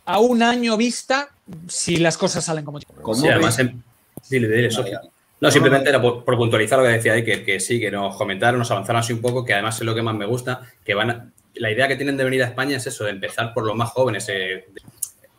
a 0.04 0.20
un 0.20 0.42
año 0.42 0.76
vista 0.76 1.30
si 1.68 1.96
las 1.96 2.16
cosas 2.16 2.44
salen 2.44 2.64
como 2.64 2.78
Chicago. 2.78 3.14
Sí, 3.14 3.28
además, 3.28 3.58
en... 3.58 3.82
dile, 4.30 4.48
dile, 4.48 4.70
Sofía. 4.70 5.00
No, 5.40 5.50
simplemente 5.50 5.88
era 5.88 6.02
por, 6.02 6.24
por, 6.24 6.36
puntualizar 6.36 6.78
lo 6.78 6.84
que 6.84 6.92
decía 6.92 7.12
Iker, 7.12 7.44
que 7.44 7.60
sí, 7.60 7.78
que 7.78 7.92
nos 7.92 8.16
comentaron, 8.16 8.58
nos 8.58 8.70
avanzaron 8.72 9.00
así 9.00 9.12
un 9.12 9.20
poco, 9.20 9.44
que 9.44 9.54
además 9.54 9.76
es 9.76 9.82
lo 9.82 9.94
que 9.94 10.02
más 10.02 10.16
me 10.16 10.26
gusta, 10.26 10.62
que 10.84 10.94
van 10.94 11.10
a, 11.10 11.30
la 11.58 11.70
idea 11.70 11.88
que 11.88 11.96
tienen 11.96 12.16
de 12.16 12.24
venir 12.24 12.42
a 12.42 12.46
España 12.46 12.76
es 12.76 12.86
eso, 12.86 13.04
de 13.04 13.10
empezar 13.10 13.52
por 13.52 13.64
los 13.64 13.76
más 13.76 13.90
jóvenes, 13.90 14.28
eh, 14.28 14.66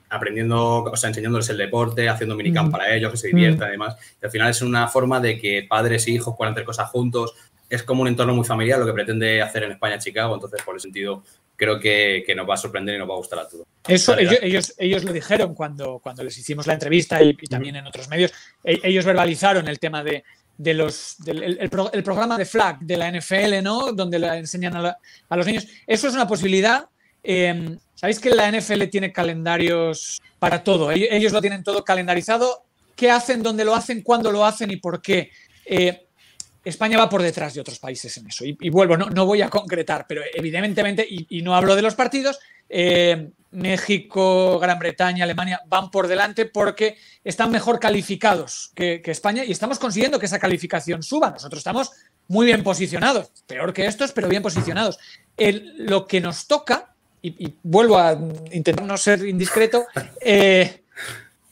aprendiendo, 0.10 0.84
o 0.84 0.96
sea, 0.96 1.10
enseñándoles 1.10 1.50
el 1.50 1.58
deporte, 1.58 2.10
haciendo 2.10 2.36
minicamp 2.36 2.70
mm. 2.70 2.72
para 2.72 2.96
ellos, 2.96 3.12
que 3.12 3.18
se 3.18 3.28
diviertan 3.28 3.68
mm. 3.68 3.70
y 3.70 3.72
demás. 3.72 3.96
Y 4.22 4.26
al 4.26 4.32
final 4.32 4.50
es 4.50 4.62
una 4.62 4.88
forma 4.88 5.20
de 5.20 5.38
que 5.38 5.66
padres 5.70 6.08
e 6.08 6.12
hijos 6.12 6.36
puedan 6.38 6.54
hacer 6.54 6.66
cosas 6.66 6.90
juntos. 6.90 7.36
Es 7.70 7.84
como 7.84 8.02
un 8.02 8.08
entorno 8.08 8.34
muy 8.34 8.46
familiar 8.46 8.80
lo 8.80 8.86
que 8.86 8.94
pretende 8.94 9.42
hacer 9.42 9.64
en 9.64 9.74
España 9.74 10.00
Chicago, 10.00 10.34
entonces 10.34 10.62
por 10.64 10.76
ese 10.76 10.84
sentido 10.84 11.24
creo 11.56 11.80
que, 11.80 12.24
que, 12.26 12.34
nos 12.34 12.50
va 12.50 12.54
a 12.54 12.58
sorprender 12.58 12.96
y 12.96 12.98
nos 12.98 13.10
va 13.10 13.14
a 13.14 13.18
gustar 13.18 13.40
a 13.40 13.48
todos. 13.48 13.68
Eso 13.86 14.18
ellos, 14.18 14.40
ellos, 14.42 14.74
ellos, 14.78 15.04
lo 15.04 15.12
dijeron 15.12 15.54
cuando, 15.54 16.00
cuando 16.00 16.24
les 16.24 16.38
hicimos 16.38 16.66
la 16.66 16.74
entrevista 16.74 17.22
y, 17.22 17.38
y 17.40 17.48
también 17.48 17.76
en 17.76 17.86
otros 17.86 18.08
medios. 18.08 18.32
E, 18.64 18.80
ellos 18.82 19.04
verbalizaron 19.04 19.68
el 19.68 19.78
tema 19.78 20.02
de, 20.02 20.24
de 20.60 20.74
los, 20.76 21.16
del 21.20 21.42
el, 21.42 21.58
el, 21.60 21.70
pro, 21.70 21.90
el, 21.92 22.04
programa 22.04 22.38
de 22.38 22.46
flag 22.46 22.80
de 22.82 22.98
la 22.98 23.10
NFL, 23.10 23.64
¿no? 23.64 23.94
Donde 23.94 24.20
la 24.20 24.38
enseñan 24.38 24.76
a, 24.76 24.82
la, 24.82 24.98
a 25.30 25.38
los 25.38 25.48
niños. 25.48 25.66
Eso 25.88 26.08
es 26.08 26.14
una 26.14 26.28
posibilidad. 26.28 26.88
Eh, 27.24 27.78
Sabéis 28.00 28.20
que 28.20 28.30
la 28.30 28.50
NFL 28.50 28.84
tiene 28.86 29.12
calendarios 29.12 30.22
para 30.40 30.64
todo. 30.64 30.90
Ellos 30.90 31.34
lo 31.34 31.42
tienen 31.42 31.66
todo 31.66 31.84
calendarizado. 31.84 32.64
¿Qué 32.96 33.12
hacen, 33.12 33.44
dónde 33.44 33.66
lo 33.66 33.76
hacen, 33.76 34.04
cuándo 34.04 34.32
lo 34.32 34.46
hacen 34.46 34.72
y 34.72 34.78
por 34.78 35.02
qué? 35.02 35.32
Eh, 35.66 36.08
España 36.64 36.98
va 36.98 37.10
por 37.10 37.22
detrás 37.22 37.54
de 37.54 37.62
otros 37.62 37.80
países 37.80 38.16
en 38.18 38.28
eso. 38.28 38.44
Y, 38.46 38.70
vuelvo, 38.70 38.98
no, 38.98 39.26
voy 39.26 39.42
a 39.42 39.50
concretar, 39.50 40.06
pero 40.08 40.22
evidentemente, 40.34 41.06
y, 41.08 41.42
no 41.42 41.56
hablo 41.56 41.76
de 41.76 41.82
los 41.82 41.96
partidos, 41.96 42.40
eh, 42.68 43.30
México, 43.52 44.60
Gran 44.60 44.78
Bretaña, 44.78 45.24
Alemania 45.24 45.62
van 45.68 45.90
por 45.90 46.08
delante 46.08 46.46
porque 46.46 46.98
están 47.24 47.50
mejor 47.50 47.80
calificados 47.80 48.72
que, 48.76 49.02
España 49.06 49.44
y 49.44 49.52
estamos 49.52 49.80
consiguiendo 49.80 50.20
que 50.20 50.28
esa 50.28 50.40
calificación 50.40 51.02
suba. 51.02 51.32
Nosotros 51.32 51.60
estamos 51.60 51.92
muy 52.28 52.46
bien 52.46 52.64
posicionados, 52.64 53.32
peor 53.48 53.74
que 53.74 53.86
estos, 53.86 54.12
pero 54.12 54.28
bien 54.28 54.44
posicionados. 54.44 55.00
Lo 55.78 56.06
que 56.06 56.22
nos 56.22 56.46
toca, 56.46 56.94
y, 57.22 57.46
y, 57.46 57.56
vuelvo 57.64 57.98
a 57.98 58.18
intentar 58.52 58.86
no 58.86 58.98
ser 58.98 59.26
indiscreto, 59.26 59.86
eh, 60.22 60.84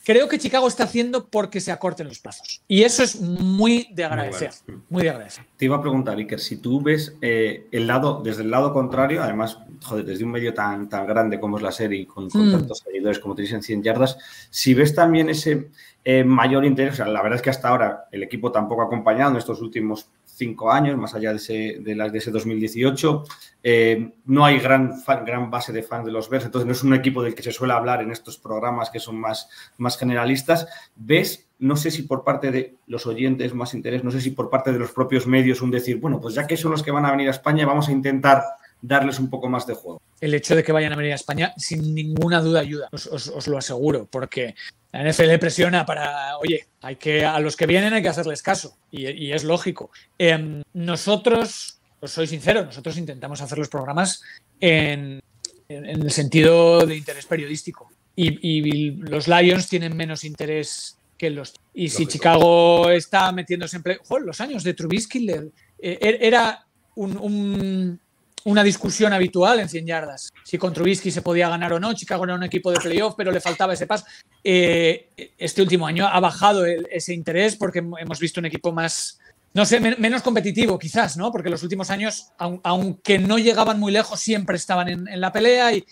creo 0.08 0.30
que 0.30 0.40
Chicago 0.40 0.70
está 0.70 0.86
haciendo 0.86 1.28
porque 1.28 1.60
se 1.60 1.70
acorten 1.70 2.08
los 2.08 2.20
plazos. 2.20 2.62
Y 2.66 2.84
eso 2.84 3.04
es 3.04 3.20
muy 3.20 3.90
de 3.92 4.06
agradecer. 4.06 4.52
Muy, 4.52 4.66
bueno. 4.66 4.86
muy 4.88 5.04
de 5.04 5.10
agradecer. 5.10 5.44
Te 5.58 5.66
iba 5.66 5.76
a 5.76 5.82
preguntar, 5.82 6.18
Iker, 6.18 6.40
si 6.40 6.56
tú 6.58 6.82
ves 6.82 7.18
eh, 7.22 7.68
el 7.74 7.88
lado, 7.88 8.22
desde 8.24 8.44
el 8.44 8.50
lado 8.50 8.72
contrario, 8.72 9.22
además, 9.22 9.60
joder, 9.84 10.06
desde 10.06 10.24
un 10.24 10.32
medio 10.32 10.54
tan, 10.54 10.88
tan 10.88 11.06
grande 11.06 11.42
como 11.42 11.58
es 11.58 11.64
la 11.64 11.74
serie, 11.74 12.08
con, 12.08 12.30
con 12.30 12.48
mm. 12.48 12.52
tantos 12.54 12.80
seguidores 12.80 13.20
como 13.20 13.36
tenéis 13.36 13.52
en 13.56 13.64
100 13.64 13.84
yardas, 13.84 14.18
si 14.50 14.74
ves 14.74 14.96
también 14.96 15.28
ese 15.28 15.68
eh, 16.10 16.24
mayor 16.24 16.64
interés, 16.64 16.94
o 16.94 16.96
sea, 16.96 17.08
la 17.08 17.22
verdad 17.22 17.36
es 17.36 17.42
que 17.42 17.50
hasta 17.50 17.68
ahora 17.68 18.08
el 18.14 18.24
equipo 18.24 18.50
tampoco 18.50 18.82
ha 18.82 18.86
acompañado 18.86 19.32
en 19.32 19.36
estos 19.36 19.62
últimos 19.62 20.10
cinco 20.24 20.72
años, 20.72 20.98
más 20.98 21.14
allá 21.14 21.32
de 21.32 21.36
ese, 21.36 21.80
de 21.82 21.96
de 21.96 22.18
ese 22.18 22.32
2018. 22.32 23.26
Eh, 23.62 24.14
no 24.24 24.46
hay 24.46 24.58
gran, 24.58 24.94
gran 25.26 25.52
base 25.52 25.74
de 25.74 25.84
fans 25.84 26.06
de 26.06 26.14
los 26.14 26.30
Bears, 26.30 26.46
entonces 26.46 26.66
no 26.66 26.72
es 26.72 26.82
un 26.82 26.94
equipo 26.94 27.22
del 27.22 27.36
que 27.36 27.44
se 27.44 27.52
suele 27.52 27.74
hablar 27.74 28.02
en 28.02 28.12
estos 28.12 28.38
programas 28.38 28.90
que 28.90 29.02
son 29.02 29.20
más, 29.20 29.50
más 29.78 29.98
generalistas. 29.98 30.70
¿Ves, 30.96 31.50
no 31.60 31.76
sé 31.76 31.92
si 31.92 32.04
por 32.04 32.24
parte 32.24 32.52
de 32.52 32.78
los 32.86 33.06
oyentes 33.06 33.54
más 33.54 33.74
interés, 33.74 34.06
no 34.06 34.12
sé 34.12 34.22
si 34.22 34.32
por 34.32 34.50
parte 34.50 34.72
de 34.72 34.80
los 34.80 34.94
propios 34.94 35.28
medios 35.28 35.62
un 35.62 35.72
decir, 35.72 36.00
bueno, 36.00 36.22
pues 36.22 36.36
ya 36.36 36.48
que 36.48 36.56
son 36.56 36.72
los 36.72 36.84
que 36.84 36.92
van 36.92 37.06
a 37.06 37.12
venir 37.12 37.28
a 37.28 37.32
España, 37.32 37.66
vamos 37.66 37.90
a 37.90 37.92
intentar 37.92 38.44
darles 38.82 39.20
un 39.20 39.30
poco 39.30 39.50
más 39.50 39.66
de 39.68 39.74
juego. 39.74 40.02
El 40.20 40.34
hecho 40.34 40.56
de 40.56 40.64
que 40.64 40.72
vayan 40.72 40.94
a 40.94 40.96
venir 40.96 41.12
a 41.12 41.16
España, 41.16 41.54
sin 41.58 41.94
ninguna 41.94 42.42
duda, 42.42 42.60
ayuda, 42.60 42.90
os, 42.92 43.08
os, 43.08 43.28
os 43.28 43.48
lo 43.48 43.58
aseguro, 43.58 44.08
porque 44.10 44.56
la 44.92 45.10
NFL 45.10 45.38
presiona 45.40 45.86
para, 45.86 46.38
oye, 46.38 46.68
hay 46.82 46.96
que, 46.96 47.26
a 47.26 47.40
los 47.40 47.56
que 47.56 47.68
vienen 47.68 47.94
hay 47.94 48.02
que 48.02 48.10
hacerles 48.10 48.42
caso, 48.42 48.78
y, 48.92 49.08
y 49.08 49.34
es 49.34 49.44
lógico. 49.44 49.92
Eh, 50.18 50.64
nosotros, 50.74 51.80
os 52.00 52.12
soy 52.12 52.28
sincero, 52.28 52.66
nosotros 52.66 52.98
intentamos 52.98 53.42
hacer 53.42 53.58
los 53.58 53.70
programas 53.70 54.24
en, 54.60 55.22
en, 55.70 55.86
en 55.86 56.02
el 56.02 56.12
sentido 56.12 56.86
de 56.86 56.96
interés 56.96 57.26
periodístico, 57.26 57.90
y, 58.16 58.40
y, 58.42 58.92
los 58.92 59.28
Lions 59.28 59.70
tienen 59.70 59.96
menos 59.96 60.24
interés 60.24 60.98
que 61.20 61.30
los. 61.30 61.54
Y 61.74 61.84
lógico. 61.84 61.98
si 61.98 62.08
Chicago 62.08 62.90
está 62.90 63.32
metiéndose 63.32 63.78
en 63.78 63.84
play, 63.84 63.98
¡Joder, 64.04 64.26
los 64.26 64.42
años 64.42 64.64
de 64.64 64.74
Trubisky 64.74 65.20
le, 65.20 65.52
eh, 65.80 66.18
era 66.20 66.66
un, 66.96 67.16
un 67.18 68.00
una 68.46 68.64
discusión 68.64 69.12
habitual 69.14 69.60
en 69.60 69.68
100 69.70 69.86
yardas. 69.86 70.32
Si 70.44 70.58
con 70.58 70.74
Trubisky 70.74 71.12
se 71.12 71.22
podía 71.22 71.50
ganar 71.50 71.74
o 71.74 71.80
no, 71.80 71.94
Chicago 71.94 72.24
era 72.24 72.36
un 72.36 72.44
equipo 72.44 72.72
de 72.72 72.80
playoff, 72.80 73.16
pero 73.18 73.32
le 73.32 73.42
faltaba 73.42 73.74
ese 73.74 73.88
paso. 73.88 74.06
Eh, 74.44 75.10
este 75.38 75.62
último 75.62 75.86
año 75.86 76.08
ha 76.08 76.20
bajado 76.20 76.66
ese 76.66 77.14
interés 77.14 77.56
porque 77.58 77.80
hemos 77.80 78.20
visto 78.20 78.40
un 78.40 78.46
equipo 78.46 78.72
más, 78.72 79.20
no 79.54 79.66
sé, 79.66 79.80
men- 79.82 79.96
menos 80.00 80.22
competitivo 80.22 80.80
quizás, 80.80 81.18
¿no? 81.18 81.32
Porque 81.32 81.50
los 81.50 81.62
últimos 81.64 81.90
años, 81.90 82.28
aun- 82.38 82.62
aunque 82.64 83.20
no 83.20 83.38
llegaban 83.38 83.80
muy 83.80 83.92
lejos, 83.92 84.20
siempre 84.22 84.56
estaban 84.56 84.88
en, 84.88 85.20
la 85.20 85.32
pelea 85.34 85.74
y 85.74 85.84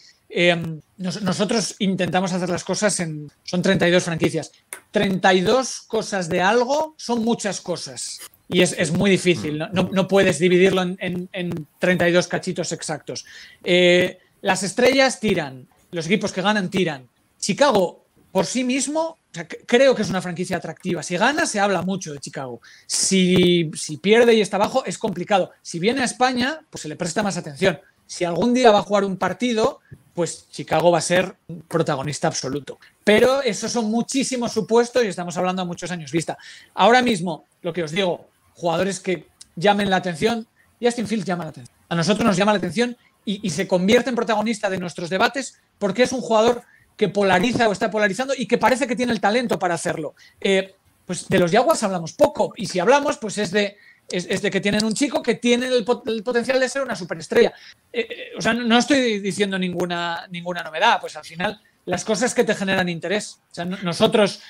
nos- 0.98 1.22
nosotros 1.22 1.76
intentamos 1.80 2.32
hacer 2.32 2.50
las 2.50 2.64
cosas 2.64 3.00
en... 3.00 3.30
Son 3.44 3.62
32 3.62 4.04
franquicias. 4.04 4.52
32 4.92 5.82
cosas 5.88 6.30
de 6.30 6.42
algo 6.42 6.96
son 6.98 7.24
muchas 7.24 7.60
cosas. 7.62 8.20
Y 8.48 8.62
es, 8.62 8.74
es 8.78 8.92
muy 8.92 9.10
difícil, 9.10 9.58
¿no? 9.58 9.68
No, 9.74 9.90
no 9.92 10.08
puedes 10.08 10.38
dividirlo 10.40 10.82
en, 10.84 10.98
en- 11.00 11.30
en 11.34 11.68
32 11.80 12.28
cachitos 12.28 12.72
exactos. 12.72 13.26
Eh, 13.64 14.20
las 14.42 14.62
estrellas 14.64 15.20
tiran, 15.20 15.68
los 15.92 16.06
equipos 16.06 16.32
que 16.32 16.42
ganan 16.44 16.70
tiran. 16.70 17.08
Chicago, 17.40 18.06
por 18.32 18.46
sí 18.46 18.64
mismo, 18.64 19.02
o 19.02 19.18
sea, 19.34 19.48
c- 19.50 19.62
creo 19.66 19.96
que 19.96 20.04
es 20.04 20.10
una 20.10 20.22
franquicia 20.22 20.58
atractiva. 20.58 21.02
Si 21.02 21.18
gana, 21.18 21.46
se 21.48 21.60
habla 21.60 21.82
mucho 21.82 22.14
de 22.14 22.20
Chicago. 22.20 22.62
Si, 22.86 23.72
si 23.76 23.98
pierde 23.98 24.34
y 24.36 24.42
está 24.42 24.58
abajo, 24.58 24.86
es 24.86 24.98
complicado. 25.00 25.52
Si 25.64 25.80
viene 25.80 26.02
a 26.02 26.06
España, 26.06 26.60
pues 26.70 26.84
se 26.84 26.88
le 26.88 26.96
presta 26.96 27.24
más 27.24 27.38
atención. 27.38 27.80
Si 28.06 28.24
algún 28.26 28.54
día 28.54 28.70
va 28.70 28.80
a 28.80 28.84
jugar 28.84 29.04
un 29.06 29.18
partido, 29.18 29.80
pues 30.14 30.48
Chicago 30.52 30.92
va 30.92 31.00
a 31.00 31.02
ser 31.02 31.36
protagonista 31.68 32.28
absoluto. 32.28 32.78
Pero 33.04 33.42
esos 33.42 33.72
son 33.72 33.86
muchísimos 33.90 34.52
supuestos 34.54 35.04
y 35.04 35.08
estamos 35.08 35.36
hablando 35.38 35.64
a 35.64 35.66
muchos 35.66 35.90
años 35.90 36.12
vista. 36.12 36.38
Ahora 36.76 37.02
mismo, 37.02 37.46
lo 37.64 37.74
que 37.74 37.82
os 37.84 37.92
digo, 37.92 38.28
jugadores 38.56 39.00
que 39.00 39.28
llamen 39.56 39.90
la 39.90 39.98
atención, 39.98 40.48
Justin 40.82 41.08
Fields 41.08 41.26
llama 41.26 41.44
la 41.44 41.52
atención. 41.52 41.78
A 41.90 41.96
nosotros 41.96 42.26
nos 42.26 42.36
llama 42.38 42.52
la 42.54 42.58
atención 42.58 42.98
y, 43.24 43.50
se 43.50 43.68
convierte 43.68 44.10
en 44.10 44.16
protagonista 44.16 44.70
de 44.70 44.78
nuestros 44.78 45.10
debates 45.10 45.60
porque 45.80 46.04
es 46.04 46.12
un 46.12 46.22
jugador 46.22 46.64
que 46.96 47.10
polariza 47.10 47.68
o 47.68 47.72
está 47.72 47.90
polarizando 47.90 48.34
y 48.38 48.48
que 48.48 48.58
parece 48.58 48.88
que 48.88 48.96
tiene 48.96 49.12
el 49.12 49.20
talento 49.20 49.58
para 49.60 49.74
hacerlo. 49.74 50.16
Eh, 50.40 50.76
pues 51.06 51.28
de 51.28 51.40
los 51.40 51.52
Jaguars 51.52 51.82
hablamos 51.84 52.14
poco 52.14 52.54
y 52.56 52.68
si 52.68 52.80
hablamos, 52.80 53.18
pues 53.18 53.38
es 53.38 53.52
de, 53.52 53.78
es, 54.10 54.42
de 54.42 54.52
que 54.52 54.62
tienen 54.62 54.86
un 54.86 54.94
chico 54.94 55.22
que 55.22 55.36
tiene 55.36 55.68
el, 55.68 55.84
pot- 55.86 56.08
el 56.08 56.24
potencial 56.24 56.60
de 56.60 56.70
ser 56.70 56.84
una 56.84 56.96
superestrella. 56.96 57.54
Eh, 57.92 58.08
eh, 58.10 58.18
o 58.38 58.42
sea, 58.42 58.54
no, 58.54 58.78
estoy 58.78 59.20
diciendo 59.20 59.58
ninguna, 59.58 60.28
ninguna 60.30 60.64
novedad, 60.64 61.00
pues 61.02 61.16
al 61.16 61.26
final 61.26 61.60
las 61.86 62.06
cosas 62.06 62.34
que 62.34 62.44
te 62.44 62.56
generan 62.56 62.90
interés. 62.90 63.40
O 63.52 63.56
sea, 63.56 63.66
no- 63.66 63.78
nosotros 63.84 64.42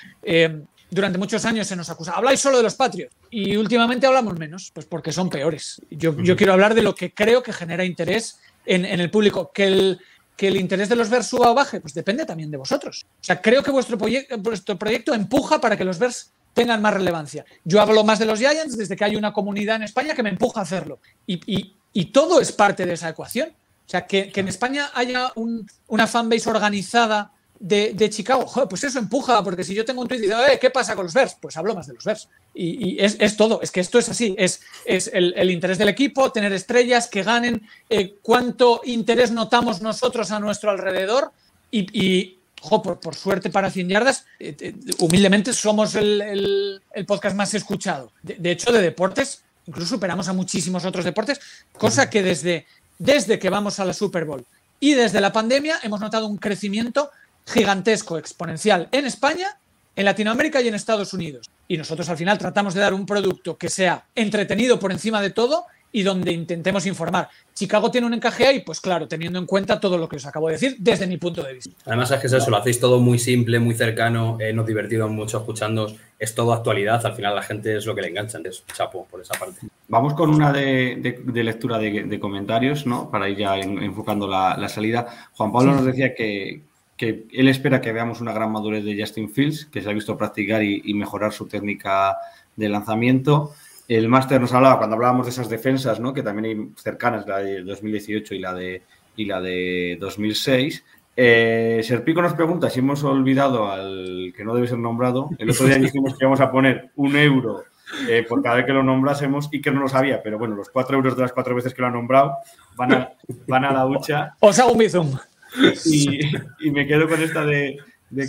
durante 0.96 1.18
muchos 1.20 1.44
años 1.46 1.68
se 1.68 1.76
nos 1.76 1.90
acusa, 1.90 2.14
habláis 2.14 2.40
solo 2.40 2.58
de 2.58 2.64
los 2.64 2.76
Patriots 2.76 3.14
y 3.30 3.56
últimamente 3.58 4.08
hablamos 4.08 4.38
menos, 4.40 4.72
pues 4.74 4.86
porque 4.86 5.12
son 5.12 5.30
peores. 5.30 5.82
Yo, 5.92 6.16
yo 6.22 6.36
quiero 6.36 6.54
hablar 6.54 6.74
de 6.74 6.82
lo 6.82 6.96
que 6.96 7.14
creo 7.14 7.44
que 7.44 7.54
genera 7.54 7.84
interés 7.86 8.40
en, 8.66 8.86
en 8.86 9.00
el 9.00 9.12
público. 9.12 9.52
Que 9.54 9.66
el, 9.66 10.00
que 10.38 10.48
el 10.48 10.58
interés 10.58 10.90
de 10.90 10.96
los 10.96 11.10
Bears 11.10 11.28
suba 11.28 11.52
o 11.52 11.54
baje, 11.54 11.80
pues 11.82 11.94
depende 11.94 12.26
también 12.26 12.50
de 12.50 12.58
vosotros. 12.58 13.06
O 13.22 13.24
sea, 13.24 13.42
creo 13.42 13.62
que 13.62 13.72
vuestro, 13.72 13.98
proye- 13.98 14.28
vuestro 14.40 14.78
proyecto 14.78 15.14
empuja 15.14 15.60
para 15.62 15.78
que 15.78 15.84
los 15.86 16.00
Bears 16.00 16.32
tengan 16.54 16.82
más 16.82 16.94
relevancia. 16.94 17.46
Yo 17.66 17.82
hablo 17.82 18.04
más 18.04 18.18
de 18.20 18.26
los 18.26 18.40
Giants 18.40 18.78
desde 18.78 18.96
que 18.96 19.04
hay 19.04 19.16
una 19.18 19.34
comunidad 19.34 19.76
en 19.76 19.84
España 19.84 20.16
que 20.16 20.24
me 20.24 20.30
empuja 20.30 20.62
a 20.62 20.64
hacerlo. 20.64 21.00
Y, 21.28 21.40
y- 21.54 21.76
y 21.94 22.06
todo 22.06 22.42
es 22.42 22.52
parte 22.52 22.86
de 22.86 22.94
esa 22.94 23.10
ecuación. 23.10 23.50
O 23.50 23.90
sea, 23.90 24.08
que, 24.08 24.32
que 24.32 24.40
en 24.40 24.48
España 24.48 24.90
haya 24.94 25.32
un- 25.36 25.70
una 25.88 26.08
fanbase 26.08 26.50
organizada 26.50 27.32
de, 27.60 28.10
Chicago, 28.10 28.46
joder, 28.46 28.68
pues 28.68 28.84
eso 28.84 29.00
empuja, 29.00 29.44
porque 29.44 29.64
si 29.64 29.74
yo 29.74 29.86
tengo 29.86 30.02
un 30.02 30.08
tweet 30.08 30.20
y 30.20 30.22
digo, 30.24 30.38
¿qué 30.60 30.70
pasa 30.70 30.96
con 30.96 31.06
los 31.06 31.14
Bears? 31.14 31.38
Pues 31.40 31.56
hablo 31.58 31.74
más 31.74 31.88
de 31.88 31.94
los 31.94 32.04
Bears. 32.04 32.28
Y, 32.54 32.98
es, 33.00 33.38
todo, 33.38 33.62
es 33.62 33.72
que 33.72 33.80
esto 33.80 34.00
es 34.00 34.10
así, 34.10 34.36
es, 34.38 34.62
el, 34.86 35.50
interés 35.52 35.78
del 35.78 35.90
equipo, 35.90 36.32
tener 36.32 36.54
estrellas 36.54 37.08
que 37.08 37.24
ganen, 37.24 37.68
eh, 37.90 38.16
cuánto 38.22 38.82
interés 38.86 39.32
notamos 39.32 39.82
nosotros 39.82 40.32
a 40.32 40.40
nuestro 40.40 40.70
alrededor 40.72 41.32
y, 41.72 42.38
por, 42.70 43.16
suerte 43.16 43.50
para 43.50 43.70
100 43.70 43.90
yardas, 43.90 44.26
eh, 44.40 44.56
eh, 44.60 44.76
humildemente 45.00 45.54
somos 45.54 45.96
el, 45.96 46.82
podcast 47.08 47.36
más 47.36 47.54
escuchado. 47.54 48.12
De, 48.22 48.36
de 48.36 48.52
hecho, 48.52 48.72
de 48.72 48.82
deportes, 48.82 49.44
incluso 49.66 49.96
superamos 49.96 50.28
a 50.28 50.34
muchísimos 50.34 50.86
otros 50.86 51.06
deportes, 51.06 51.40
cosa 51.78 52.10
que 52.10 52.24
desde, 52.24 52.66
desde 53.00 53.40
que 53.40 53.50
vamos 53.50 53.80
a 53.80 53.86
la 53.86 53.94
Super 53.94 54.26
Bowl 54.26 54.46
y 54.80 54.94
desde 54.94 55.22
la 55.22 55.32
pandemia 55.32 55.80
hemos 55.84 56.00
notado 56.00 56.28
un 56.28 56.38
crecimiento 56.38 57.10
gigantesco, 57.46 58.18
exponencial 58.18 58.88
en 58.92 59.06
España, 59.06 59.58
en 59.96 60.06
Latinoamérica 60.06 60.62
y 60.62 60.68
en 60.68 60.76
Estados 60.76 61.14
Unidos. 61.14 61.50
Y 61.68 61.78
nosotros 61.78 62.10
al 62.10 62.18
final 62.18 62.38
tratamos 62.38 62.74
de 62.74 62.82
dar 62.82 62.94
un 62.94 63.06
producto 63.06 63.58
que 63.58 63.70
sea 63.70 64.06
entretenido 64.16 64.80
por 64.80 64.92
encima 64.92 65.22
de 65.22 65.30
todo 65.32 65.66
y 65.92 66.04
donde 66.04 66.34
intentemos 66.34 66.86
informar. 66.88 67.30
Chicago 67.54 67.90
tiene 67.90 68.06
un 68.06 68.14
encaje 68.14 68.46
ahí, 68.46 68.60
pues 68.60 68.82
claro, 68.82 69.08
teniendo 69.08 69.40
en 69.40 69.46
cuenta 69.46 69.80
todo 69.80 69.98
lo 69.98 70.10
que 70.10 70.18
os 70.18 70.26
acabo 70.26 70.48
de 70.48 70.54
decir 70.56 70.76
desde 70.78 71.08
mi 71.08 71.16
punto 71.16 71.42
de 71.42 71.54
vista. 71.54 71.72
Además 71.86 72.12
es 72.12 72.20
que 72.20 72.28
es 72.28 72.34
eso, 72.34 72.50
lo 72.52 72.58
hacéis 72.58 72.82
todo 72.82 73.00
muy 73.00 73.18
simple, 73.18 73.60
muy 73.60 73.74
cercano, 73.76 74.38
eh, 74.42 74.52
nos 74.52 74.68
divertimos 74.68 75.10
mucho 75.10 75.38
escuchándoos, 75.38 75.96
es 76.20 76.36
todo 76.36 76.52
actualidad, 76.52 77.06
al 77.06 77.16
final 77.16 77.34
la 77.34 77.44
gente 77.44 77.78
es 77.78 77.86
lo 77.86 77.96
que 77.96 78.02
le 78.02 78.10
engancha, 78.10 78.38
entonces 78.38 78.66
chapo 78.76 79.08
por 79.10 79.22
esa 79.22 79.36
parte. 79.40 79.62
Vamos 79.88 80.16
con 80.16 80.32
una 80.32 80.52
de, 80.52 80.98
de- 80.98 81.22
de 81.24 81.44
lectura 81.46 81.78
de, 81.78 82.04
de 82.04 82.20
comentarios, 82.20 82.86
¿no? 82.86 83.10
Para 83.10 83.30
ir 83.30 83.38
ya 83.38 83.58
en- 83.58 83.82
enfocando 83.82 84.28
la, 84.28 84.58
la 84.58 84.68
salida. 84.68 85.30
Juan 85.34 85.54
Pablo 85.54 85.72
Sí. 85.72 85.78
nos 85.78 85.86
decía 85.86 86.14
que, 86.14 86.62
que 86.98 87.28
él 87.32 87.48
espera 87.50 87.82
que 87.82 87.92
veamos 87.92 88.22
una 88.22 88.34
gran 88.34 88.52
madurez 88.52 88.84
de 88.84 89.00
Justin 89.00 89.30
Fields, 89.30 89.66
que 89.66 89.82
se 89.82 89.90
ha 89.90 89.94
visto 89.94 90.18
practicar 90.18 90.64
y, 90.64 90.94
mejorar 90.94 91.34
su 91.34 91.48
técnica 91.48 92.18
de 92.56 92.70
lanzamiento. 92.70 93.52
El 93.88 94.08
máster 94.08 94.40
nos 94.40 94.54
hablaba, 94.54 94.78
cuando 94.78 94.96
hablábamos 94.96 95.26
de 95.26 95.32
esas 95.32 95.50
defensas, 95.50 96.00
¿no? 96.00 96.14
Que 96.14 96.24
también 96.24 96.46
hay 96.46 96.70
cercanas, 96.78 97.28
la 97.28 97.40
de 97.40 97.64
2018 97.64 98.34
y 98.34 98.40
la 98.40 98.54
de, 98.54 98.82
y 99.16 99.26
la 99.26 99.42
de 99.42 99.98
2006. 100.00 100.84
Eh, 101.18 101.82
Serpico 101.84 102.22
nos 102.22 102.34
pregunta 102.34 102.70
si 102.70 102.80
hemos 102.80 103.04
olvidado 103.04 103.72
al 103.72 104.34
que 104.36 104.44
no 104.44 104.56
debe 104.56 104.68
ser 104.68 104.80
nombrado. 104.80 105.30
El 105.38 105.50
otro 105.50 105.68
día 105.68 105.78
dijimos 105.78 106.14
que 106.14 106.24
íbamos 106.26 106.42
a 106.42 106.52
poner 106.52 106.92
un 106.96 107.16
euro 107.16 107.64
eh, 108.10 108.26
por 108.28 108.42
cada 108.42 108.56
vez 108.56 108.66
que 108.66 108.74
lo 108.74 108.84
nombrásemos 108.84 109.50
y 109.52 109.62
que 109.62 109.72
no 109.72 109.82
lo 109.82 109.88
sabía, 109.88 110.22
pero 110.24 110.38
bueno, 110.38 110.56
los 110.56 110.70
cuatro 110.70 110.98
euros 110.98 111.16
de 111.16 111.22
las 111.22 111.34
cuatro 111.34 111.56
veces 111.56 111.74
que 111.74 111.82
lo 111.82 111.88
ha 111.88 111.92
nombrado 111.92 112.38
van 112.76 112.94
a, 112.94 113.10
van 113.48 113.66
a 113.66 113.72
la 113.72 113.86
hucha. 113.86 114.36
Os 114.40 114.58
hago 114.60 114.72
un 114.72 114.80
bizum. 114.80 115.16
Y, 115.86 116.72
me 116.72 116.88
quedo 116.88 117.08
con 117.08 117.22
esta 117.22 117.46
de, 117.46 117.78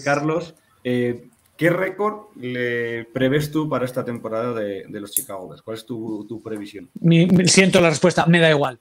Carlos. 0.05 0.55
Eh, 0.85 1.29
¿Qué 1.57 1.71
récord 1.71 2.37
le 2.37 3.05
prevés 3.15 3.51
tú 3.51 3.69
para 3.69 3.87
esta 3.87 4.05
temporada 4.05 4.53
de, 4.53 4.85
los 4.91 5.11
Chicago 5.13 5.49
Bears? 5.49 5.63
¿Cuál 5.63 5.77
es 5.79 5.87
tu, 5.87 6.41
previsión? 6.45 6.91
Siento 7.47 7.81
la 7.81 7.89
respuesta, 7.89 8.27
me 8.27 8.41
da 8.41 8.51
igual. 8.51 8.79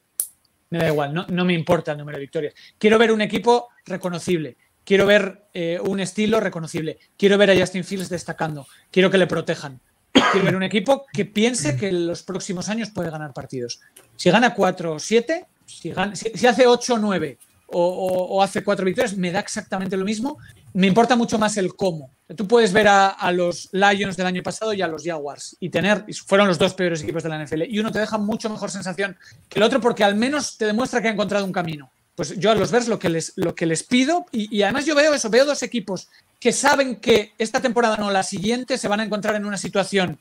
Me 0.69 0.79
da 0.79 0.87
igual, 0.87 1.13
no, 1.13 1.45
me 1.45 1.53
importa 1.53 1.93
el 1.93 1.99
número 1.99 2.17
de 2.17 2.21
victorias. 2.23 2.53
Quiero 2.77 2.97
ver 2.99 3.11
un 3.11 3.21
equipo 3.21 3.69
reconocible. 3.85 4.57
Quiero 4.83 5.05
ver 5.05 5.45
eh, 5.53 5.79
un 5.81 5.99
estilo 5.99 6.39
reconocible. 6.39 6.97
Quiero 7.17 7.37
ver 7.37 7.51
a 7.51 7.57
Justin 7.57 7.83
Fields 7.83 8.09
destacando. 8.09 8.67
Quiero 8.91 9.09
que 9.09 9.17
le 9.17 9.25
protejan. 9.27 9.79
Quiero 10.11 10.45
ver 10.45 10.55
un 10.55 10.63
equipo 10.63 11.05
que 11.13 11.25
piense 11.25 11.77
que 11.77 11.87
en 11.87 12.07
los 12.07 12.23
próximos 12.23 12.67
años 12.69 12.89
puede 12.89 13.09
ganar 13.09 13.33
partidos. 13.33 13.79
Si 14.15 14.29
gana 14.29 14.53
4 14.53 14.93
o 14.93 14.99
7, 14.99 15.45
si, 15.65 15.91
gana- 15.91 16.15
si- 16.15 16.31
si 16.35 16.45
hace 16.45 16.67
8 16.67 16.95
o 16.95 16.97
9 16.97 17.37
o, 17.67 18.41
hace 18.43 18.63
4 18.63 18.85
victorias, 18.85 19.17
me 19.17 19.31
da 19.31 19.39
exactamente 19.39 19.97
lo 19.97 20.05
mismo. 20.05 20.37
Me 20.73 20.87
importa 20.87 21.15
mucho 21.15 21.37
más 21.39 21.57
el 21.57 21.75
cómo. 21.75 22.11
Tú 22.35 22.47
puedes 22.47 22.73
ver 22.73 22.87
a, 22.87 23.31
los 23.31 23.69
Lions 23.71 24.17
del 24.17 24.27
año 24.27 24.43
pasado 24.43 24.73
y 24.73 24.81
a 24.81 24.87
los 24.87 25.03
Jaguars 25.03 25.55
y 25.59 25.69
tener, 25.69 26.05
fueron 26.25 26.47
los 26.47 26.57
dos 26.57 26.73
peores 26.73 27.01
equipos 27.03 27.23
de 27.23 27.29
la 27.29 27.43
NFL, 27.43 27.63
y 27.67 27.79
uno 27.79 27.91
te 27.91 27.99
deja 27.99 28.17
mucho 28.17 28.49
mejor 28.49 28.71
sensación 28.71 29.17
que 29.47 29.59
el 29.59 29.63
otro 29.63 29.79
porque 29.79 30.03
al 30.03 30.15
menos 30.15 30.57
te 30.57 30.65
demuestra 30.65 31.01
que 31.01 31.07
ha 31.07 31.11
encontrado 31.11 31.45
un 31.45 31.51
camino. 31.51 31.89
Pues 32.15 32.37
yo 32.39 32.49
a 32.49 32.55
los 32.55 32.71
Bears 32.71 32.87
lo 32.87 32.97
que 32.97 33.09
les, 33.09 33.33
lo 33.35 33.53
que 33.53 33.65
les 33.65 33.83
pido, 33.83 34.25
y, 34.31 34.61
además 34.61 34.85
yo 34.85 34.95
veo 34.95 35.13
eso, 35.13 35.29
veo 35.29 35.45
dos 35.45 35.63
equipos 35.63 36.07
que 36.39 36.51
saben 36.53 36.95
que 36.97 37.33
esta 37.37 37.61
temporada 37.61 37.97
no, 37.97 38.09
la 38.09 38.23
siguiente 38.23 38.77
se 38.77 38.87
van 38.87 39.01
a 39.01 39.03
encontrar 39.03 39.35
en 39.35 39.45
una 39.45 39.57
situación 39.57 40.19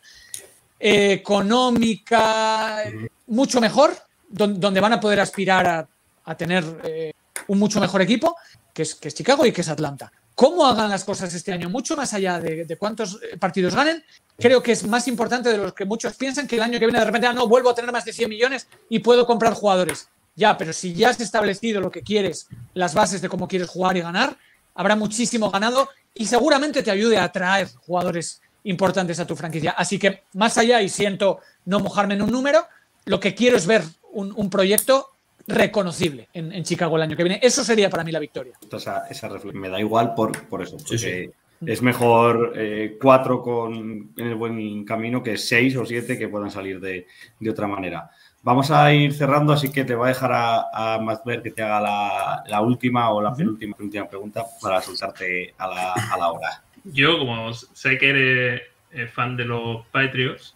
eh, 0.81 1.13
económica 1.13 2.83
eh, 2.85 3.09
mucho 3.29 3.61
mejor, 3.61 3.97
don- 4.29 4.59
donde 4.59 4.81
van 4.81 4.93
a 4.95 5.01
poder 5.01 5.21
aspirar 5.21 5.67
a, 5.67 5.89
a 6.25 6.37
tener 6.37 6.65
eh, 6.85 7.13
un 7.49 7.59
mucho 7.59 7.81
mejor 7.81 8.03
equipo, 8.03 8.37
que 8.73 8.83
es, 8.83 8.95
que 8.95 9.11
Chicago 9.11 9.47
y 9.47 9.53
que 9.53 9.61
es 9.61 9.69
Atlanta. 9.69 10.13
Cómo 10.35 10.67
hagan 10.67 10.91
las 10.91 11.05
cosas 11.05 11.33
este 11.33 11.53
año, 11.53 11.71
mucho 11.71 11.97
más 11.97 12.13
allá 12.13 12.41
de, 12.41 12.65
de 12.65 12.77
cuántos 12.77 13.21
eh, 13.23 13.37
partidos 13.39 13.75
ganen, 13.75 14.05
creo 14.37 14.63
que 14.63 14.73
es 14.73 14.87
más 14.87 15.07
importante 15.07 15.51
de 15.51 15.59
lo 15.59 15.75
que 15.75 15.85
muchos 15.85 16.15
piensan 16.17 16.49
que 16.49 16.57
el 16.57 16.63
año 16.63 16.79
que 16.79 16.87
viene 16.87 16.99
de 16.99 17.05
repente, 17.05 17.29
ah, 17.29 17.33
no, 17.33 17.47
vuelvo 17.47 17.71
a 17.71 17.75
tener 17.75 17.93
más 17.93 18.05
de 18.05 18.13
100 18.13 18.29
millones 18.29 18.67
y 18.89 18.99
puedo 18.99 19.27
comprar 19.27 19.55
jugadores. 19.55 20.09
Ya, 20.35 20.59
pero 20.59 20.73
si 20.73 20.93
ya 20.93 21.11
has 21.11 21.21
establecido 21.21 21.81
lo 21.81 21.91
que 21.91 22.03
quieres, 22.03 22.49
las 22.75 22.95
bases 22.95 23.23
de 23.23 23.29
cómo 23.29 23.47
quieres 23.47 23.69
jugar 23.69 23.97
y 23.97 24.01
ganar, 24.01 24.37
habrá 24.75 24.97
muchísimo 24.97 25.51
ganado 25.51 25.89
y 26.13 26.27
seguramente 26.27 26.83
te 26.83 26.91
ayude 26.91 27.19
a 27.19 27.25
atraer 27.25 27.69
jugadores 27.87 28.43
importantes 28.65 29.21
a 29.21 29.27
tu 29.27 29.37
franquicia. 29.37 29.71
Así 29.73 29.99
que 29.99 30.25
más 30.33 30.59
allá, 30.59 30.83
y 30.83 30.89
siento 30.89 31.39
no 31.65 31.79
mojarme 31.79 32.15
en 32.15 32.23
un 32.23 32.31
número, 32.31 32.67
lo 33.05 33.21
que 33.21 33.35
quiero 33.35 33.57
es 33.57 33.67
ver 33.67 33.85
un 34.13 34.49
proyecto 34.49 35.14
reconocible 35.47 36.29
en, 36.33 36.53
en 36.53 36.65
Chicago 36.65 36.97
el 36.97 37.03
año 37.03 37.17
que 37.17 37.25
viene. 37.25 37.41
Eso 37.43 37.65
sería 37.65 37.91
para 37.91 38.05
mí 38.05 38.13
la 38.13 38.19
victoria. 38.19 38.55
Esa, 38.71 39.07
esa. 39.09 39.29
Me 39.53 39.69
da 39.69 39.79
igual 39.81 40.15
por, 40.15 40.47
por 40.49 40.63
eso. 40.63 40.79
Sí, 40.79 41.31
Es 41.67 41.81
mejor 41.81 42.53
eh, 42.57 42.99
cuatro 43.01 43.41
con, 43.41 44.13
en 44.17 44.27
el 44.27 44.35
buen 44.35 44.85
camino 44.85 45.23
que 45.23 45.37
seis 45.37 45.77
o 45.77 45.87
siete 45.87 46.19
que 46.19 46.29
puedan 46.29 46.51
salir 46.51 46.81
de, 46.81 47.07
de 47.39 47.51
otra 47.51 47.67
manera. 47.67 48.11
Vamos 48.43 48.71
a 48.71 48.93
ir 48.93 49.15
cerrando, 49.15 49.55
así 49.55 49.73
que 49.73 49.85
te 49.85 49.95
voy 49.95 50.07
a 50.07 50.09
dejar 50.09 50.33
a, 50.33 50.95
a 50.95 50.99
Masber 50.99 51.43
que 51.43 51.51
te 51.51 51.63
haga 51.63 51.81
la, 51.81 52.45
la 52.47 52.61
última 52.61 53.11
o 53.11 53.23
la 53.23 53.33
penúltima, 53.33 53.75
penúltima 53.75 54.07
pregunta 54.07 54.45
para 54.61 54.83
soltarte 54.83 55.55
a 55.57 55.67
la, 55.67 55.93
a 55.93 56.19
la 56.19 56.31
hora. 56.31 56.63
Yo, 56.85 57.19
como 57.19 57.55
sé 57.55 57.97
que 57.97 58.11
eres 58.11 58.63
eh, 58.93 59.07
fan 59.07 59.37
de 59.39 59.47
los 59.47 59.87
Patriots, 59.87 60.55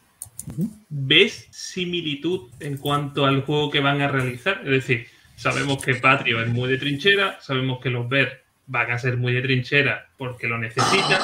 ¿ves 0.89 1.47
similitud 1.51 2.51
en 2.61 2.77
cuanto 2.79 3.27
al 3.27 3.43
juego 3.43 3.71
que 3.71 3.81
van 3.81 4.01
a 4.01 4.09
realizar? 4.09 4.61
Es 4.65 4.71
decir, 4.71 5.07
sabemos 5.37 5.83
que 5.83 5.95
Patrio 5.95 6.43
es 6.43 6.49
muy 6.49 6.69
de 6.69 6.79
trinchera, 6.79 7.39
sabemos 7.41 7.81
que 7.81 7.91
los 7.91 8.09
Ver 8.09 8.43
van 8.67 8.91
a 8.91 8.99
ser 8.99 9.17
muy 9.17 9.33
de 9.33 9.43
trinchera 9.43 10.09
porque 10.17 10.47
lo 10.47 10.59
necesitan, 10.59 11.23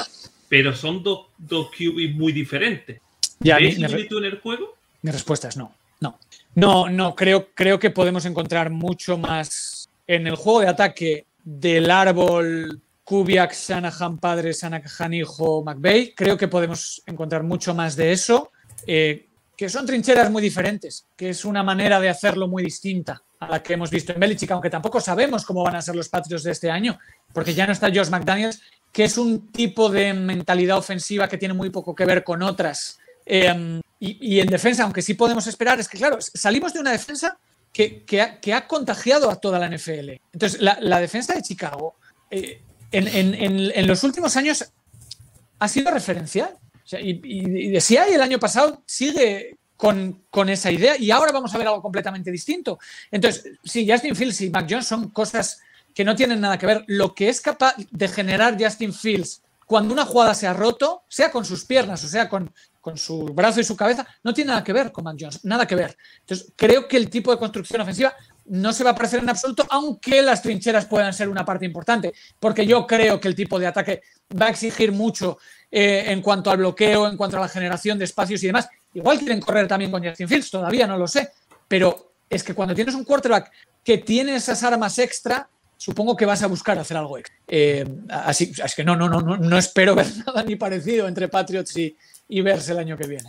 pero 0.49 0.75
son 0.75 1.03
dos, 1.03 1.27
dos 1.39 1.71
muy 2.15 2.33
diferentes. 2.33 3.01
Ya, 3.41 3.59
¿Ves 3.59 3.75
similitud 3.75 4.25
en 4.25 4.33
el 4.33 4.41
juego? 4.41 4.77
Mi 5.03 5.11
respuesta 5.11 5.49
es 5.49 5.57
no. 5.57 5.75
No. 6.01 6.19
No, 6.55 6.89
no, 6.89 7.15
creo, 7.15 7.49
creo 7.55 7.79
que 7.79 7.91
podemos 7.91 8.25
encontrar 8.27 8.71
mucho 8.71 9.19
más 9.19 9.89
en 10.07 10.27
el 10.27 10.37
juego 10.37 10.61
de 10.61 10.69
ataque 10.69 11.27
del 11.43 11.91
árbol 11.91 12.81
Kubiak, 13.05 13.53
Shanahan 13.53 14.19
padre, 14.19 14.53
Shanahan 14.53 15.15
hijo, 15.15 15.63
McVeigh. 15.63 16.15
Creo 16.15 16.39
que 16.39 16.49
podemos 16.49 17.03
encontrar 17.07 17.43
mucho 17.43 17.75
más 17.75 17.97
de 17.97 18.13
eso. 18.13 18.51
Eh, 18.87 19.27
que 19.57 19.69
son 19.69 19.87
trincheras 19.87 20.31
muy 20.31 20.43
diferentes, 20.43 21.07
que 21.17 21.31
es 21.31 21.45
una 21.45 21.63
manera 21.63 22.01
de 22.01 22.09
hacerlo 22.09 22.49
muy 22.49 22.65
distinta 22.65 23.23
a 23.39 23.49
la 23.49 23.63
que 23.63 23.75
hemos 23.75 23.91
visto 23.91 24.13
en 24.13 24.21
Belichick, 24.21 24.51
aunque 24.51 24.71
tampoco 24.71 25.01
sabemos 25.01 25.45
cómo 25.45 25.63
van 25.63 25.77
a 25.77 25.83
ser 25.83 25.95
los 25.95 26.09
Patriots 26.09 26.45
de 26.45 26.53
este 26.53 26.71
año, 26.71 26.99
porque 27.33 27.55
ya 27.55 27.67
no 27.67 27.73
está 27.73 27.89
Josh 27.89 28.09
McDaniels, 28.09 28.61
que 28.93 29.05
es 29.05 29.19
un 29.19 29.53
tipo 29.53 29.89
de 29.91 30.15
mentalidad 30.15 30.79
ofensiva 30.79 31.29
que 31.29 31.39
tiene 31.39 31.55
muy 31.55 31.71
poco 31.71 31.95
que 31.95 32.05
ver 32.05 32.25
con 32.25 32.43
otras. 32.43 32.99
Eh, 33.27 33.81
y, 34.01 34.39
en 34.39 34.49
defensa, 34.49 34.83
aunque 34.83 35.03
sí 35.03 35.15
podemos 35.15 35.47
esperar, 35.47 35.81
es 35.81 35.89
que 35.89 35.97
claro, 35.97 36.19
salimos 36.21 36.75
de 36.75 36.81
una 36.81 36.93
defensa 36.93 37.39
que, 37.73 38.05
ha, 38.53 38.67
contagiado 38.67 39.31
a 39.31 39.37
toda 39.37 39.59
la 39.59 39.69
NFL. 39.69 40.21
Entonces, 40.33 40.61
la, 40.61 41.01
defensa 41.01 41.35
de 41.35 41.43
Chicago 41.43 41.97
eh, 42.31 42.61
en- 42.93 43.35
en 43.35 43.87
los 43.87 44.05
últimos 44.05 44.37
años 44.37 44.65
ha 45.59 45.69
sido 45.69 45.91
referencial. 45.91 46.51
Y, 46.93 47.11
y, 47.11 47.67
y 47.67 47.69
de 47.71 47.81
CI 47.81 47.97
el 48.13 48.23
año 48.23 48.39
pasado 48.39 48.83
sigue 48.87 49.57
con, 49.77 50.23
con 50.31 50.49
esa 50.49 50.71
idea 50.71 50.97
y 50.99 51.11
ahora 51.11 51.33
vamos 51.33 51.55
a 51.55 51.59
ver 51.59 51.67
algo 51.67 51.83
completamente 51.83 52.31
distinto. 52.31 52.79
Entonces, 53.11 53.53
sí, 53.65 53.89
Justin 53.89 54.15
Fields 54.17 54.41
y 54.43 54.51
Mac 54.51 54.67
Jones 54.69 54.87
son 54.87 55.11
cosas 55.11 55.61
que 55.95 56.05
no 56.05 56.15
tienen 56.15 56.41
nada 56.41 56.59
que 56.59 56.67
ver. 56.67 56.85
Lo 56.87 57.15
que 57.15 57.29
es 57.29 57.41
capaz 57.41 57.75
de 57.91 58.09
generar 58.09 58.57
Justin 58.59 58.93
Fields 58.93 59.43
cuando 59.67 59.95
una 59.95 60.05
jugada 60.05 60.35
se 60.35 60.47
ha 60.47 60.53
roto, 60.53 61.05
sea 61.09 61.31
con 61.31 61.45
sus 61.45 61.65
piernas 61.65 62.05
o 62.05 62.09
sea 62.09 62.29
con, 62.29 62.53
con 62.81 62.99
su 62.99 63.25
brazo 63.27 63.61
y 63.61 63.65
su 63.65 63.77
cabeza, 63.77 64.07
no 64.23 64.35
tiene 64.35 64.51
nada 64.51 64.63
que 64.63 64.73
ver 64.73 64.93
con 64.93 65.05
Mac 65.05 65.17
Jones, 65.19 65.45
nada 65.45 65.67
que 65.67 65.75
ver. 65.75 65.97
Entonces, 66.21 66.53
creo 66.55 66.87
que 66.87 66.97
el 66.97 67.09
tipo 67.09 67.31
de 67.31 67.39
construcción 67.39 67.81
ofensiva 67.81 68.15
no 68.47 68.73
se 68.75 68.85
va 68.85 68.91
a 68.91 68.95
parecer 68.95 69.21
en 69.21 69.31
absoluto, 69.31 69.67
aunque 69.71 70.21
las 70.21 70.43
trincheras 70.43 70.85
puedan 70.85 71.13
ser 71.15 71.29
una 71.29 71.45
parte 71.45 71.65
importante, 71.65 72.13
porque 72.39 72.67
yo 72.67 72.87
creo 72.87 73.19
que 73.19 73.29
el 73.29 73.35
tipo 73.35 73.59
de 73.59 73.67
ataque 73.67 74.03
va 74.41 74.47
a 74.47 74.51
exigir 74.51 74.93
mucho 74.93 75.39
eh, 75.77 76.05
en 76.13 76.23
cuanto 76.23 76.53
al 76.53 76.59
bloqueo, 76.59 77.09
en 77.09 77.17
cuanto 77.17 77.37
a 77.37 77.41
la 77.41 77.49
generación 77.49 77.99
de 77.99 78.05
espacios 78.05 78.41
y 78.45 78.47
demás. 78.47 78.69
Igual 78.95 79.19
quieren 79.19 79.41
correr 79.41 79.67
también 79.67 79.91
con 79.91 80.05
Justin 80.05 80.29
Fields, 80.29 80.51
todavía 80.53 80.87
no 80.87 80.97
lo 80.97 81.09
sé, 81.09 81.31
pero 81.67 82.13
es 82.31 82.45
que 82.45 82.55
cuando 82.55 82.75
tienes 82.77 82.95
un 82.95 83.03
quarterback 83.05 83.51
que 83.83 83.99
tiene 83.99 84.37
esas 84.37 84.63
armas 84.63 84.99
extra, 85.01 85.49
supongo 85.77 86.17
que 86.17 86.27
vas 86.27 86.43
a 86.45 86.47
buscar 86.47 86.79
hacer 86.79 86.97
algo 86.97 87.19
extra. 87.19 87.37
Eh, 87.49 87.85
así 88.09 88.53
es 88.65 88.75
que 88.77 88.85
no, 88.85 88.95
no, 88.95 89.09
no, 89.09 89.21
no, 89.21 89.37
no 89.37 89.59
espero 89.59 89.97
ver 89.97 90.07
nada 90.27 90.45
ni 90.45 90.55
parecido 90.55 91.09
entre 91.09 91.27
Patriots 91.27 91.77
y, 91.77 91.97
y 92.29 92.41
Bears 92.41 92.69
el 92.69 92.79
año 92.79 92.97
que 92.97 93.09
viene. 93.09 93.27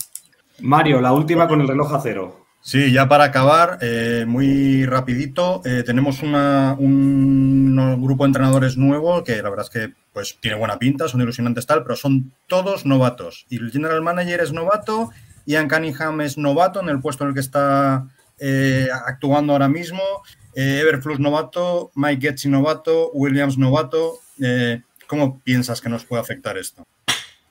Mario, 0.59 1.01
la 1.01 1.13
última 1.13 1.47
con 1.47 1.61
el 1.61 1.67
reloj 1.67 1.93
a 1.95 1.99
cero. 2.01 2.45
Sí, 2.61 2.91
ya 2.91 3.07
para 3.07 3.25
acabar, 3.25 3.77
eh, 3.81 4.25
muy 4.27 4.85
rapidito, 4.85 5.61
eh, 5.65 5.83
tenemos 5.85 6.23
una- 6.23 6.75
un, 6.79 7.77
un 7.77 8.01
grupo 8.03 8.23
de 8.23 8.27
entrenadores 8.29 8.75
nuevo 8.77 9.23
que 9.23 9.41
la 9.41 9.49
verdad 9.49 9.65
es 9.65 9.69
que 9.69 9.93
pues 10.15 10.37
tiene 10.39 10.55
buena 10.55 10.79
pinta, 10.79 11.09
son 11.09 11.19
ilusionantes 11.19 11.65
tal, 11.65 11.83
pero 11.83 11.97
son 11.97 12.31
todos 12.47 12.85
novatos. 12.85 13.45
Y 13.49 13.57
el 13.57 13.69
general 13.69 14.01
manager 14.01 14.39
es 14.39 14.53
novato, 14.53 15.09
Ian 15.45 15.67
Cunningham 15.67 16.21
es 16.21 16.37
novato 16.37 16.79
en 16.79 16.87
el 16.87 17.01
puesto 17.01 17.25
en 17.25 17.27
el 17.27 17.33
que 17.33 17.41
está 17.41 18.07
eh, 18.39 18.87
actuando 19.05 19.51
ahora 19.51 19.67
mismo, 19.67 19.99
eh, 20.55 20.79
Everflux 20.81 21.19
novato, 21.19 21.91
Mike 21.95 22.29
Getzi 22.29 22.47
novato, 22.47 23.11
Williams 23.11 23.57
novato. 23.57 24.19
Eh, 24.41 24.83
¿Cómo 25.05 25.41
piensas 25.41 25.81
que 25.81 25.89
nos 25.89 26.05
puede 26.05 26.21
afectar 26.21 26.57
esto? 26.57 26.85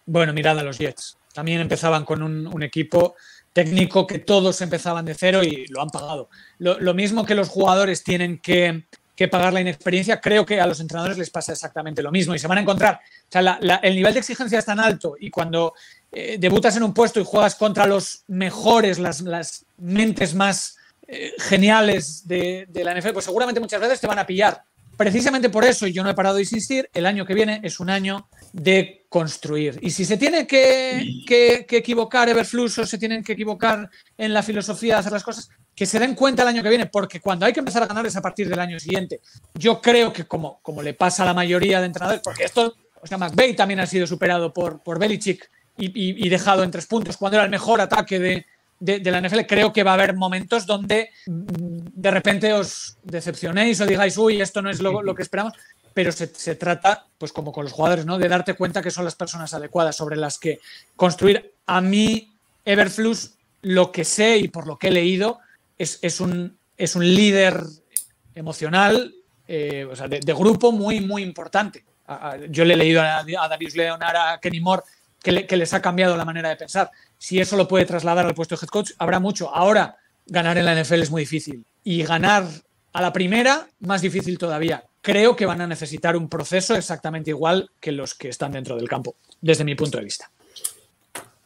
Bueno, 0.07 0.33
mirad 0.33 0.59
a 0.59 0.62
los 0.62 0.79
Jets. 0.79 1.19
También 1.35 1.61
empezaban 1.61 2.07
con 2.07 2.23
un, 2.23 2.62
equipo 2.62 3.15
técnico 3.53 4.07
que 4.07 4.21
todos 4.21 4.59
empezaban 4.62 5.05
de 5.05 5.15
cero 5.15 5.45
y 5.45 5.67
lo 5.67 5.83
han 5.83 5.91
pagado. 5.91 6.31
Lo 6.57 6.95
mismo 6.95 7.27
que 7.27 7.35
los 7.35 7.51
jugadores 7.51 8.03
tienen 8.05 8.39
que, 8.39 8.87
que 9.17 9.29
pagar 9.29 9.53
la 9.53 9.61
inexperiencia, 9.61 10.21
creo 10.21 10.45
que 10.45 10.61
a 10.61 10.67
los 10.67 10.81
entrenadores 10.81 11.17
les 11.19 11.31
pasa 11.31 11.53
exactamente 11.53 12.03
lo 12.03 12.11
mismo 12.11 12.35
y 12.35 12.39
se 12.39 12.49
van 12.49 12.59
a 12.59 12.62
encontrar. 12.62 13.01
O 13.29 13.31
sea, 13.33 13.43
la- 13.43 13.59
la- 13.61 13.77
el 13.77 13.95
nivel 13.95 14.12
de 14.12 14.21
exigencia 14.21 14.59
es 14.59 14.65
tan 14.65 14.81
alto 14.81 15.15
y 15.21 15.31
cuando 15.31 15.75
eh, 16.12 16.37
debutas 16.39 16.77
en 16.77 16.83
un 16.85 16.95
puesto 16.95 17.21
y 17.21 17.25
juegas 17.25 17.55
contra 17.57 17.87
los 17.87 18.23
mejores, 18.29 18.99
las, 18.99 19.21
las 19.23 19.65
mentes 19.79 20.35
más 20.35 20.77
eh, 21.09 21.33
geniales 21.39 22.27
de, 22.27 22.67
de 22.69 22.85
la 22.85 22.93
NFL, 22.99 23.12
pues 23.12 23.25
seguramente 23.25 23.61
muchas 23.61 23.81
veces 23.81 24.01
te 24.01 24.07
van 24.07 24.19
a 24.19 24.27
pillar. 24.27 24.62
Precisamente 24.97 25.51
por 25.51 25.65
eso, 25.65 25.87
y 25.89 25.93
yo 25.93 26.05
no 26.05 26.11
he 26.11 26.15
parado 26.15 26.37
de 26.37 26.43
insistir, 26.43 26.89
el 26.95 27.05
año 27.07 27.27
que 27.27 27.35
viene 27.35 27.61
es 27.65 27.81
un 27.81 27.91
año 27.91 28.29
de 28.53 29.05
construir. 29.09 29.79
Y 29.83 29.91
si 29.91 30.05
se 30.05 30.17
tiene 30.17 30.47
que, 30.47 31.05
que- 31.27 31.67
que 31.67 31.77
equivocar 31.79 32.29
Everflux 32.29 32.79
o 32.79 32.87
se 32.87 32.97
tienen 32.99 33.23
que 33.25 33.33
equivocar 33.33 33.91
en 34.17 34.33
la 34.33 34.43
filosofía 34.45 34.95
de 34.95 35.01
hacer 35.01 35.12
las 35.12 35.25
cosas, 35.25 35.51
que 35.75 35.87
se 35.87 35.99
den 35.99 36.14
cuenta 36.14 36.43
el 36.43 36.49
año 36.49 36.62
que 36.62 36.68
viene, 36.68 36.87
porque 36.87 37.20
cuando 37.20 37.47
hay 37.47 37.53
que 37.53 37.61
empezar 37.61 37.83
a 37.83 37.87
ganar 37.87 38.07
es 38.07 38.14
a 38.16 38.22
partir 38.22 38.49
del 38.49 38.59
año 38.61 38.79
siguiente. 38.79 39.20
Yo 39.55 39.81
creo 39.81 40.12
que 40.12 40.25
como, 40.25 40.61
como 40.62 40.83
le 40.83 40.95
pasa 40.95 41.22
a 41.22 41.27
la 41.27 41.35
mayoría 41.35 41.81
de 41.81 41.87
entrenadores, 41.87 42.22
porque 42.22 42.45
esto, 42.45 42.77
o 43.01 43.07
sea, 43.07 43.18
McVay 43.18 43.55
también 43.57 43.81
ha 43.81 43.87
sido 43.87 44.07
superado 44.07 44.53
por, 44.53 44.81
por 44.83 44.99
Belichick 44.99 45.51
y, 45.77 46.27
y- 46.27 46.29
dejado 46.29 46.62
en 46.62 46.70
tres 46.70 46.87
puntos, 46.87 47.16
cuando 47.16 47.37
era 47.37 47.45
el 47.45 47.51
mejor 47.51 47.81
ataque 47.81 48.20
de, 48.20 48.47
de- 48.79 49.01
de 49.01 49.11
la 49.11 49.20
NFL, 49.20 49.41
creo 49.49 49.72
que 49.72 49.83
va 49.83 49.91
a 49.91 49.95
haber 49.95 50.14
momentos 50.14 50.64
donde 50.66 51.11
mm, 51.27 51.79
de 51.95 52.11
repente 52.12 52.53
os 52.53 52.97
decepcionéis 53.03 53.81
o 53.81 53.87
digáis, 53.87 54.16
uy, 54.16 54.41
esto 54.41 54.62
no 54.62 54.70
es 54.70 54.81
lo, 54.81 55.03
lo 55.03 55.14
que 55.16 55.22
esperamos, 55.22 55.55
pero 55.93 56.12
se, 56.12 56.29
se 56.29 56.55
trata, 56.55 57.07
pues 57.18 57.33
como 57.33 57.51
con 57.51 57.64
los 57.64 57.72
jugadores, 57.72 58.07
¿no? 58.07 58.18
De 58.18 58.29
darte 58.29 58.55
cuenta 58.55 58.83
que 58.83 58.91
son 58.93 59.05
las 59.05 59.16
personas 59.16 59.53
adecuadas 59.55 59.97
sobre 59.97 60.16
las 60.16 60.39
que 60.39 60.61
construir. 60.95 61.53
A 61.66 61.81
mí, 61.81 62.33
Everflux, 62.64 63.35
lo 63.62 63.91
que 63.93 64.05
sé 64.05 64.39
y 64.39 64.49
por 64.49 64.66
lo 64.66 64.77
que 64.79 64.89
he 64.89 64.91
leído, 64.93 65.39
es, 65.79 65.99
es 66.03 66.20
un, 66.20 66.59
es 66.77 66.97
un 66.97 67.05
líder 67.14 67.62
emocional, 68.35 69.14
eh, 69.47 69.87
o 69.91 69.95
sea, 69.97 70.09
de, 70.09 70.20
grupo 70.33 70.72
muy, 70.72 71.01
muy 71.01 71.22
importante. 71.22 71.85
Yo 72.51 72.64
le 72.64 72.75
he 72.75 72.77
leído 72.77 73.01
a, 73.03 73.18
a 73.20 73.49
Darius 73.49 73.75
Leonard, 73.77 74.16
a 74.16 74.41
Kenny 74.41 74.61
Moore, 74.61 74.83
que, 75.22 75.33
le- 75.33 75.47
que 75.47 75.57
les 75.57 75.72
ha 75.72 75.81
cambiado 75.81 76.16
la 76.16 76.25
manera 76.25 76.49
de 76.51 76.57
pensar. 76.57 76.91
Si 77.18 77.41
eso 77.41 77.57
lo 77.57 77.66
puede 77.66 77.87
trasladar 77.87 78.27
al 78.27 78.35
puesto 78.35 78.55
de 78.57 78.61
head 78.62 78.68
coach, 78.68 78.91
habrá 78.99 79.18
mucho. 79.20 79.55
Ahora, 79.55 79.97
ganar 80.27 80.59
en 80.59 80.66
la 80.66 80.75
NFL 80.75 81.03
es 81.03 81.11
muy 81.11 81.22
difícil. 81.22 81.64
Y 81.83 82.03
ganar 82.03 82.45
a 82.93 83.01
la 83.03 83.12
primera, 83.12 83.66
más 83.81 84.03
difícil 84.03 84.37
todavía. 84.39 84.85
Creo 85.01 85.35
que 85.37 85.47
van 85.47 85.61
a 85.61 85.66
necesitar 85.66 86.16
un 86.16 86.29
proceso 86.29 86.75
exactamente 86.77 87.31
igual 87.31 87.70
que 87.81 87.93
los 87.93 88.14
que 88.14 88.29
están 88.29 88.53
dentro 88.53 88.77
del 88.77 88.89
campo, 88.89 89.16
desde 89.41 89.64
mi 89.64 89.75
punto 89.75 89.99
de 89.99 90.05
vista. 90.05 90.31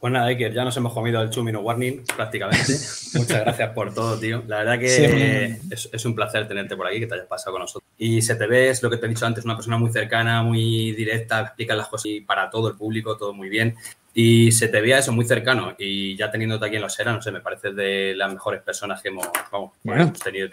Pues 0.01 0.13
nada, 0.13 0.27
Iker, 0.27 0.53
ya 0.53 0.65
nos 0.65 0.77
hemos 0.77 0.93
comido 0.93 1.21
el 1.21 1.31
Chumino 1.31 1.59
Warning 1.61 2.05
prácticamente. 2.17 2.73
Muchas 3.15 3.41
gracias 3.41 3.71
por 3.71 3.93
todo, 3.93 4.17
tío. 4.19 4.45
La 4.47 4.59
verdad 4.59 4.79
que 4.79 4.89
Sí. 4.89 5.73
es, 5.73 5.89
es 5.93 6.05
un 6.05 6.15
placer 6.15 6.47
tenerte 6.47 6.77
por 6.77 6.87
aquí, 6.87 7.01
que 7.01 7.07
te 7.09 7.15
hayas 7.15 7.27
pasado 7.27 7.53
con 7.53 7.63
nosotros. 7.63 7.89
Y 7.99 8.23
se 8.23 8.37
te 8.37 8.47
ve, 8.47 8.71
es 8.71 8.81
lo 8.83 8.91
que 8.91 8.97
te 8.97 9.07
he 9.07 9.09
dicho 9.09 9.27
antes, 9.27 9.45
una 9.45 9.57
persona 9.57 9.77
muy 9.77 9.91
cercana, 9.91 10.43
muy 10.45 10.93
directa, 10.93 11.41
explica 11.41 11.75
las 11.75 11.89
cosas 11.89 12.07
y 12.07 12.21
para 12.21 12.49
todo 12.49 12.69
el 12.69 12.77
público, 12.77 13.17
todo 13.17 13.33
muy 13.35 13.49
bien. 13.49 13.75
Y 14.15 14.53
se 14.53 14.69
te 14.69 14.81
veía 14.81 14.99
eso 14.99 15.11
muy 15.13 15.25
cercano. 15.25 15.75
Y 15.79 16.17
ya 16.17 16.31
teniéndote 16.31 16.67
aquí 16.67 16.77
en 16.77 16.83
la 16.83 16.87
Osera, 16.87 17.13
no 17.13 17.21
sé, 17.21 17.33
me 17.33 17.41
parece 17.41 17.73
de 17.73 18.15
las 18.15 18.33
mejores 18.33 18.63
personas 18.63 19.03
que 19.03 19.09
hemos, 19.09 19.27
vamos, 19.51 19.73
Bueno. 19.83 20.03
hemos 20.05 20.19
tenido. 20.21 20.49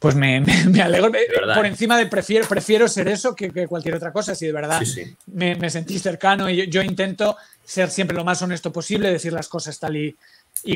Pues 0.00 0.14
me, 0.16 0.40
me- 0.40 0.64
me 0.64 0.80
alegro. 0.82 1.10
verdad, 1.12 1.54
Por 1.54 1.66
¿eh? 1.66 1.68
encima 1.68 1.96
de 1.98 2.06
prefiero, 2.06 2.46
prefiero 2.48 2.88
ser 2.88 3.06
eso 3.08 3.36
que, 3.36 3.50
que 3.50 3.68
cualquier 3.68 3.94
otra 3.96 4.12
cosa, 4.12 4.34
si 4.34 4.46
de 4.46 4.52
verdad 4.52 4.78
Sí, 4.80 4.86
sí. 4.86 5.16
me, 5.26 5.54
me 5.56 5.68
sentí 5.70 5.98
cercano 5.98 6.48
y 6.48 6.56
yo, 6.56 6.64
yo 6.64 6.82
intento 6.82 7.36
ser 7.70 7.90
siempre 7.90 8.16
lo 8.16 8.24
más 8.24 8.42
honesto 8.42 8.72
posible, 8.72 9.10
decir 9.12 9.32
las 9.32 9.48
cosas 9.48 9.78
tal 9.78 9.96
y, 9.96 10.16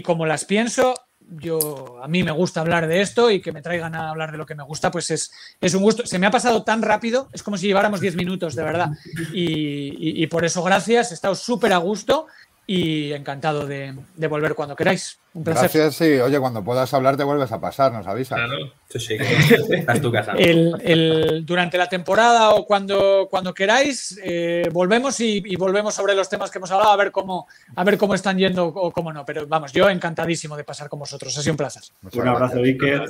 como 0.03 0.27
las 0.27 0.45
pienso. 0.45 0.95
Yo, 1.27 2.01
a 2.03 2.07
mí 2.09 2.23
me 2.23 2.31
gusta 2.33 2.61
hablar 2.61 2.87
de 2.87 3.01
esto 3.01 3.31
y 3.31 3.41
que 3.41 3.51
me 3.51 3.63
traigan 3.63 3.95
a 3.95 4.11
hablar 4.11 4.31
de 4.31 4.37
lo 4.39 4.45
que 4.47 4.55
me 4.55 4.63
gusta, 4.63 4.91
pues 4.91 5.11
es, 5.11 5.31
es 5.61 5.75
un 5.75 5.83
gusto. 5.83 6.07
Se 6.07 6.19
me 6.19 6.27
ha 6.27 6.31
pasado 6.31 6.63
tan 6.65 6.83
rápido, 6.83 7.29
es 7.33 7.43
como 7.43 7.57
si 7.57 7.67
lleváramos 7.67 8.01
10 8.01 8.15
minutos, 8.15 8.55
de 8.55 8.63
verdad. 8.63 8.91
Y, 9.33 9.43
y- 9.43 10.23
y 10.23 10.27
por 10.27 10.45
eso, 10.45 10.63
gracias, 10.63 11.11
he 11.11 11.15
estado 11.15 11.35
súper 11.35 11.73
a 11.73 11.79
gusto 11.79 12.27
y 12.67 13.13
encantado 13.13 13.67
de, 13.67 13.95
de 14.17 14.27
volver 14.27 14.55
cuando 14.55 14.75
queráis. 14.77 15.19
Un 15.35 15.43
placer. 15.45 15.63
Gracias, 15.65 15.97
sí. 15.97 16.19
Oye, 16.21 16.39
cuando 16.39 16.63
puedas 16.63 16.95
hablar 16.95 17.17
te 17.17 17.25
vuelves 17.25 17.51
a 17.53 17.61
pasar, 17.61 17.93
nos 17.93 18.07
avisas. 18.07 18.39
Claro. 18.39 18.73
Sí, 18.89 19.01
sí, 19.01 19.19
que 19.19 19.25
esta 19.77 19.93
es 19.95 20.01
tu 20.01 20.13
casa. 20.13 20.33
el, 20.39 20.75
el- 20.83 21.45
durante 21.45 21.77
la 21.77 21.89
temporada 21.89 22.51
o 22.51 22.65
cuando, 22.65 23.27
cuando 23.31 23.53
queráis, 23.53 24.19
eh, 24.23 24.69
volvemos 24.73 25.19
y, 25.21 25.43
y 25.45 25.57
volvemos 25.57 25.93
sobre 25.95 26.15
los 26.15 26.29
temas 26.29 26.51
que 26.51 26.59
hemos 26.59 26.71
hablado 26.71 26.93
a 26.93 26.97
ver 26.97 27.11
cómo, 27.11 27.49
a 27.75 27.85
ver 27.85 27.99
cómo 27.99 28.15
están 28.15 28.39
yendo 28.39 28.67
o 28.67 28.91
cómo 28.93 29.13
no. 29.13 29.25
Pero 29.25 29.47
vamos, 29.47 29.73
yo 29.73 29.91
encantadísimo 29.91 30.57
de 30.57 30.65
pasar 30.65 30.89
con 30.89 31.01
vosotros. 31.01 31.37
Ha 31.37 31.41
sido 31.43 31.53
un 31.55 31.59
placer. 31.59 31.83
Muchas 32.03 32.23
Un 32.23 32.29
abrazo. 32.29 32.59
Iker. 32.59 33.01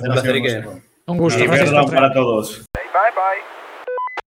Un. 0.67 0.83
Un 1.07 1.17
gusto. 1.19 1.43
Y 1.43 1.47
perdón 1.47 1.85
para 1.91 2.11
todos. 2.11 2.65
Bye 2.73 2.83
bye. 3.13 3.54